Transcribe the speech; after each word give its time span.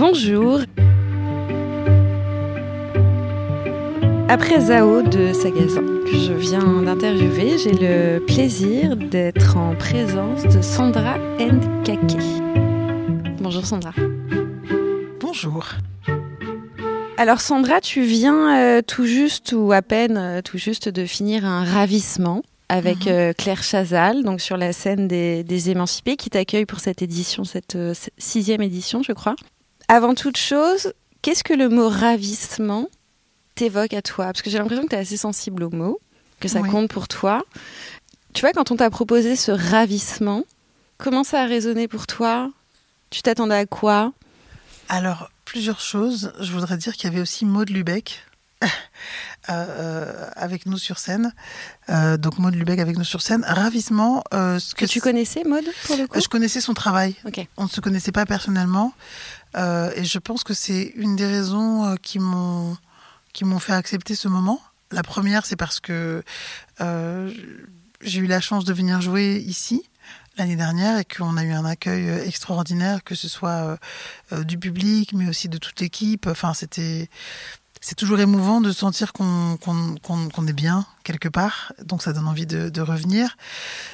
Bonjour. 0.00 0.60
Après 4.30 4.58
Zao 4.62 5.02
de 5.02 5.34
Sagazin, 5.34 5.82
que 6.06 6.16
je 6.16 6.32
viens 6.32 6.80
d'interviewer, 6.80 7.58
j'ai 7.58 7.72
le 7.74 8.24
plaisir 8.24 8.96
d'être 8.96 9.58
en 9.58 9.74
présence 9.76 10.44
de 10.44 10.62
Sandra 10.62 11.18
Ndkake. 11.38 12.16
Bonjour 13.42 13.66
Sandra. 13.66 13.92
Bonjour. 15.20 15.66
Alors 17.18 17.42
Sandra, 17.42 17.82
tu 17.82 18.00
viens 18.00 18.56
euh, 18.56 18.80
tout 18.80 19.04
juste 19.04 19.52
ou 19.54 19.70
à 19.70 19.82
peine 19.82 20.16
euh, 20.16 20.40
tout 20.40 20.56
juste 20.56 20.88
de 20.88 21.04
finir 21.04 21.44
un 21.44 21.62
ravissement 21.62 22.40
avec 22.70 23.04
Mhm. 23.04 23.12
euh, 23.12 23.32
Claire 23.34 23.62
Chazal, 23.62 24.22
donc 24.24 24.40
sur 24.40 24.56
la 24.56 24.72
scène 24.72 25.08
des, 25.08 25.44
des 25.44 25.68
Émancipés, 25.68 26.16
qui 26.16 26.30
t'accueille 26.30 26.64
pour 26.64 26.80
cette 26.80 27.02
édition, 27.02 27.44
cette 27.44 27.76
sixième 28.16 28.62
édition, 28.62 29.02
je 29.02 29.12
crois. 29.12 29.36
Avant 29.92 30.14
toute 30.14 30.36
chose, 30.36 30.92
qu'est-ce 31.20 31.42
que 31.42 31.52
le 31.52 31.68
mot 31.68 31.88
ravissement 31.88 32.88
t'évoque 33.56 33.92
à 33.92 34.02
toi? 34.02 34.26
Parce 34.26 34.40
que 34.40 34.48
j'ai 34.48 34.58
l'impression 34.58 34.84
que 34.84 34.90
tu 34.90 34.94
es 34.94 34.98
assez 35.00 35.16
sensible 35.16 35.64
au 35.64 35.70
mot, 35.70 35.98
que 36.38 36.46
ça 36.46 36.60
compte 36.62 36.88
pour 36.88 37.08
toi. 37.08 37.42
Tu 38.32 38.42
vois, 38.42 38.52
quand 38.52 38.70
on 38.70 38.76
t'a 38.76 38.88
proposé 38.88 39.34
ce 39.34 39.50
ravissement, 39.50 40.44
comment 40.96 41.24
ça 41.24 41.42
a 41.42 41.46
résonné 41.46 41.88
pour 41.88 42.06
toi? 42.06 42.52
Tu 43.10 43.22
t'attendais 43.22 43.56
à 43.56 43.66
quoi? 43.66 44.12
Alors, 44.88 45.28
plusieurs 45.44 45.80
choses. 45.80 46.32
Je 46.38 46.52
voudrais 46.52 46.76
dire 46.76 46.92
qu'il 46.94 47.10
y 47.10 47.12
avait 47.12 47.20
aussi 47.20 47.44
Maud 47.44 47.68
Lubeck 47.68 48.24
euh, 48.62 48.66
euh, 49.48 50.26
avec 50.36 50.66
nous 50.66 50.78
sur 50.78 50.98
scène. 50.98 51.34
Euh, 51.88 52.16
donc, 52.16 52.38
Maud 52.38 52.54
Lubeck 52.54 52.78
avec 52.78 52.96
nous 52.96 53.02
sur 53.02 53.22
scène. 53.22 53.44
Ravissement. 53.44 54.22
euh, 54.34 54.60
ce 54.60 54.76
Que 54.76 54.84
tu 54.84 55.00
connaissais, 55.00 55.42
Maud, 55.42 55.64
pour 55.86 55.96
le 55.96 56.06
coup? 56.06 56.20
Je 56.20 56.28
connaissais 56.28 56.60
son 56.60 56.74
travail. 56.74 57.16
Ok. 57.24 57.44
On 57.56 57.64
ne 57.64 57.68
se 57.68 57.80
connaissait 57.80 58.12
pas 58.12 58.26
personnellement. 58.26 58.92
Euh, 59.56 59.90
et 59.96 60.04
je 60.04 60.18
pense 60.18 60.44
que 60.44 60.54
c'est 60.54 60.92
une 60.96 61.16
des 61.16 61.26
raisons 61.26 61.84
euh, 61.84 61.96
qui 61.96 62.18
m'ont 62.18 62.76
qui 63.32 63.44
m'ont 63.44 63.58
fait 63.58 63.72
accepter 63.72 64.14
ce 64.14 64.28
moment. 64.28 64.60
La 64.90 65.02
première, 65.02 65.46
c'est 65.46 65.56
parce 65.56 65.78
que 65.78 66.22
euh, 66.80 67.32
j'ai 68.00 68.20
eu 68.20 68.26
la 68.26 68.40
chance 68.40 68.64
de 68.64 68.72
venir 68.72 69.00
jouer 69.00 69.36
ici 69.36 69.84
l'année 70.36 70.56
dernière 70.56 70.98
et 70.98 71.04
qu'on 71.04 71.36
a 71.36 71.44
eu 71.44 71.52
un 71.52 71.64
accueil 71.64 72.08
extraordinaire, 72.26 73.04
que 73.04 73.14
ce 73.14 73.28
soit 73.28 73.78
du 74.32 74.58
public, 74.58 75.12
mais 75.12 75.28
aussi 75.28 75.48
de 75.48 75.58
toute 75.58 75.80
l'équipe. 75.80 76.26
Enfin, 76.26 76.54
c'était 76.54 77.08
c'est 77.80 77.94
toujours 77.94 78.18
émouvant 78.20 78.60
de 78.60 78.72
sentir 78.72 79.12
qu'on 79.12 79.58
qu'on 79.58 79.96
qu'on 80.02 80.28
qu'on 80.28 80.46
est 80.46 80.52
bien 80.52 80.86
quelque 81.04 81.28
part, 81.28 81.72
donc 81.84 82.02
ça 82.02 82.12
donne 82.12 82.26
envie 82.26 82.46
de 82.46 82.80
revenir. 82.80 83.36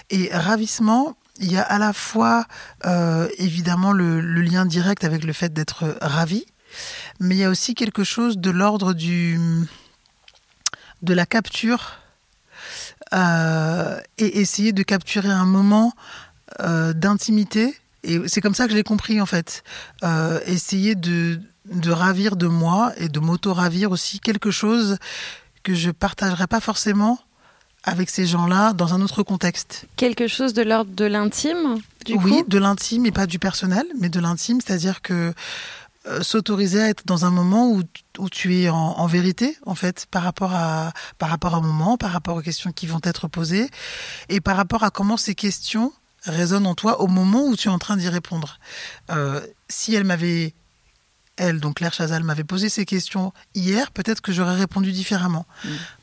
Et 0.08 0.30
ravissement, 0.32 1.16
il 1.38 1.52
y 1.52 1.56
a 1.58 1.62
à 1.62 1.78
la 1.78 1.92
fois 1.92 2.46
euh, 2.86 3.28
évidemment 3.38 3.92
le, 3.92 4.20
le 4.20 4.42
lien 4.42 4.66
direct 4.66 5.04
avec 5.04 5.24
le 5.24 5.32
fait 5.32 5.52
d'être 5.52 5.96
ravi, 6.00 6.44
mais 7.20 7.36
il 7.36 7.38
y 7.38 7.44
a 7.44 7.50
aussi 7.50 7.74
quelque 7.74 8.04
chose 8.04 8.38
de 8.38 8.50
l'ordre 8.50 8.92
du 8.92 9.38
de 11.02 11.14
la 11.14 11.26
capture 11.26 11.98
euh, 13.14 14.00
et 14.18 14.40
essayer 14.40 14.72
de 14.72 14.82
capturer 14.82 15.28
un 15.28 15.44
moment 15.44 15.92
euh, 16.60 16.92
d'intimité. 16.92 17.76
Et 18.02 18.20
c'est 18.28 18.40
comme 18.40 18.54
ça 18.54 18.64
que 18.64 18.72
je 18.72 18.76
l'ai 18.76 18.82
compris 18.82 19.20
en 19.20 19.26
fait. 19.26 19.62
Euh, 20.02 20.40
essayer 20.46 20.94
de, 20.94 21.40
de 21.72 21.90
ravir 21.90 22.36
de 22.36 22.46
moi 22.46 22.92
et 22.96 23.08
de 23.08 23.20
m'auto-ravir 23.20 23.90
aussi 23.90 24.20
quelque 24.20 24.50
chose 24.50 24.98
que 25.62 25.74
je 25.74 25.90
partagerais 25.90 26.46
pas 26.46 26.60
forcément 26.60 27.18
avec 27.86 28.10
ces 28.10 28.26
gens-là 28.26 28.72
dans 28.72 28.92
un 28.92 29.00
autre 29.00 29.22
contexte. 29.22 29.86
Quelque 29.96 30.26
chose 30.26 30.52
de 30.52 30.62
l'ordre 30.62 30.90
de 30.92 31.04
l'intime, 31.04 31.78
du 32.04 32.14
oui, 32.14 32.30
coup 32.30 32.44
de 32.46 32.58
l'intime 32.58 33.06
et 33.06 33.12
pas 33.12 33.26
du 33.26 33.38
personnel, 33.38 33.86
mais 33.98 34.08
de 34.08 34.20
l'intime, 34.20 34.60
c'est-à-dire 34.60 35.00
que 35.00 35.32
euh, 36.08 36.22
s'autoriser 36.22 36.82
à 36.82 36.88
être 36.88 37.04
dans 37.06 37.24
un 37.24 37.30
moment 37.30 37.70
où, 37.70 37.82
où 38.18 38.28
tu 38.28 38.56
es 38.56 38.68
en, 38.68 38.76
en 38.76 39.06
vérité, 39.06 39.56
en 39.64 39.74
fait, 39.74 40.06
par 40.10 40.22
rapport 40.24 40.52
à 40.52 40.92
par 41.18 41.30
rapport 41.30 41.54
à 41.54 41.58
un 41.58 41.62
moment, 41.62 41.96
par 41.96 42.10
rapport 42.10 42.36
aux 42.36 42.42
questions 42.42 42.72
qui 42.72 42.86
vont 42.86 43.00
être 43.02 43.28
posées, 43.28 43.70
et 44.28 44.40
par 44.40 44.56
rapport 44.56 44.82
à 44.82 44.90
comment 44.90 45.16
ces 45.16 45.34
questions 45.34 45.92
résonnent 46.24 46.66
en 46.66 46.74
toi 46.74 47.00
au 47.00 47.06
moment 47.06 47.46
où 47.46 47.56
tu 47.56 47.68
es 47.68 47.70
en 47.70 47.78
train 47.78 47.96
d'y 47.96 48.08
répondre. 48.08 48.58
Euh, 49.10 49.40
si 49.68 49.94
elle 49.94 50.04
m'avait 50.04 50.54
elle, 51.36 51.60
donc 51.60 51.76
Claire 51.76 51.92
Chazal, 51.92 52.22
m'avait 52.24 52.44
posé 52.44 52.68
ces 52.68 52.84
questions 52.84 53.32
hier, 53.54 53.90
peut-être 53.90 54.20
que 54.20 54.32
j'aurais 54.32 54.56
répondu 54.56 54.92
différemment. 54.92 55.46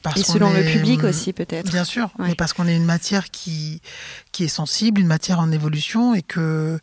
Parce 0.02 0.20
Et 0.20 0.24
selon 0.24 0.52
le 0.54 0.64
public 0.64 1.04
aussi, 1.04 1.34
peut-être. 1.34 1.70
Bien 1.72 1.84
sûr, 1.84 2.12
Ouais. 2.20 2.28
mais 2.30 2.36
parce 2.36 2.54
qu'on 2.54 2.68
est 2.68 2.76
une 2.76 2.86
matière 2.86 3.32
qui, 3.32 3.82
qui 4.32 4.44
est 4.44 4.48
sensible, 4.48 5.02
une 5.02 5.08
matière 5.08 5.40
en 5.40 5.52
évolution 5.52 6.14
et 6.14 6.22
que, 6.22 6.80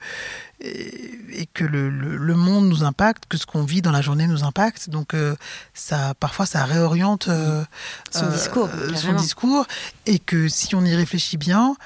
et, 0.60 1.40
et 1.42 1.46
que 1.46 1.64
le, 1.64 1.90
le, 1.90 2.16
le 2.16 2.34
monde 2.34 2.66
nous 2.68 2.82
impacte, 2.84 3.24
que 3.28 3.36
ce 3.38 3.46
qu'on 3.46 3.62
vit 3.64 3.82
dans 3.82 3.92
la 3.92 4.02
journée 4.02 4.26
nous 4.26 4.44
impacte. 4.44 4.90
Donc, 4.90 5.14
euh, 5.14 5.36
ça, 5.74 6.14
parfois, 6.18 6.46
ça 6.46 6.64
réoriente 6.64 7.28
euh, 7.28 7.62
Son 8.10 8.26
discours, 8.30 8.68
son 8.96 9.12
discours. 9.14 9.66
Et 10.06 10.18
que 10.18 10.48
si 10.48 10.74
on 10.74 10.84
y 10.84 10.94
réfléchit 10.94 11.36
bien, 11.36 11.76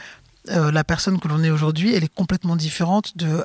euh, 0.50 0.70
la 0.72 0.84
personne 0.84 1.18
que 1.20 1.28
l'on 1.28 1.42
est 1.42 1.50
aujourd'hui, 1.50 1.94
elle 1.94 2.04
est 2.04 2.14
complètement 2.14 2.56
différente 2.56 3.16
de 3.16 3.42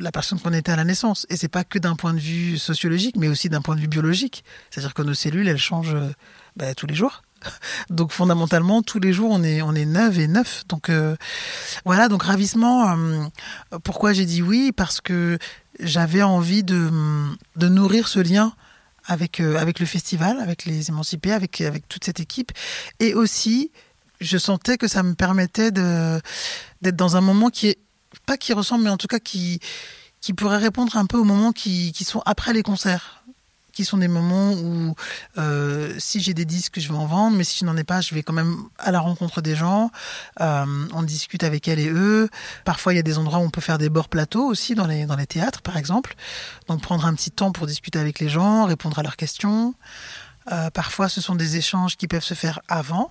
la 0.00 0.12
personne 0.12 0.40
qu'on 0.40 0.52
était 0.52 0.72
à 0.72 0.76
la 0.76 0.84
naissance. 0.84 1.26
Et 1.28 1.36
c'est 1.36 1.48
pas 1.48 1.64
que 1.64 1.78
d'un 1.78 1.96
point 1.96 2.14
de 2.14 2.18
vue 2.18 2.58
sociologique, 2.58 3.16
mais 3.16 3.28
aussi 3.28 3.48
d'un 3.48 3.60
point 3.60 3.76
de 3.76 3.80
vue 3.80 3.88
biologique. 3.88 4.44
C'est-à-dire 4.70 4.94
que 4.94 5.02
nos 5.02 5.14
cellules, 5.14 5.48
elles 5.48 5.58
changent 5.58 5.94
euh, 5.94 6.10
bah, 6.56 6.74
tous 6.74 6.86
les 6.86 6.94
jours. 6.94 7.22
Donc 7.90 8.12
fondamentalement, 8.12 8.82
tous 8.82 9.00
les 9.00 9.12
jours, 9.12 9.30
on 9.30 9.42
est 9.42 9.62
on 9.62 9.74
est 9.74 9.86
neuf 9.86 10.18
et 10.18 10.28
neuf. 10.28 10.64
Donc 10.68 10.88
euh, 10.90 11.16
voilà, 11.84 12.08
donc 12.08 12.22
ravissement. 12.22 12.96
euh, 12.96 13.26
pourquoi 13.84 14.12
j'ai 14.12 14.26
dit 14.26 14.42
oui? 14.42 14.72
Parce 14.72 15.00
que 15.00 15.38
j'avais 15.78 16.22
envie 16.22 16.62
de 16.62 16.90
de 17.56 17.68
nourrir 17.68 18.08
ce 18.08 18.20
lien 18.20 18.52
avec 19.06 19.40
avec 19.40 19.80
le 19.80 19.86
festival, 19.86 20.38
avec 20.40 20.66
les 20.66 20.90
émancipés, 20.90 21.32
avec 21.32 21.62
avec 21.62 21.88
toute 21.88 22.04
cette 22.04 22.20
équipe, 22.20 22.52
et 22.98 23.14
aussi 23.14 23.70
je 24.20 24.36
sentais 24.36 24.76
que 24.76 24.86
ça 24.86 25.02
me 25.02 25.14
permettait 25.14 25.70
d'être 25.70 26.96
dans 26.96 27.16
un 27.16 27.22
moment 27.22 27.48
qui 27.48 27.68
est 27.68 27.78
pas 28.26 28.36
qui 28.36 28.52
ressemble, 28.52 28.84
mais 28.84 28.90
en 28.90 28.96
tout 28.96 29.08
cas 29.08 29.18
qui 29.18 29.60
qui 30.20 30.34
pourrait 30.34 30.58
répondre 30.58 30.96
un 30.96 31.06
peu 31.06 31.16
aux 31.16 31.24
moments 31.24 31.52
qui 31.52 31.92
qui 31.92 32.04
sont 32.04 32.22
après 32.26 32.52
les 32.52 32.62
concerts 32.62 33.20
qui 33.72 33.84
sont 33.84 33.98
des 33.98 34.08
moments 34.08 34.52
où 34.52 34.94
euh, 35.38 35.94
si 35.98 36.20
j'ai 36.20 36.34
des 36.34 36.44
disques, 36.44 36.78
je 36.80 36.88
vais 36.88 36.98
en 36.98 37.06
vendre, 37.06 37.36
mais 37.36 37.44
si 37.44 37.58
je 37.60 37.64
n'en 37.64 37.76
ai 37.76 37.84
pas, 37.84 38.00
je 38.00 38.14
vais 38.14 38.22
quand 38.22 38.32
même 38.32 38.56
à 38.78 38.90
la 38.90 39.00
rencontre 39.00 39.40
des 39.40 39.56
gens. 39.56 39.90
Euh, 40.40 40.86
on 40.92 41.02
discute 41.02 41.44
avec 41.44 41.68
elles 41.68 41.78
et 41.78 41.88
eux. 41.88 42.28
Parfois, 42.64 42.92
il 42.92 42.96
y 42.96 42.98
a 42.98 43.02
des 43.02 43.18
endroits 43.18 43.38
où 43.38 43.42
on 43.42 43.50
peut 43.50 43.60
faire 43.60 43.78
des 43.78 43.88
bords 43.88 44.08
plateaux 44.08 44.44
aussi 44.44 44.74
dans 44.74 44.86
les 44.86 45.06
dans 45.06 45.16
les 45.16 45.26
théâtres, 45.26 45.62
par 45.62 45.76
exemple. 45.76 46.14
Donc 46.68 46.82
prendre 46.82 47.06
un 47.06 47.14
petit 47.14 47.30
temps 47.30 47.52
pour 47.52 47.66
discuter 47.66 47.98
avec 47.98 48.20
les 48.20 48.28
gens, 48.28 48.66
répondre 48.66 48.98
à 48.98 49.02
leurs 49.02 49.16
questions. 49.16 49.74
Euh, 50.52 50.70
parfois, 50.70 51.08
ce 51.08 51.20
sont 51.20 51.34
des 51.34 51.56
échanges 51.56 51.96
qui 51.96 52.08
peuvent 52.08 52.24
se 52.24 52.34
faire 52.34 52.60
avant. 52.68 53.10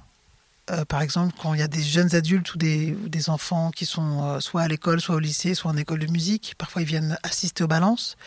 Euh, 0.71 0.85
par 0.85 1.01
exemple, 1.01 1.33
quand 1.41 1.53
il 1.53 1.59
y 1.59 1.63
a 1.63 1.67
des 1.67 1.81
jeunes 1.81 2.13
adultes 2.15 2.53
ou 2.53 2.57
des, 2.57 2.93
ou 3.03 3.09
des 3.09 3.29
enfants 3.29 3.71
qui 3.71 3.85
sont 3.85 4.23
euh, 4.23 4.39
soit 4.39 4.61
à 4.61 4.67
l'école, 4.67 5.01
soit 5.01 5.15
au 5.15 5.19
lycée, 5.19 5.55
soit 5.55 5.71
en 5.71 5.77
école 5.77 5.99
de 5.99 6.11
musique, 6.11 6.53
parfois 6.57 6.81
ils 6.81 6.87
viennent 6.87 7.17
assister 7.23 7.63
aux 7.63 7.67
balances 7.67 8.17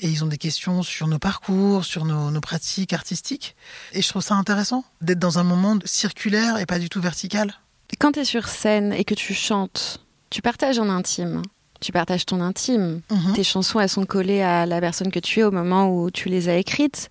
et 0.00 0.08
ils 0.08 0.22
ont 0.22 0.26
des 0.26 0.38
questions 0.38 0.82
sur 0.82 1.08
nos 1.08 1.18
parcours, 1.18 1.84
sur 1.84 2.04
nos, 2.04 2.30
nos 2.30 2.40
pratiques 2.40 2.92
artistiques. 2.92 3.56
Et 3.92 4.02
je 4.02 4.08
trouve 4.08 4.22
ça 4.22 4.34
intéressant 4.34 4.84
d'être 5.00 5.18
dans 5.18 5.38
un 5.38 5.44
moment 5.44 5.78
circulaire 5.84 6.58
et 6.58 6.66
pas 6.66 6.78
du 6.78 6.88
tout 6.88 7.00
vertical. 7.00 7.54
Quand 7.98 8.12
tu 8.12 8.20
es 8.20 8.24
sur 8.24 8.48
scène 8.48 8.92
et 8.92 9.04
que 9.04 9.14
tu 9.14 9.34
chantes, 9.34 10.00
tu 10.30 10.42
partages 10.42 10.78
en 10.78 10.88
intime. 10.88 11.42
Tu 11.80 11.92
partages 11.92 12.26
ton 12.26 12.40
intime. 12.40 13.02
Mhm. 13.10 13.34
Tes 13.34 13.44
chansons, 13.44 13.78
elles 13.78 13.88
sont 13.88 14.04
collées 14.04 14.42
à 14.42 14.66
la 14.66 14.80
personne 14.80 15.12
que 15.12 15.20
tu 15.20 15.40
es 15.40 15.42
au 15.44 15.52
moment 15.52 15.88
où 15.88 16.10
tu 16.10 16.28
les 16.28 16.48
as 16.48 16.56
écrites. 16.56 17.08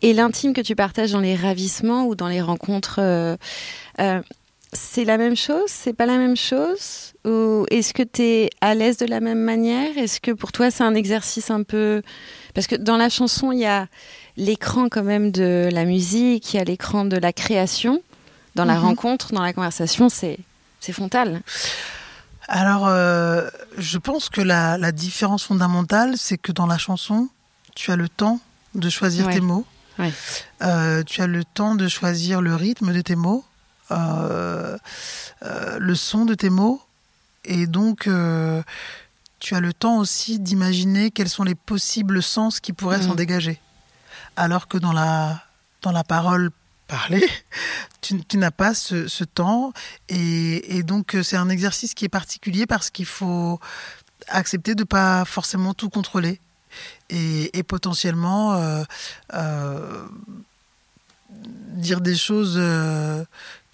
Et 0.00 0.14
l'intime 0.14 0.54
que 0.54 0.62
tu 0.62 0.74
partages 0.74 1.12
dans 1.12 1.20
les 1.20 1.36
ravissements 1.36 2.06
ou 2.06 2.14
dans 2.14 2.28
les 2.28 2.40
rencontres, 2.40 3.00
euh, 3.00 3.36
euh, 4.00 4.20
c'est 4.72 5.04
la 5.04 5.16
même 5.18 5.36
chose? 5.36 5.64
C'est 5.68 5.92
pas 5.94 6.06
la 6.06 6.18
même 6.18 6.36
chose? 6.36 7.12
Ou 7.24 7.66
est-ce 7.70 7.92
que 7.94 8.02
tu 8.02 8.22
es 8.22 8.50
à 8.60 8.74
l'aise 8.74 8.96
de 8.98 9.06
la 9.06 9.20
même 9.20 9.40
manière? 9.42 9.96
Est-ce 9.96 10.20
que 10.20 10.30
pour 10.30 10.52
toi, 10.52 10.70
c'est 10.70 10.84
un 10.84 10.94
exercice 10.94 11.50
un 11.50 11.62
peu... 11.62 12.02
Parce 12.54 12.66
que 12.66 12.76
dans 12.76 12.96
la 12.96 13.08
chanson, 13.08 13.52
il 13.52 13.60
y 13.60 13.66
a 13.66 13.86
l'écran 14.36 14.88
quand 14.88 15.02
même 15.04 15.30
de 15.30 15.68
la 15.72 15.84
musique, 15.84 16.52
il 16.54 16.56
y 16.58 16.60
a 16.60 16.64
l'écran 16.64 17.04
de 17.04 17.16
la 17.16 17.32
création. 17.32 18.02
Dans 18.54 18.64
la 18.64 18.74
Mhm. 18.74 18.80
rencontre, 18.86 19.32
dans 19.32 19.42
la 19.42 19.52
conversation, 19.52 20.08
c'est 20.08 20.38
frontal. 20.92 21.42
Alors, 22.48 22.86
euh, 22.88 23.48
je 23.76 23.98
pense 23.98 24.28
que 24.30 24.40
la, 24.40 24.78
la 24.78 24.90
différence 24.90 25.44
fondamentale, 25.44 26.14
c'est 26.16 26.38
que 26.38 26.50
dans 26.52 26.66
la 26.66 26.78
chanson, 26.78 27.28
tu 27.74 27.90
as 27.92 27.96
le 27.96 28.08
temps 28.08 28.40
de 28.74 28.88
choisir 28.88 29.26
Ouais. 29.26 29.34
tes 29.34 29.40
mots. 29.40 29.66
Ouais. 29.98 30.12
Euh, 30.62 31.02
tu 31.04 31.20
as 31.20 31.26
le 31.26 31.44
temps 31.44 31.74
de 31.74 31.88
choisir 31.88 32.40
le 32.40 32.54
rythme 32.54 32.92
de 32.92 33.00
tes 33.00 33.16
mots, 33.16 33.44
le 33.90 35.94
son 35.94 36.24
de 36.24 36.34
tes 36.34 36.50
mots. 36.50 36.82
Et 37.44 37.66
donc, 37.66 38.06
euh, 38.06 38.62
tu 39.38 39.54
as 39.54 39.60
le 39.60 39.72
temps 39.72 39.98
aussi 39.98 40.38
d'imaginer 40.38 41.10
quels 41.10 41.28
sont 41.28 41.44
les 41.44 41.54
possibles 41.54 42.22
sens 42.22 42.60
qui 42.60 42.72
pourraient 42.72 42.98
Mhm. 42.98 43.06
s'en 43.08 43.14
dégager. 43.14 43.60
Alors 44.36 44.68
que 44.68 44.76
dans 44.78 44.92
la, 44.92 45.42
dans 45.82 45.92
la 45.92 46.04
parole 46.04 46.50
parlée, 46.88 47.26
tu, 48.02 48.22
tu 48.24 48.36
n'as 48.38 48.50
pas 48.50 48.74
ce, 48.74 49.08
ce 49.08 49.24
temps. 49.24 49.72
Et, 50.08 50.76
et 50.76 50.82
donc, 50.82 51.14
euh, 51.14 51.22
c'est 51.22 51.36
un 51.36 51.48
exercice 51.48 51.94
qui 51.94 52.04
est 52.04 52.08
particulier 52.10 52.66
parce 52.66 52.90
qu'il 52.90 53.06
faut 53.06 53.60
accepter 54.28 54.74
de 54.74 54.84
pas 54.84 55.24
forcément 55.24 55.74
tout 55.74 55.88
contrôler. 55.90 56.40
et, 57.08 57.56
et 57.58 57.62
potentiellement 57.62 58.54
euh, 58.54 58.84
euh, 59.32 60.06
dire 61.30 62.00
des 62.00 62.16
choses 62.16 62.56
euh, 62.58 63.24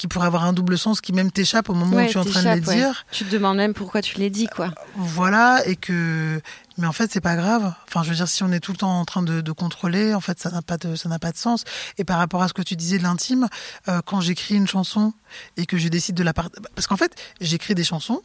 qui 0.04 0.08
pourraient 0.08 0.26
avoir 0.26 0.44
un 0.44 0.52
double 0.52 0.76
sens 0.76 1.00
qui 1.00 1.14
même 1.14 1.30
t'échappent 1.32 1.70
au 1.70 1.74
moment 1.74 1.96
Ouais, 1.96 2.04
où 2.08 2.10
tu 2.10 2.18
es 2.18 2.20
en 2.20 2.24
train 2.26 2.42
de 2.42 2.60
les 2.60 2.66
ouais. 2.68 2.74
dire. 2.76 3.06
Tu 3.10 3.24
te 3.24 3.30
demandes 3.30 3.56
même 3.56 3.72
pourquoi 3.72 4.02
tu 4.02 4.18
les 4.18 4.28
dis, 4.28 4.46
quoi. 4.48 4.68
Voilà, 4.96 5.62
et 5.66 5.76
que. 5.76 6.42
Mais 6.76 6.86
en 6.86 6.92
fait, 6.92 7.10
c'est 7.10 7.22
pas 7.22 7.36
grave. 7.36 7.72
Enfin, 7.88 8.02
je 8.02 8.10
veux 8.10 8.14
dire, 8.16 8.28
si 8.28 8.42
on 8.42 8.52
est 8.52 8.60
tout 8.60 8.72
le 8.72 8.76
temps 8.76 9.00
en 9.00 9.06
train 9.06 9.22
de, 9.22 9.40
de 9.40 9.52
contrôler, 9.52 10.12
en 10.12 10.20
fait, 10.20 10.38
ça 10.40 10.50
n'a 10.50 10.60
pas 10.60 10.76
de, 10.76 10.94
ça 10.94 11.08
n'a 11.08 11.18
pas 11.18 11.32
de 11.32 11.38
sens. 11.38 11.64
Et 11.96 12.04
par 12.04 12.18
rapport 12.18 12.42
à 12.42 12.48
ce 12.48 12.52
que 12.52 12.60
tu 12.60 12.76
disais 12.76 12.98
de 12.98 13.02
l'intime, 13.04 13.48
euh, 13.88 14.00
quand 14.04 14.20
j'écris 14.20 14.56
une 14.56 14.68
chanson 14.68 15.14
et 15.56 15.64
que 15.64 15.78
je 15.78 15.88
décide 15.88 16.16
de 16.16 16.22
la 16.22 16.34
partager, 16.34 16.60
parce 16.74 16.86
qu'en 16.86 16.98
fait, 16.98 17.14
j'écris 17.40 17.74
des 17.74 17.84
chansons. 17.84 18.20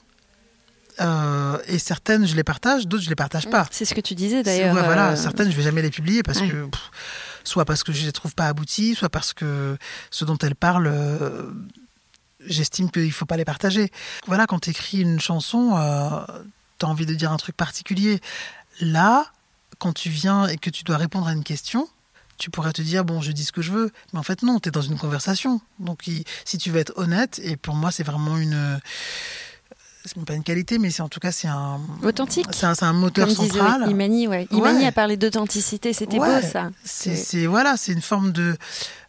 euh, 1.00 1.58
et 1.68 1.80
certaines 1.80 2.28
je 2.28 2.36
les 2.36 2.44
partage, 2.44 2.86
d'autres 2.88 3.04
je 3.04 3.10
les 3.10 3.16
partage 3.16 3.50
pas. 3.50 3.66
C'est 3.72 3.86
ce 3.86 3.94
que 3.96 4.02
tu 4.02 4.16
disais 4.16 4.44
d'ailleurs. 4.44 4.76
ouais, 4.76 4.84
voilà, 4.84 5.12
euh, 5.12 5.16
certaines 5.16 5.50
je 5.50 5.56
vais 5.56 5.64
jamais 5.64 5.82
les 5.82 5.92
publier 5.92 6.24
parce 6.24 6.42
que 6.42 6.66
pff, 6.66 6.92
soit 7.44 7.66
parce 7.66 7.84
que 7.84 7.92
je 7.92 8.06
les 8.06 8.12
trouve 8.12 8.36
pas 8.36 8.48
abouties, 8.48 8.96
soit 8.96 9.10
parce 9.10 9.34
que 9.34 9.78
ce 10.12 10.26
dont 10.26 10.38
elles 10.38 10.56
parlent, 10.56 10.88
euh, 10.88 11.50
j'estime 12.46 12.90
qu'il 12.92 13.12
faut 13.12 13.26
pas 13.26 13.38
les 13.38 13.46
partager. 13.46 13.92
Voilà, 14.28 14.48
quand 14.48 14.60
tu 14.60 14.70
écris 14.70 15.02
une 15.02 15.20
chanson, 15.20 15.76
euh, 15.78 16.22
tu 16.80 16.86
as 16.86 16.90
envie 16.90 17.06
de 17.06 17.14
dire 17.14 17.32
un 17.32 17.38
truc 17.38 17.56
particulier. 17.56 18.22
Là, 18.82 19.32
quand 19.78 19.94
tu 19.94 20.10
viens 20.10 20.48
et 20.48 20.58
que 20.58 20.70
tu 20.70 20.84
dois 20.84 20.98
répondre 20.98 21.28
à 21.28 21.34
une 21.34 21.44
question, 21.44 21.88
tu 22.38 22.50
pourrais 22.50 22.72
te 22.72 22.82
dire 22.82 23.04
bon, 23.04 23.22
je 23.22 23.32
dis 23.32 23.44
ce 23.44 23.52
que 23.52 23.62
je 23.62 23.72
veux, 23.72 23.92
mais 24.14 24.20
en 24.20 24.24
fait 24.24 24.44
non, 24.44 24.60
tu 24.60 24.70
es 24.70 24.72
dans 24.72 24.82
une 24.82 24.98
conversation. 24.98 25.62
Donc 25.80 26.10
si 26.46 26.58
tu 26.58 26.72
veux 26.72 26.80
être 26.80 26.94
honnête, 26.96 27.40
et 27.44 27.58
pour 27.58 27.76
moi 27.76 27.92
c'est 27.92 28.04
vraiment 28.04 28.38
une 28.38 28.80
c'est 30.06 30.18
pas 30.26 30.34
une 30.34 30.44
qualité, 30.44 30.80
mais 30.80 30.90
c'est 30.92 31.02
en 31.02 31.10
tout 31.10 31.20
cas 31.20 31.32
c'est 31.32 31.48
un 31.48 31.80
Authentique. 32.04 32.48
c'est 32.52 32.66
un, 32.84 32.94
moteur 32.94 33.28
Comme 33.28 33.36
disait 33.36 33.60
central. 33.60 33.90
Imani, 33.90 34.28
ouais. 34.28 34.48
Imani 34.52 34.80
Ouais. 34.80 34.88
a 34.88 34.92
parlé 34.92 35.18
d'authenticité, 35.18 35.94
c'était 35.94 36.18
Ouais. 36.20 36.42
beau 36.42 36.48
ça. 36.48 36.70
C'est, 36.84 37.46
voilà, 37.46 37.76
c'est 37.78 37.92
une 37.94 38.02
forme 38.02 38.32
de. 38.32 38.56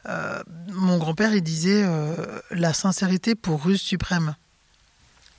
euh, 0.09 0.43
mon 0.73 0.99
grand-père, 0.99 1.35
il 1.35 1.43
disait 1.43 1.83
euh, 1.85 2.15
la 2.51 2.73
sincérité 2.75 3.35
pour 3.35 3.65
ruse 3.65 3.81
suprême. 3.81 4.35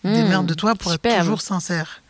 Mmh, 0.03 0.13
Démerde-toi 0.13 0.75
pour 0.75 0.92
superbe. 0.94 1.15
être 1.15 1.21
toujours 1.24 1.42
sincère. 1.42 2.01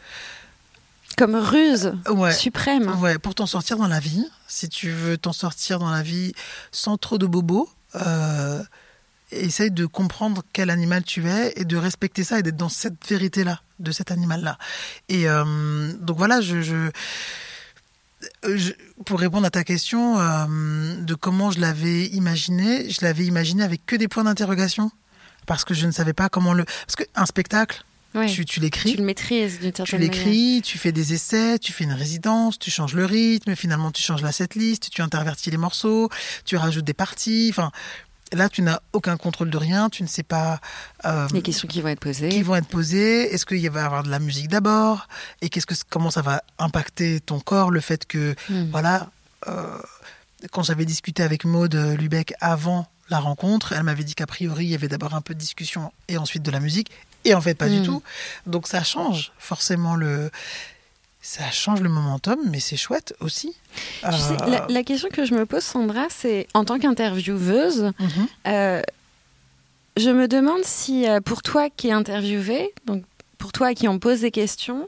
Comme 1.17 1.35
ruse 1.35 1.93
Ouais. 2.09 2.31
suprême. 2.33 2.95
Ouais, 3.01 3.17
pour 3.19 3.35
t'en 3.35 3.45
sortir 3.45 3.77
dans 3.77 3.87
la 3.87 3.99
vie, 3.99 4.25
si 4.47 4.69
tu 4.69 4.91
veux 4.91 5.17
t'en 5.17 5.33
sortir 5.33 5.77
dans 5.79 5.89
la 5.89 6.01
vie 6.03 6.31
sans 6.71 6.97
trop 6.97 7.17
de 7.17 7.25
bobos, 7.25 7.69
euh, 7.95 8.63
essaye 9.31 9.71
de 9.71 9.85
comprendre 9.85 10.43
quel 10.53 10.69
animal 10.69 11.03
tu 11.03 11.27
es 11.27 11.53
et 11.55 11.65
de 11.65 11.77
respecter 11.77 12.23
ça 12.23 12.39
et 12.39 12.43
d'être 12.43 12.57
dans 12.57 12.69
cette 12.69 13.05
vérité-là, 13.07 13.61
de 13.79 13.91
cet 13.91 14.11
animal-là. 14.11 14.57
Et 15.09 15.27
euh, 15.27 15.93
donc 15.99 16.17
voilà, 16.17 16.41
je, 16.41 16.61
je, 16.61 16.89
je- 18.55 18.73
pour 19.05 19.19
répondre 19.19 19.45
à 19.47 19.49
ta 19.49 19.63
question 19.63 20.19
euh, 20.19 20.95
de 21.01 21.15
comment 21.15 21.51
je 21.51 21.59
l'avais 21.59 22.05
imaginé, 22.07 22.89
je 22.89 22.99
l'avais 23.01 23.25
imaginé 23.25 23.63
avec 23.63 23.85
que 23.85 23.95
des 23.95 24.07
points 24.07 24.23
d'interrogation. 24.23 24.91
Parce 25.47 25.65
que 25.65 25.73
je 25.73 25.87
ne 25.87 25.91
savais 25.91 26.13
pas 26.13 26.29
comment 26.29 26.53
le. 26.53 26.65
Parce 26.65 26.95
qu'un 26.95 27.25
spectacle, 27.25 27.83
tu, 28.27 28.45
tu 28.45 28.59
l'écris. 28.59 28.91
Tu 28.91 28.97
le 28.97 29.03
maîtrises 29.03 29.59
d'une 29.59 29.71
Tu 29.71 29.77
certaine 29.77 30.01
manière. 30.01 30.13
l'écris, 30.13 30.61
tu 30.63 30.77
fais 30.77 30.91
des 30.91 31.13
essais, 31.13 31.57
tu 31.57 31.73
fais 31.73 31.83
une 31.83 31.93
résidence, 31.93 32.59
tu 32.59 32.69
changes 32.69 32.93
le 32.93 33.05
rythme, 33.05 33.55
finalement 33.55 33.89
tu 33.91 34.03
changes 34.03 34.21
la 34.21 34.31
setlist, 34.31 34.91
tu 34.91 35.01
intervertis 35.01 35.49
les 35.49 35.57
morceaux, 35.57 36.09
tu 36.45 36.57
rajoutes 36.57 36.85
des 36.85 36.93
parties. 36.93 37.47
Enfin, 37.49 37.71
là, 38.33 38.49
tu 38.49 38.61
n'as 38.61 38.79
aucun 38.93 39.17
contrôle 39.17 39.49
de 39.49 39.57
rien, 39.57 39.89
tu 39.89 40.03
ne 40.03 40.07
sais 40.07 40.23
pas 40.23 40.59
euh, 41.05 41.27
Les 41.33 41.41
questions 41.41 41.67
qui 41.67 41.81
vont 41.81 41.89
être 41.89 41.99
posées. 41.99 42.29
qui 42.29 42.41
vont 42.43 42.55
être 42.55 42.67
posées. 42.67 43.33
Est-ce 43.33 43.45
qu'il 43.45 43.69
va 43.69 43.81
y 43.81 43.83
avoir 43.83 44.03
de 44.03 44.09
la 44.09 44.19
musique 44.19 44.47
d'abord? 44.47 45.07
Et 45.41 45.49
qu'est-ce 45.49 45.65
que 45.65 45.75
comment 45.89 46.11
ça 46.11 46.21
va 46.21 46.41
impacter 46.59 47.19
ton 47.19 47.39
corps 47.39 47.71
Le 47.71 47.79
fait 47.81 48.05
que 48.05 48.35
Hmm. 48.49 48.69
voilà, 48.71 49.09
euh, 49.47 49.77
quand 50.51 50.63
j'avais 50.63 50.85
discuté 50.85 51.23
avec 51.23 51.45
Maude 51.45 51.75
Lubeck 51.75 52.33
avant 52.41 52.87
la 53.09 53.19
rencontre, 53.19 53.73
elle 53.73 53.83
m'avait 53.83 54.03
dit 54.05 54.15
qu'a 54.15 54.25
priori, 54.27 54.65
il 54.65 54.71
y 54.71 54.75
avait 54.75 54.87
d'abord 54.87 55.13
un 55.15 55.21
peu 55.21 55.33
de 55.33 55.39
discussion 55.39 55.91
et 56.07 56.17
ensuite 56.17 56.43
de 56.43 56.51
la 56.51 56.59
musique. 56.61 56.89
Et 57.25 57.33
en 57.35 57.41
fait, 57.41 57.53
pas 57.55 57.67
du 57.69 57.81
Mm. 57.81 57.83
tout. 57.83 58.01
Donc 58.47 58.67
ça 58.67 58.83
change 58.83 59.31
forcément 59.37 59.95
le. 59.95 60.31
Ça 61.21 61.51
change 61.51 61.81
le 61.81 61.89
momentum, 61.89 62.39
mais 62.49 62.59
c'est 62.59 62.77
chouette 62.77 63.13
aussi. 63.19 63.55
Tu 63.75 64.11
sais, 64.11 64.33
Euh, 64.41 64.47
la, 64.47 64.65
la 64.67 64.83
question 64.83 65.09
que 65.09 65.23
je 65.23 65.35
me 65.35 65.45
pose, 65.45 65.63
Sandra, 65.63 66.07
c'est 66.09 66.47
en 66.55 66.65
tant 66.65 66.79
qu'intervieweuse, 66.79 67.91
mhm. 67.99 68.27
euh, 68.47 68.81
je 69.97 70.09
me 70.09 70.27
demande 70.27 70.63
si 70.63 71.07
euh, 71.07 71.21
pour 71.21 71.43
toi 71.43 71.69
qui 71.69 71.89
es 71.89 71.91
interviewé, 71.91 72.73
donc 72.85 73.03
pour 73.37 73.51
toi 73.51 73.73
qui 73.75 73.87
on 73.87 73.99
pose 73.99 74.21
des 74.21 74.31
questions, 74.31 74.87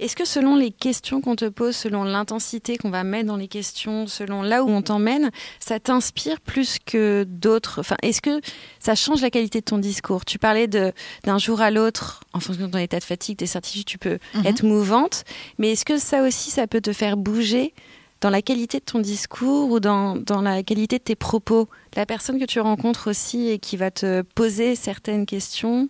est-ce 0.00 0.14
que 0.16 0.24
selon 0.24 0.54
les 0.56 0.70
questions 0.70 1.20
qu'on 1.20 1.34
te 1.36 1.46
pose, 1.48 1.74
selon 1.76 2.04
l'intensité 2.04 2.76
qu'on 2.78 2.90
va 2.90 3.04
mettre 3.04 3.26
dans 3.26 3.36
les 3.36 3.48
questions, 3.48 4.06
selon 4.06 4.42
là 4.42 4.62
où 4.64 4.68
on 4.70 4.82
t'emmène, 4.82 5.30
ça 5.60 5.80
t'inspire 5.80 6.40
plus 6.40 6.78
que 6.84 7.24
d'autres? 7.28 7.80
Enfin, 7.80 7.96
est-ce 8.02 8.20
que 8.22 8.40
ça 8.78 8.94
change 8.94 9.20
la 9.22 9.30
qualité 9.30 9.60
de 9.60 9.64
ton 9.64 9.78
discours? 9.78 10.24
Tu 10.24 10.38
parlais 10.38 10.66
de 10.68 10.92
d'un 11.24 11.38
jour 11.38 11.60
à 11.60 11.70
l'autre, 11.70 12.20
en 12.32 12.40
fonction 12.40 12.66
de 12.66 12.72
ton 12.72 12.78
état 12.78 12.98
de 12.98 13.04
fatigue, 13.04 13.38
tes 13.38 13.46
certitudes, 13.46 13.86
tu 13.86 13.98
peux 13.98 14.18
Mhm. 14.34 14.46
être 14.46 14.62
mouvante, 14.64 15.24
mais 15.58 15.72
est-ce 15.72 15.84
que 15.84 15.98
ça 15.98 16.22
aussi, 16.22 16.50
ça 16.50 16.66
peut 16.66 16.80
te 16.80 16.92
faire 16.92 17.16
bouger 17.16 17.74
dans 18.20 18.30
la 18.30 18.42
qualité 18.42 18.78
de 18.80 18.84
ton 18.84 18.98
discours 18.98 19.70
ou 19.70 19.78
dans, 19.80 20.16
dans 20.16 20.40
la 20.42 20.62
qualité 20.62 20.98
de 20.98 21.04
tes 21.04 21.14
propos? 21.16 21.68
La 21.96 22.04
personne 22.06 22.38
que 22.38 22.44
tu 22.44 22.60
rencontres 22.60 23.10
aussi 23.10 23.48
et 23.48 23.58
qui 23.58 23.76
va 23.76 23.90
te 23.90 24.22
poser 24.22 24.74
certaines 24.76 25.26
questions 25.26 25.88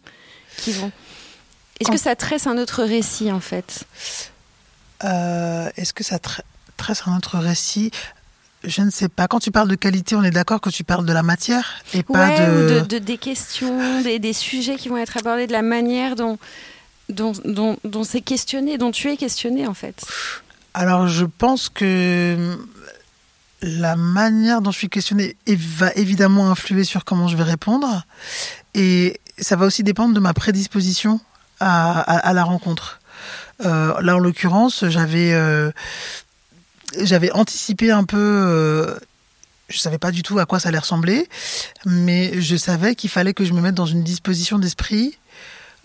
qui 0.58 0.72
vont... 0.72 0.90
Est-ce 1.80 1.90
que 1.90 1.98
ça 1.98 2.16
tresse 2.16 2.46
un 2.46 2.58
autre 2.58 2.82
récit 2.84 3.30
en 3.32 3.40
fait? 3.40 3.84
Euh, 5.04 5.68
Est-ce 5.76 5.92
que 5.92 6.02
ça 6.04 6.16
tra- 6.16 6.40
tresse 6.76 7.02
un 7.06 7.16
autre 7.16 7.38
récit? 7.38 7.90
Je 8.64 8.82
ne 8.82 8.90
sais 8.90 9.08
pas. 9.08 9.28
Quand 9.28 9.38
tu 9.38 9.52
parles 9.52 9.68
de 9.68 9.76
qualité, 9.76 10.16
on 10.16 10.24
est 10.24 10.32
d'accord 10.32 10.60
que 10.60 10.70
tu 10.70 10.82
parles 10.82 11.06
de 11.06 11.12
la 11.12 11.22
matière 11.22 11.74
et 11.94 12.02
pas 12.02 12.30
de... 12.30 12.42
ou 12.42 12.68
de, 12.68 12.80
de- 12.80 12.98
des 12.98 13.16
questions, 13.18 14.02
des, 14.02 14.18
des 14.18 14.32
sujets 14.32 14.74
qui 14.76 14.88
vont 14.88 14.96
être 14.96 15.16
abordés, 15.16 15.46
de 15.46 15.52
la 15.52 15.62
manière 15.62 16.16
dont, 16.16 16.38
dont, 17.08 17.32
dont, 17.44 17.76
dont 17.84 18.02
c'est 18.02 18.20
questionné, 18.20 18.76
dont 18.76 18.90
tu 18.90 19.08
es 19.12 19.16
questionné 19.16 19.68
en 19.68 19.74
fait. 19.74 20.04
Alors, 20.74 21.06
je 21.06 21.24
pense 21.24 21.68
que 21.68 22.58
la 23.62 23.94
manière 23.94 24.60
dont 24.60 24.72
je 24.72 24.78
suis 24.78 24.88
questionnée 24.88 25.36
va 25.46 25.92
évidemment 25.94 26.50
influer 26.50 26.82
sur 26.82 27.04
comment 27.04 27.28
je 27.28 27.36
vais 27.36 27.44
répondre. 27.44 28.04
Et 28.74 29.20
ça 29.38 29.54
va 29.54 29.66
aussi 29.66 29.84
dépendre 29.84 30.14
de 30.14 30.20
ma 30.20 30.34
prédisposition 30.34 31.20
à, 31.60 32.32
la 32.32 32.44
rencontre. 32.44 33.00
Euh, 33.64 34.00
là, 34.00 34.16
en 34.16 34.18
l'occurrence, 34.18 34.84
j'avais 34.88 35.32
euh, 35.32 35.70
j'avais 37.02 37.30
anticipé 37.32 37.90
un 37.90 38.04
peu. 38.04 38.16
euh, 38.18 38.94
je 39.68 39.78
savais 39.78 39.98
pas 39.98 40.10
du 40.10 40.22
tout 40.22 40.38
à 40.38 40.46
quoi 40.46 40.60
ça 40.60 40.70
allait 40.70 40.78
ressembler, 40.78 41.28
mais 41.84 42.40
je 42.40 42.56
savais 42.56 42.94
qu'il 42.94 43.10
fallait 43.10 43.34
que 43.34 43.44
je 43.44 43.52
me 43.52 43.60
mette 43.60 43.74
dans 43.74 43.86
une 43.86 44.02
disposition 44.02 44.58
d'esprit 44.58 45.18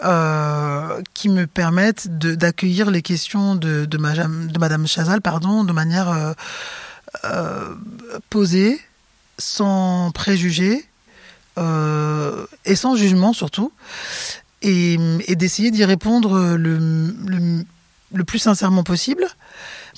euh, 0.06 1.02
qui 1.14 1.28
me 1.28 1.48
permette 1.48 2.08
d'accueillir 2.18 2.92
les 2.92 3.02
questions 3.02 3.56
de, 3.56 3.84
de, 3.84 3.98
Madame, 3.98 4.88
Chazal 4.88 5.20
pardon, 5.20 5.66
de 5.66 5.74
manière 5.74 6.34
posée, 8.30 8.80
sans 9.38 10.12
préjugés 10.12 10.86
et 11.58 12.76
sans 12.76 12.96
jugement 12.96 13.34
surtout, 13.34 13.74
et, 14.64 14.98
et 15.28 15.36
d'essayer 15.36 15.70
d'y 15.72 15.86
répondre 15.86 16.56
le, 16.56 16.78
le, 16.78 17.64
le 18.14 18.24
plus 18.24 18.40
sincèrement 18.40 18.84
possible, 18.84 19.26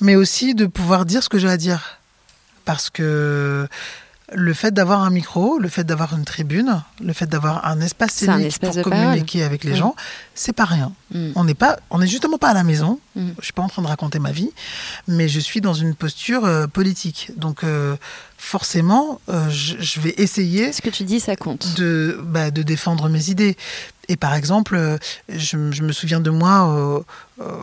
mais 0.02 0.16
aussi 0.16 0.56
de 0.56 0.66
pouvoir 0.66 1.06
dire 1.06 1.24
ce 1.24 1.30
que 1.30 1.38
j'ai 1.38 1.50
à 1.50 1.58
dire. 1.58 2.00
Parce 2.66 2.90
que 2.90 3.68
le 4.34 4.54
fait 4.56 4.72
d'avoir 4.74 5.04
un 5.04 5.12
micro, 5.12 5.60
le 5.60 5.70
fait 5.70 5.84
d'avoir 5.84 6.16
une 6.18 6.26
tribune, 6.26 6.82
le 7.00 7.14
fait 7.14 7.28
d'avoir 7.28 7.64
un 7.68 7.80
espace 7.80 8.12
C'est 8.16 8.28
un 8.28 8.38
scénique 8.38 8.48
espace 8.48 8.76
pour 8.78 8.90
parole. 8.90 9.06
communiquer 9.06 9.44
avec 9.44 9.64
les 9.64 9.74
Mm. 9.74 9.76
gens, 9.76 9.96
c'est 10.34 10.52
pas 10.52 10.66
rien. 10.66 10.92
Mm. 11.14 11.34
On 11.36 11.44
n'est 11.44 11.54
pas, 11.54 11.78
on 11.92 12.00
n'est 12.00 12.08
justement 12.08 12.40
pas 12.40 12.50
à 12.50 12.54
la 12.56 12.64
maison. 12.64 13.00
Mm. 13.16 13.30
Je 13.38 13.44
suis 13.44 13.54
pas 13.54 13.62
en 13.62 13.70
train 13.70 13.84
de 13.84 13.88
raconter 13.88 14.18
ma 14.18 14.32
vie, 14.32 14.50
mais 15.08 15.28
je 15.30 15.40
suis 15.40 15.62
dans 15.62 15.76
une 15.76 15.94
posture 15.94 16.44
euh, 16.46 16.66
politique. 16.66 17.32
Donc 17.38 17.64
euh, 17.64 17.96
forcément, 18.40 19.22
euh, 19.30 19.48
je, 19.52 19.76
je 19.80 20.00
vais 20.00 20.16
essayer 20.18 20.74
Ce 20.74 20.82
que 20.82 20.90
tu 20.90 21.04
dis, 21.04 21.20
ça 21.20 21.36
compte. 21.36 21.76
de, 21.78 22.20
bah, 22.24 22.50
de 22.50 22.64
défendre 22.64 23.10
mes 23.10 23.30
idées. 23.30 23.56
Et 24.08 24.18
par 24.18 24.34
exemple, 24.34 24.76
euh, 24.76 24.98
je, 25.30 25.58
me 25.58 25.92
souviens 25.92 26.20
de 26.20 26.30
moi, 26.30 26.70
euh, 26.70 27.00
euh, 27.42 27.58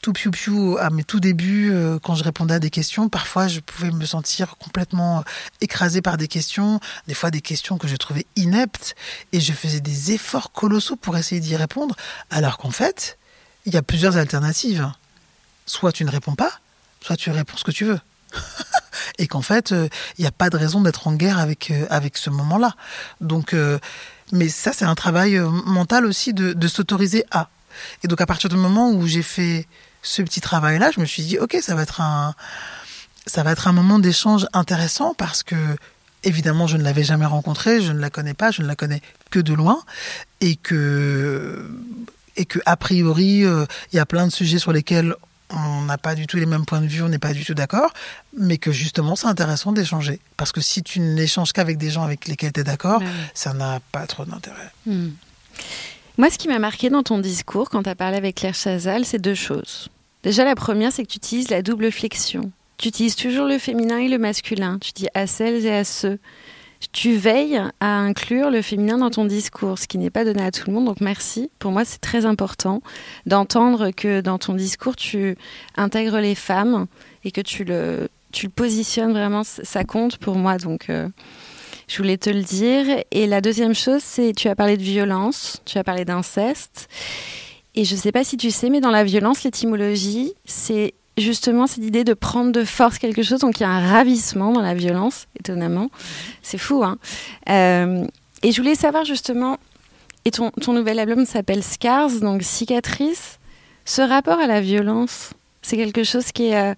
tout 0.00 0.12
piou-piou, 0.12 0.76
à 0.80 0.90
mes 0.90 1.04
tout 1.04 1.20
débuts, 1.20 1.72
quand 2.02 2.16
je 2.16 2.24
répondais 2.24 2.54
à 2.54 2.58
des 2.58 2.70
questions, 2.70 3.08
parfois 3.08 3.46
je 3.46 3.60
pouvais 3.60 3.92
me 3.92 4.04
sentir 4.04 4.56
complètement 4.56 5.22
écrasée 5.60 6.02
par 6.02 6.16
des 6.16 6.26
questions, 6.26 6.80
des 7.06 7.14
fois 7.14 7.30
des 7.30 7.40
questions 7.40 7.78
que 7.78 7.86
je 7.86 7.94
trouvais 7.94 8.26
ineptes, 8.34 8.96
et 9.30 9.38
je 9.38 9.52
faisais 9.52 9.78
des 9.78 10.10
efforts 10.10 10.50
colossaux 10.50 10.96
pour 10.96 11.16
essayer 11.16 11.40
d'y 11.40 11.54
répondre, 11.54 11.94
alors 12.30 12.58
qu'en 12.58 12.72
fait, 12.72 13.16
il 13.64 13.74
y 13.74 13.76
a 13.76 13.82
plusieurs 13.82 14.16
alternatives. 14.16 14.90
Soit 15.66 15.92
tu 15.92 16.04
ne 16.04 16.10
réponds 16.10 16.34
pas, 16.34 16.50
soit 17.00 17.16
tu 17.16 17.30
réponds 17.30 17.56
ce 17.56 17.62
que 17.62 17.70
tu 17.70 17.84
veux. 17.84 18.00
et 19.18 19.28
qu'en 19.28 19.42
fait, 19.42 19.70
il 19.70 20.22
n'y 20.22 20.26
a 20.26 20.32
pas 20.32 20.50
de 20.50 20.56
raison 20.56 20.80
d'être 20.80 21.06
en 21.06 21.12
guerre 21.12 21.38
avec, 21.38 21.72
avec 21.90 22.16
ce 22.16 22.28
moment-là. 22.30 22.74
Donc, 23.20 23.54
mais 24.32 24.48
ça, 24.48 24.72
c'est 24.72 24.84
un 24.84 24.94
travail 24.94 25.36
euh, 25.36 25.48
mental 25.48 26.06
aussi 26.06 26.32
de, 26.32 26.68
s'autoriser 26.68 27.24
à. 27.30 27.48
Et 28.02 28.08
donc 28.08 28.20
à 28.20 28.26
partir 28.26 28.50
du 28.50 28.56
moment 28.56 28.90
où 28.90 29.06
j'ai 29.06 29.22
fait 29.22 29.66
ce 30.02 30.22
petit 30.22 30.40
travail-là, 30.40 30.90
je 30.94 31.00
me 31.00 31.06
suis 31.06 31.22
dit, 31.22 31.38
ok, 31.38 31.58
ça 31.62 31.74
va 31.74 31.82
être 31.82 32.00
un, 32.00 32.34
ça 33.26 33.42
va 33.42 33.52
être 33.52 33.68
un 33.68 33.72
moment 33.72 33.98
d'échange 33.98 34.46
intéressant 34.52 35.14
parce 35.14 35.42
que 35.42 35.56
évidemment, 36.24 36.66
je 36.66 36.76
ne 36.76 36.82
l'avais 36.82 37.04
jamais 37.04 37.26
rencontrée, 37.26 37.80
je 37.80 37.92
ne 37.92 37.98
la 37.98 38.10
connais 38.10 38.34
pas, 38.34 38.50
je 38.50 38.62
ne 38.62 38.66
la 38.66 38.76
connais 38.76 39.02
que 39.30 39.38
de 39.38 39.54
loin, 39.54 39.82
et 40.40 40.56
que 40.56 41.68
et 42.36 42.46
que 42.46 42.58
a 42.64 42.76
priori, 42.76 43.44
euh, 43.44 43.66
il 43.92 43.96
y 43.96 43.98
a 43.98 44.06
plein 44.06 44.26
de 44.26 44.32
sujets 44.32 44.58
sur 44.58 44.72
lesquels 44.72 45.14
on 45.52 45.82
n'a 45.82 45.98
pas 45.98 46.14
du 46.14 46.26
tout 46.26 46.36
les 46.36 46.46
mêmes 46.46 46.64
points 46.64 46.80
de 46.80 46.86
vue, 46.86 47.02
on 47.02 47.08
n'est 47.08 47.18
pas 47.18 47.32
du 47.32 47.44
tout 47.44 47.54
d'accord, 47.54 47.92
mais 48.36 48.58
que 48.58 48.72
justement 48.72 49.16
c'est 49.16 49.26
intéressant 49.26 49.72
d'échanger. 49.72 50.20
Parce 50.36 50.52
que 50.52 50.60
si 50.60 50.82
tu 50.82 51.00
n'échanges 51.00 51.52
qu'avec 51.52 51.78
des 51.78 51.90
gens 51.90 52.02
avec 52.02 52.26
lesquels 52.26 52.52
tu 52.52 52.60
es 52.60 52.64
d'accord, 52.64 53.00
Ouais, 53.00 53.06
ça 53.34 53.52
n'a 53.54 53.80
pas 53.92 54.06
trop 54.06 54.24
d'intérêt. 54.24 54.70
Hmm. 54.86 55.10
Moi, 56.18 56.30
ce 56.30 56.36
qui 56.36 56.48
m'a 56.48 56.58
marqué 56.58 56.90
dans 56.90 57.02
ton 57.02 57.18
discours, 57.18 57.70
quand 57.70 57.84
tu 57.84 57.88
as 57.88 57.94
parlé 57.94 58.16
avec 58.16 58.36
Claire 58.36 58.54
Chazal, 58.54 59.04
c'est 59.04 59.18
deux 59.18 59.34
choses. 59.34 59.88
Déjà, 60.22 60.44
la 60.44 60.54
première, 60.54 60.92
c'est 60.92 61.04
que 61.04 61.08
tu 61.08 61.16
utilises 61.16 61.50
la 61.50 61.62
double 61.62 61.90
flexion. 61.90 62.50
Tu 62.76 62.88
utilises 62.88 63.16
toujours 63.16 63.46
le 63.46 63.58
féminin 63.58 63.98
et 63.98 64.08
le 64.08 64.18
masculin. 64.18 64.78
Tu 64.78 64.92
dis 64.92 65.08
à 65.14 65.26
celles 65.26 65.64
et 65.64 65.72
à 65.72 65.84
ceux. 65.84 66.18
Tu 66.90 67.14
veilles 67.14 67.62
à 67.80 67.98
inclure 67.98 68.50
le 68.50 68.60
féminin 68.60 68.98
dans 68.98 69.10
ton 69.10 69.24
discours, 69.24 69.78
ce 69.78 69.86
qui 69.86 69.98
n'est 69.98 70.10
pas 70.10 70.24
donné 70.24 70.42
à 70.42 70.50
tout 70.50 70.64
le 70.66 70.74
monde. 70.74 70.86
Donc 70.86 71.00
merci. 71.00 71.50
Pour 71.58 71.70
moi, 71.70 71.84
c'est 71.84 72.00
très 72.00 72.26
important 72.26 72.82
d'entendre 73.26 73.90
que 73.90 74.20
dans 74.20 74.38
ton 74.38 74.54
discours, 74.54 74.96
tu 74.96 75.36
intègres 75.76 76.18
les 76.18 76.34
femmes 76.34 76.86
et 77.24 77.30
que 77.30 77.40
tu 77.40 77.64
le, 77.64 78.08
tu 78.32 78.46
le 78.46 78.52
positionnes 78.52 79.12
vraiment. 79.12 79.44
Ça 79.44 79.84
compte 79.84 80.18
pour 80.18 80.34
moi. 80.34 80.58
Donc 80.58 80.90
euh, 80.90 81.08
je 81.86 81.98
voulais 81.98 82.16
te 82.16 82.30
le 82.30 82.42
dire. 82.42 82.86
Et 83.10 83.26
la 83.26 83.40
deuxième 83.40 83.74
chose, 83.74 84.02
c'est 84.02 84.32
tu 84.34 84.48
as 84.48 84.56
parlé 84.56 84.76
de 84.76 84.82
violence, 84.82 85.62
tu 85.64 85.78
as 85.78 85.84
parlé 85.84 86.04
d'inceste. 86.04 86.88
Et 87.74 87.84
je 87.84 87.94
ne 87.94 88.00
sais 88.00 88.12
pas 88.12 88.24
si 88.24 88.36
tu 88.36 88.50
sais, 88.50 88.68
mais 88.68 88.80
dans 88.80 88.90
la 88.90 89.04
violence, 89.04 89.44
l'étymologie, 89.44 90.34
c'est 90.44 90.94
justement 91.18 91.66
cette 91.66 91.84
idée 91.84 92.04
de 92.04 92.14
prendre 92.14 92.52
de 92.52 92.64
force 92.64 92.98
quelque 92.98 93.22
chose. 93.22 93.40
Donc 93.40 93.60
il 93.60 93.62
y 93.62 93.66
a 93.66 93.70
un 93.70 93.92
ravissement 93.92 94.52
dans 94.52 94.62
la 94.62 94.74
violence, 94.74 95.26
étonnamment. 95.38 95.90
C'est 96.42 96.58
fou, 96.58 96.82
hein 96.84 96.96
Euh, 97.48 98.04
Et 98.42 98.52
je 98.52 98.60
voulais 98.60 98.74
savoir 98.74 99.04
justement, 99.04 99.58
et 100.24 100.30
ton, 100.30 100.50
ton 100.50 100.72
nouvel 100.72 100.98
album 100.98 101.26
s'appelle 101.26 101.62
Scars, 101.62 102.10
donc 102.20 102.42
cicatrice. 102.42 103.38
Ce 103.84 104.00
rapport 104.02 104.38
à 104.38 104.46
la 104.46 104.60
violence, 104.60 105.30
c'est 105.62 105.76
quelque 105.76 106.04
chose 106.04 106.32
qui 106.32 106.46
est 106.48 106.56
euh, 106.56 106.74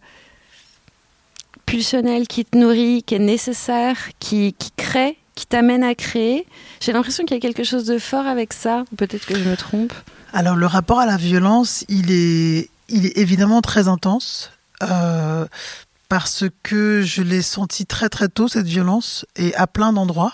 pulsionnel, 1.67 2.27
qui 2.27 2.45
te 2.45 2.57
nourrit, 2.57 3.03
qui 3.03 3.15
est 3.15 3.19
nécessaire, 3.19 3.97
qui, 4.19 4.55
qui 4.59 4.71
crée, 4.77 5.17
qui 5.35 5.47
t'amène 5.47 5.83
à 5.85 5.95
créer. 5.95 6.47
J'ai 6.81 6.93
l'impression 6.93 7.25
qu'il 7.25 7.37
y 7.37 7.39
a 7.39 7.41
quelque 7.41 7.65
chose 7.65 7.85
de 7.85 7.99
fort 7.99 8.27
avec 8.27 8.53
ça. 8.53 8.85
Peut-être 8.97 9.27
que 9.27 9.37
je 9.39 9.49
me 9.49 9.57
trompe. 9.57 9.93
Alors 10.33 10.57
le 10.57 10.67
rapport 10.67 10.99
à 11.01 11.07
la 11.07 11.17
violence, 11.17 11.85
il 11.89 12.11
est, 12.11 12.69
il 12.89 13.07
est 13.07 13.17
évidemment 13.19 13.61
très 13.63 13.89
intense. 13.89 14.51
euh, 14.83 15.47
parce 16.09 16.45
que 16.63 17.03
je 17.03 17.23
l'ai 17.23 17.43
senti 17.43 17.87
très 17.87 18.09
très 18.09 18.29
tôt 18.29 18.47
cette 18.47 18.67
violence 18.67 19.25
et 19.37 19.55
à 19.57 19.67
plein 19.67 19.93
d'endroits 19.93 20.33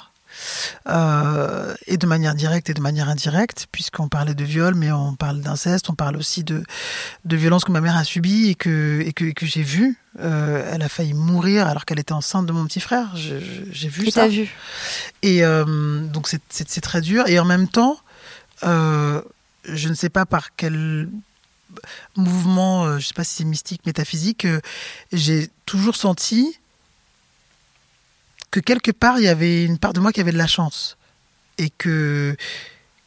euh, 0.89 1.75
et 1.87 1.97
de 1.97 2.07
manière 2.07 2.35
directe 2.35 2.69
et 2.71 2.75
de 2.75 2.81
manière 2.81 3.09
indirecte 3.09 3.67
puisqu'on 3.71 4.09
parlait 4.09 4.35
de 4.35 4.45
viol 4.45 4.75
mais 4.75 4.91
on 4.93 5.15
parle 5.15 5.41
d'inceste 5.41 5.89
on 5.89 5.95
parle 5.95 6.17
aussi 6.17 6.43
de 6.45 6.65
de 7.25 7.37
violences 7.37 7.65
que 7.65 7.73
ma 7.73 7.81
mère 7.81 7.97
a 7.97 8.05
subies 8.05 8.49
et 8.51 8.55
que 8.57 9.01
et 9.07 9.13
que, 9.13 9.25
et 9.27 9.33
que 9.33 9.47
j'ai 9.47 9.63
vu 9.63 9.97
euh, 10.19 10.69
elle 10.73 10.83
a 10.83 10.89
failli 10.89 11.15
mourir 11.15 11.67
alors 11.67 11.85
qu'elle 11.85 12.01
était 12.01 12.13
enceinte 12.13 12.47
de 12.47 12.53
mon 12.53 12.65
petit 12.67 12.81
frère 12.81 13.09
j'ai 13.15 13.39
vu 13.89 14.09
Et 14.09 14.11
ça 14.11 14.27
vu 14.29 14.51
et 15.23 15.45
euh, 15.45 16.01
donc 16.09 16.29
c'est- 16.29 16.81
très 16.81 17.01
dur. 17.01 17.27
Et 17.29 17.39
en 17.39 17.45
même 17.45 17.69
temps, 17.69 17.99
je 18.63 19.89
ne 19.89 19.95
sais 19.95 20.09
pas 20.11 20.27
par 20.27 20.55
quel 20.57 21.09
mouvement, 22.17 22.85
euh, 22.85 22.91
je 22.93 22.97
ne 22.97 23.01
sais 23.01 23.15
pas 23.15 23.25
si 23.25 23.37
c'est 23.37 23.45
mystique, 23.45 23.85
métaphysique, 23.87 24.45
euh, 24.45 24.61
j'ai 25.13 25.51
toujours 25.67 25.97
senti 25.97 26.59
que 28.51 28.61
quelque 28.61 28.91
part, 28.91 29.19
il 29.19 29.25
y 29.25 29.29
avait 29.29 29.65
une 29.65 29.79
part 29.79 29.93
de 29.93 30.01
moi 30.01 30.13
qui 30.13 30.21
avait 30.21 30.33
de 30.33 30.39
la 30.39 30.47
chance. 30.47 30.97
Et 31.59 31.71
que 31.71 32.37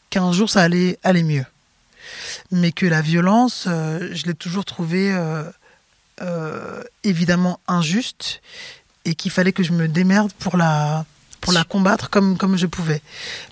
qu'un 0.10 0.32
jour, 0.32 0.50
ça 0.50 0.62
allait 0.62 1.00
aller 1.04 1.24
mieux. 1.24 1.46
Mais 2.52 2.72
que 2.72 2.86
la 2.86 3.02
violence, 3.02 3.66
euh, 3.68 4.10
je 4.14 4.26
l'ai 4.26 4.36
toujours 4.36 4.66
trouvée 4.66 5.14
évidemment 7.04 7.60
injuste 7.68 8.42
et 9.04 9.16
qu'il 9.16 9.32
fallait 9.32 9.52
que 9.52 9.64
je 9.64 9.74
me 9.74 9.90
démerde 9.90 10.32
pour 10.34 10.56
la 10.56 11.06
pour 11.44 11.52
la 11.52 11.66
combattre 11.66 12.10
comme 12.10 12.38
comme 12.38 12.58
je 12.58 12.68
pouvais. 12.68 13.02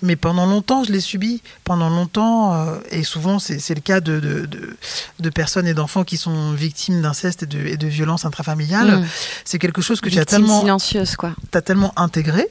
Mais 0.02 0.16
pendant 0.16 0.46
longtemps, 0.46 0.84
je 0.86 0.92
l'ai 0.94 1.02
subi. 1.02 1.42
Pendant 1.66 1.90
longtemps, 1.90 2.54
euh, 2.54 2.80
et 2.90 3.04
souvent 3.04 3.38
c'est 3.38 3.76
le 3.76 3.82
cas 3.82 4.00
de, 4.00 4.20
de, 4.20 4.46
de, 4.46 4.78
de 5.20 5.30
personnes 5.30 5.68
et 5.68 5.74
d'enfants 5.74 6.06
qui 6.06 6.16
sont 6.18 6.54
victimes 6.54 7.02
d'inceste 7.02 7.44
et 7.44 7.46
de, 7.46 7.60
et 7.60 7.78
de 7.78 7.88
violences 7.88 8.24
intrafamiliales. 8.24 9.02
Mmh. 9.02 9.08
C'est 9.44 9.60
quelque 9.60 9.82
chose 9.82 10.00
que 10.00 10.10
tu 10.10 10.18
as 10.18 10.22
Victime 10.22 10.40
tellement 10.40 10.62
silencieuse, 10.62 11.16
quoi. 11.18 11.34
tellement 11.66 11.94
intégré 11.98 12.48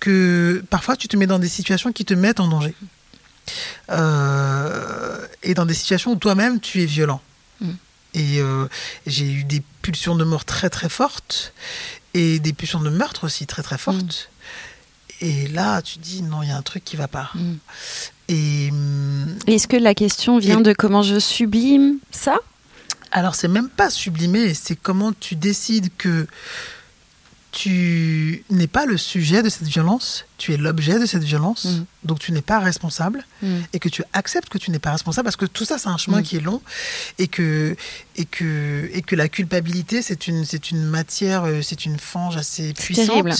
que 0.00 0.64
parfois 0.70 0.96
tu 0.96 1.06
te 1.06 1.16
mets 1.16 1.26
dans 1.26 1.38
des 1.38 1.48
situations 1.48 1.92
qui 1.92 2.04
te 2.04 2.14
mettent 2.14 2.40
en 2.40 2.48
danger. 2.48 2.74
Euh, 3.90 5.24
et 5.42 5.54
dans 5.54 5.66
des 5.66 5.74
situations 5.74 6.12
où 6.12 6.16
toi-même 6.16 6.60
tu 6.60 6.82
es 6.82 6.86
violent. 6.86 7.20
Mm. 7.60 7.70
Et 8.14 8.40
euh, 8.40 8.66
j'ai 9.06 9.30
eu 9.30 9.44
des 9.44 9.62
pulsions 9.82 10.16
de 10.16 10.24
mort 10.24 10.44
très 10.44 10.68
très 10.68 10.88
fortes 10.88 11.52
et 12.14 12.40
des 12.40 12.52
pulsions 12.52 12.80
de 12.80 12.90
meurtre 12.90 13.24
aussi 13.24 13.46
très 13.46 13.62
très 13.62 13.78
fortes. 13.78 14.30
Et 15.20 15.48
là, 15.48 15.82
tu 15.82 15.98
te 15.98 16.02
dis 16.04 16.22
non, 16.22 16.42
il 16.42 16.48
y 16.48 16.52
a 16.52 16.56
un 16.56 16.62
truc 16.62 16.84
qui 16.84 16.96
va 16.96 17.08
pas. 17.08 17.30
Mm. 17.34 17.54
Et 18.28 18.68
hum, 18.70 19.36
Est-ce 19.46 19.66
que 19.68 19.76
la 19.76 19.94
question 19.94 20.38
vient 20.38 20.60
Et- 20.60 20.62
de 20.62 20.72
comment 20.72 21.02
je 21.02 21.18
sublime 21.18 21.98
ça? 22.10 22.36
Alors, 23.10 23.34
c'est 23.34 23.48
même 23.48 23.68
pas 23.70 23.88
sublimé, 23.90 24.52
c'est 24.54 24.76
comment 24.76 25.12
tu 25.12 25.34
décides 25.34 25.88
que 25.96 26.26
tu 27.50 28.44
n'es 28.50 28.66
pas 28.66 28.84
le 28.84 28.98
sujet 28.98 29.42
de 29.42 29.48
cette 29.48 29.66
violence, 29.66 30.26
tu 30.36 30.52
es 30.52 30.58
l'objet 30.58 30.98
de 31.00 31.06
cette 31.06 31.24
violence, 31.24 31.64
Mhm. 31.64 31.84
donc 32.04 32.18
tu 32.18 32.30
n'es 32.32 32.42
pas 32.42 32.58
responsable, 32.60 33.24
Mm. 33.42 33.56
et 33.72 33.78
que 33.78 33.88
tu 33.88 34.04
acceptes 34.12 34.50
que 34.50 34.58
tu 34.58 34.70
n'es 34.70 34.78
pas 34.78 34.92
responsable, 34.92 35.24
parce 35.24 35.36
que 35.36 35.46
tout 35.46 35.64
ça, 35.64 35.78
c'est 35.78 35.88
un 35.88 35.96
chemin 35.96 36.22
qui 36.22 36.36
est 36.36 36.40
long, 36.40 36.60
et 37.18 37.26
que, 37.26 37.74
et 38.16 38.26
que, 38.26 38.90
et 38.92 39.00
que 39.00 39.16
la 39.16 39.28
culpabilité, 39.30 40.02
c'est 40.02 40.28
une, 40.28 40.44
c'est 40.44 40.70
une 40.70 40.84
matière, 40.84 41.44
euh, 41.44 41.62
c'est 41.62 41.86
une 41.86 41.98
fange 41.98 42.36
assez 42.36 42.74
puissante 42.74 43.06
terrible. 43.06 43.32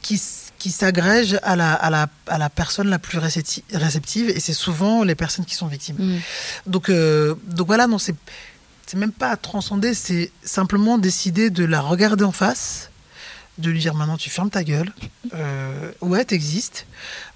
qui, 0.00 0.20
qui 0.58 0.70
s'agrège 0.70 1.38
à 1.42 1.56
la, 1.56 1.72
à, 1.74 1.90
la, 1.90 2.08
à 2.26 2.38
la 2.38 2.48
personne 2.48 2.88
la 2.88 2.98
plus 2.98 3.18
récepti- 3.18 3.62
réceptive, 3.72 4.30
et 4.30 4.40
c'est 4.40 4.54
souvent 4.54 5.04
les 5.04 5.14
personnes 5.14 5.44
qui 5.44 5.54
sont 5.54 5.66
victimes. 5.66 5.96
Mm. 5.98 6.18
Donc, 6.66 6.88
euh, 6.88 7.34
donc 7.46 7.66
voilà, 7.66 7.86
non, 7.86 7.98
c'est, 7.98 8.14
c'est 8.86 8.96
même 8.96 9.12
pas 9.12 9.30
à 9.30 9.36
transcender, 9.36 9.94
c'est 9.94 10.30
simplement 10.42 10.98
décider 10.98 11.50
de 11.50 11.64
la 11.64 11.80
regarder 11.80 12.24
en 12.24 12.32
face, 12.32 12.90
de 13.58 13.70
lui 13.70 13.78
dire 13.78 13.94
maintenant 13.94 14.16
tu 14.16 14.30
fermes 14.30 14.50
ta 14.50 14.64
gueule. 14.64 14.92
Euh, 15.34 15.92
ouais, 16.00 16.24
t'existes. 16.24 16.86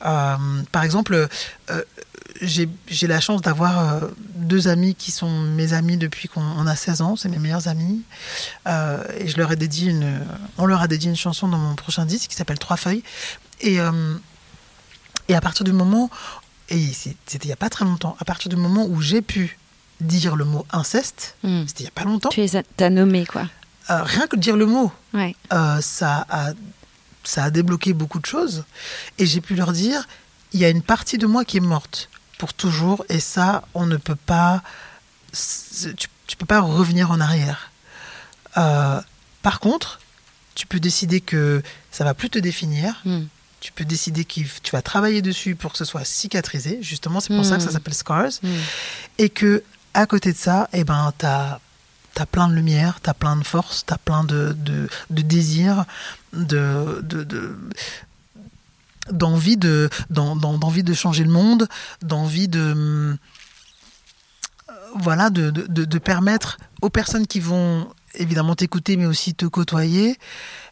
Euh, 0.05 0.37
par 0.73 0.83
exemple, 0.83 1.29
euh, 1.71 1.83
j'ai, 2.41 2.69
la 3.07 3.21
chance 3.21 3.41
d'avoir 3.43 3.79
euh, 4.03 4.09
deux 4.37 4.69
amis 4.69 4.95
qui 4.95 5.11
sont 5.11 5.31
mes 5.41 5.73
amis 5.73 5.97
depuis 5.97 6.29
qu'on 6.29 6.43
on 6.43 6.67
a 6.67 6.77
16 6.77 7.01
ans, 7.03 7.17
c'est 7.17 7.29
mes 7.29 7.39
meilleurs 7.39 7.69
amis. 7.69 8.03
Euh, 8.67 9.03
et 9.19 9.29
je 9.29 9.37
leur 9.37 9.51
ai 9.53 9.57
dédié 9.57 9.91
une, 9.91 10.21
on 10.57 10.67
leur 10.67 10.81
a 10.83 10.89
dédié 10.89 11.11
une 11.11 11.17
chanson 11.17 11.49
dans 11.49 11.59
mon 11.59 11.75
prochain 11.75 12.05
disque 12.07 12.31
qui 12.31 12.37
s'appelle 12.37 12.59
Trois 12.59 12.77
feuilles. 12.77 13.03
Et, 13.61 13.81
euh, 13.81 14.15
et 15.29 15.35
à 15.35 15.41
partir 15.41 15.65
du 15.65 15.73
moment, 15.73 16.11
et 16.69 16.87
c'était 16.93 17.47
il 17.47 17.49
y 17.49 17.53
a 17.53 17.57
pas 17.57 17.71
très 17.71 17.85
longtemps, 17.85 18.17
à 18.21 18.25
partir 18.25 18.49
du 18.49 18.57
moment 18.57 18.87
où 18.87 19.01
j'ai 19.01 19.23
pu 19.23 19.59
dire 20.01 20.37
le 20.37 20.45
mot 20.45 20.65
inceste, 20.71 21.35
Mm. 21.43 21.63
c'était 21.67 21.83
il 21.83 21.87
y 21.87 21.89
a 21.89 21.93
pas 21.93 22.05
longtemps, 22.05 22.29
Tu 22.29 22.41
les 22.41 22.57
as 22.57 22.63
t'as 22.77 22.89
nommé, 22.91 23.27
quoi? 23.27 23.49
euh, 23.91 24.03
rien 24.05 24.27
que 24.29 24.37
de 24.37 24.41
dire 24.41 24.57
le 24.57 24.67
mot, 24.67 24.93
Ouais. 25.13 25.35
ça, 25.81 26.25
a, 26.31 26.53
ça 27.25 27.45
a 27.45 27.51
débloqué 27.51 27.93
beaucoup 27.95 28.21
de 28.21 28.27
choses. 28.27 28.65
Et 29.19 29.27
j'ai 29.27 29.41
pu 29.41 29.55
leur 29.57 29.73
dire, 29.73 30.07
il 30.53 30.61
y 30.61 30.65
a 30.65 30.69
une 30.69 30.83
partie 30.83 31.19
de 31.19 31.27
moi 31.27 31.45
qui 31.45 31.57
est 31.57 31.61
morte 31.61 32.09
pour 32.39 32.55
toujours, 32.55 33.05
et 33.09 33.21
ça, 33.21 33.63
on 33.75 33.85
ne 33.87 33.97
peut 33.97 34.15
pas, 34.17 34.63
tu, 35.33 36.09
tu 36.27 36.37
peux 36.37 36.47
pas 36.47 36.61
revenir 36.61 37.11
en 37.11 37.21
arrière. 37.21 37.71
Euh, 38.57 39.01
par 39.43 39.61
contre, 39.61 40.01
tu 40.55 40.67
peux 40.67 40.81
décider 40.81 41.21
que 41.21 41.63
ça 41.91 42.05
va 42.05 42.15
plus 42.15 42.31
te 42.31 42.39
définir. 42.39 43.01
Mm. 43.05 43.23
Tu 43.61 43.73
peux 43.73 43.85
décider 43.85 44.25
que 44.25 44.41
tu 44.63 44.71
vas 44.73 44.83
travailler 44.83 45.21
dessus 45.21 45.57
pour 45.57 45.73
que 45.73 45.79
ce 45.79 45.85
soit 45.85 46.05
cicatrisé. 46.05 46.79
Justement, 46.81 47.21
c'est 47.21 47.35
pour 47.35 47.45
ça 47.45 47.57
que 47.57 47.63
ça 47.63 47.71
Mm. 47.71 47.73
s'appelle 47.73 47.95
scars 47.95 48.31
Mm. 48.43 48.49
et 49.19 49.29
que 49.31 49.63
à 49.95 50.07
côté 50.07 50.33
de 50.33 50.37
ça, 50.39 50.69
eh 50.73 50.85
ben, 50.85 51.13
tu 51.19 51.27
as, 51.27 51.61
plein 52.33 52.49
de 52.49 52.55
lumière, 52.55 53.01
tu 53.03 53.11
as 53.11 53.15
plein 53.15 53.37
de 53.37 53.45
force, 53.45 53.85
tu 53.87 53.93
as 53.93 53.99
plein 53.99 54.23
de, 54.25 54.53
de, 54.59 54.89
de 55.11 55.23
désir, 55.23 55.85
de, 56.33 57.01
de- 57.03 57.57
d'envie 59.13 59.57
de, 59.57 59.89
d'en- 60.11 60.37
d'en- 60.37 60.59
d'envie 60.59 60.83
de 60.83 60.95
changer 60.95 61.25
le 61.25 61.31
monde, 61.31 61.69
d'envie 62.03 62.49
de 62.49 62.75
euh, 62.77 63.15
voilà 64.97 65.31
de, 65.31 65.51
de, 65.51 65.85
de- 65.85 65.99
permettre 65.99 66.59
aux 66.83 66.91
personnes 66.91 67.27
qui 67.27 67.41
vont 67.41 67.89
évidemment 68.15 68.55
t'écouter 68.55 68.97
mais 68.97 69.07
aussi 69.07 69.35
te 69.35 69.45
côtoyer 69.47 70.17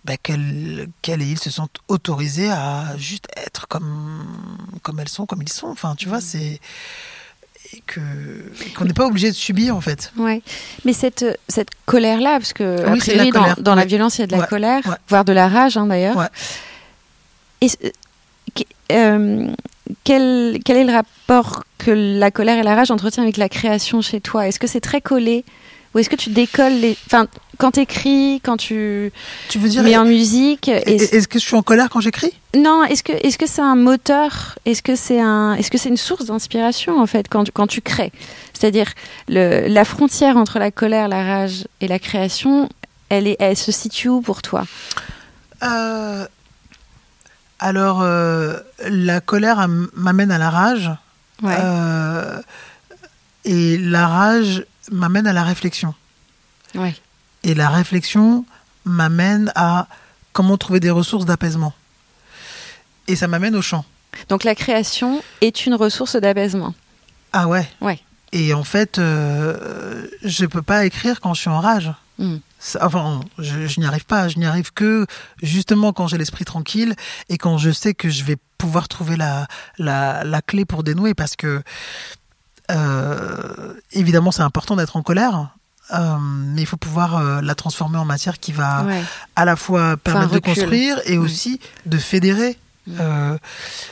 bah, 0.05 0.17
qu'elles, 0.17 0.89
qu'elles 1.03 1.23
et 1.23 1.27
ils 1.27 1.39
se 1.39 1.51
sentent 1.51 1.79
autorisés 1.89 2.51
à 2.51 2.97
juste 2.97 3.27
être 3.37 3.69
comme, 3.69 4.25
comme 4.83 5.01
elles 5.01 5.09
sont, 5.09 5.27
comme 5.27 5.43
ils 5.43 5.53
sont. 5.53 5.67
Enfin, 5.69 5.95
tu 5.97 6.09
vois, 6.09 6.21
c'est 6.21 6.61
et 7.73 7.83
que 7.85 8.01
qu'on 8.77 8.85
n'est 8.85 8.93
pas 8.93 9.07
obligé 9.07 9.29
de 9.29 9.35
subir 9.35 9.75
en 9.77 9.81
fait. 9.81 10.13
Ouais. 10.17 10.41
Mais 10.85 10.93
cette 10.93 11.25
cette 11.49 11.71
colère 11.85 12.21
là, 12.21 12.39
parce 12.39 12.53
que 12.53 12.89
Oui, 12.93 13.01
a 13.01 13.05
c'est 13.05 13.13
de 13.15 13.19
la 13.19 13.27
priori, 13.31 13.63
dans, 13.63 13.75
la 13.75 13.85
violence 13.85 14.19
il 14.19 14.21
y 14.21 14.25
a 14.25 14.27
de 14.29 14.33
la 14.33 14.39
Ouais. 14.39 14.47
colère, 14.47 14.87
Ouais. 14.87 14.95
voire 15.09 15.25
de 15.25 15.33
la 15.33 15.49
rage 15.49 15.77
hein, 15.77 15.87
d'ailleurs. 15.87 16.29
Et 17.61 17.69
euh, 18.93 19.47
quel 20.05 20.59
quel 20.65 20.77
est 20.77 20.85
le 20.85 20.93
rapport 20.93 21.65
que 21.79 21.91
la 21.91 22.31
colère 22.31 22.59
et 22.59 22.63
la 22.63 22.75
rage 22.75 22.91
entretiennent 22.91 23.25
avec 23.25 23.37
la 23.37 23.49
création 23.49 24.01
chez 24.03 24.21
toi? 24.21 24.47
Est-ce 24.49 24.59
que 24.59 24.67
c'est 24.67 24.81
très 24.81 25.01
collé? 25.01 25.45
Ou 25.95 25.99
est-ce 25.99 26.11
que 26.11 26.17
tu 26.17 26.29
décolles 26.29 26.75
les 26.79 26.97
Enfin, 27.07 27.27
quand 27.57 27.71
t'écris, 27.71 28.41
quand 28.45 28.59
tu 28.59 29.13
Tu 29.49 29.59
veux 29.59 29.69
dire 29.71 29.83
mets 29.83 29.97
en 29.97 30.05
musique, 30.05 30.69
est- 30.69 30.87
est-ce- 30.91 31.27
que 31.27 31.39
je 31.39 31.45
suis 31.45 31.57
en 31.57 31.63
colère 31.63 31.89
quand 31.89 32.01
j'écris? 32.01 32.33
Non, 32.55 32.85
est-ce 32.85 33.03
que 33.39 33.47
c'est 33.47 33.63
un 33.63 33.77
moteur? 33.77 34.59
Est-ce 34.67 34.83
que 34.83 34.95
c'est 34.95 35.21
un 35.21 35.57
que 35.57 35.79
c'est 35.79 35.89
une 35.89 35.97
source 35.97 36.27
d'inspiration 36.27 37.01
en 37.01 37.07
fait 37.07 37.29
quand 37.31 37.45
tu, 37.45 37.53
quand 37.53 37.67
tu 37.67 37.81
crées? 37.81 38.13
C'est-à-dire 38.53 38.93
la 39.29 39.85
frontière 39.87 40.37
entre 40.37 40.59
la 40.59 40.71
colère, 40.71 41.09
la 41.09 41.25
rage 41.25 41.67
et 41.81 41.89
la 41.89 41.99
création, 41.99 42.69
elle 43.09 43.27
est 43.27 43.37
elle 43.39 43.57
se 43.57 43.73
situe 43.73 44.09
où 44.11 44.21
pour 44.21 44.43
toi? 44.43 44.65
Euh, 45.63 46.27
Alors, 47.59 48.03
euh, 48.03 48.59
la 48.89 49.21
colère 49.21 49.59
am- 49.59 49.89
m'amène 49.95 50.31
à 50.31 50.39
la 50.39 50.51
rage. 50.51 50.91
Ouais. 51.43 51.57
Euh, 51.59 52.41
et 53.45 53.79
la 53.79 54.07
rage 54.07 54.65
m'amène 54.91 55.27
à 55.27 55.33
la 55.33 55.43
réflexion. 55.45 55.95
ouais. 56.75 56.95
Et 57.45 57.55
la 57.55 57.69
réflexion 57.69 58.45
m'amène 58.85 59.53
à 59.55 59.87
comment 60.33 60.57
trouver 60.57 60.81
des 60.81 60.91
ressources 60.91 61.25
d'apaisement. 61.27 61.73
Et 63.07 63.15
ça 63.15 63.29
m'amène 63.29 63.55
au 63.55 63.63
chant. 63.63 63.85
Donc 64.29 64.43
la 64.43 64.55
création 64.57 65.23
est 65.43 65.65
une 65.67 65.75
ressource 65.75 66.17
d'apaisement. 66.17 66.75
Ah 67.33 67.47
ouais 67.47 67.69
Ouais. 67.81 68.01
Et 68.33 68.53
en 68.53 68.65
fait, 68.65 68.99
euh, 68.99 70.07
je 70.25 70.45
peux 70.47 70.63
pas 70.63 70.87
écrire 70.87 71.21
quand 71.21 71.35
je 71.35 71.43
suis 71.43 71.51
en 71.51 71.61
rage. 71.61 71.93
Mm. 72.19 72.37
Enfin, 72.81 73.21
je, 73.39 73.67
je 73.67 73.81
n'y 73.81 73.87
arrive 73.87 74.07
pas. 74.07 74.29
Je 74.29 74.39
n'y 74.39 74.47
arrive 74.47 74.73
que 74.73 75.07
justement 75.43 75.93
quand 75.93 76.07
j'ai 76.09 76.19
l'esprit 76.19 76.45
tranquille 76.45 76.95
et 77.29 77.39
quand 77.39 77.59
je 77.59 77.71
sais 77.71 77.95
que 77.95 78.09
je 78.09 78.25
vais 78.25 78.37
pouvoir 78.59 78.89
trouver 78.89 79.17
la, 79.17 79.47
la, 79.79 80.25
la 80.25 80.43
clé 80.43 80.65
pour 80.65 80.83
dénouer. 80.83 81.15
Parce 81.15 81.37
que, 81.37 81.63
euh, 82.71 83.75
évidemment, 83.93 84.33
c'est 84.33 84.43
important 84.43 84.77
d'être 84.77 84.97
en 84.97 85.03
colère. 85.03 85.51
euh, 85.95 86.17
mais 86.21 86.63
il 86.63 86.67
faut 86.67 86.77
pouvoir 86.77 87.17
euh, 87.17 87.41
la 87.41 87.55
transformer 87.55 87.97
en 87.99 88.05
matière 88.05 88.41
qui 88.41 88.51
va 88.51 88.83
Ouais. 88.83 89.05
à 89.37 89.45
la 89.45 89.55
fois 89.55 89.97
permettre 89.97 90.33
de 90.33 90.41
construire 90.41 91.01
et 91.05 91.17
Mm. 91.17 91.23
aussi 91.23 91.61
de 91.87 91.97
fédérer. 91.97 92.59
Mm. 92.89 93.37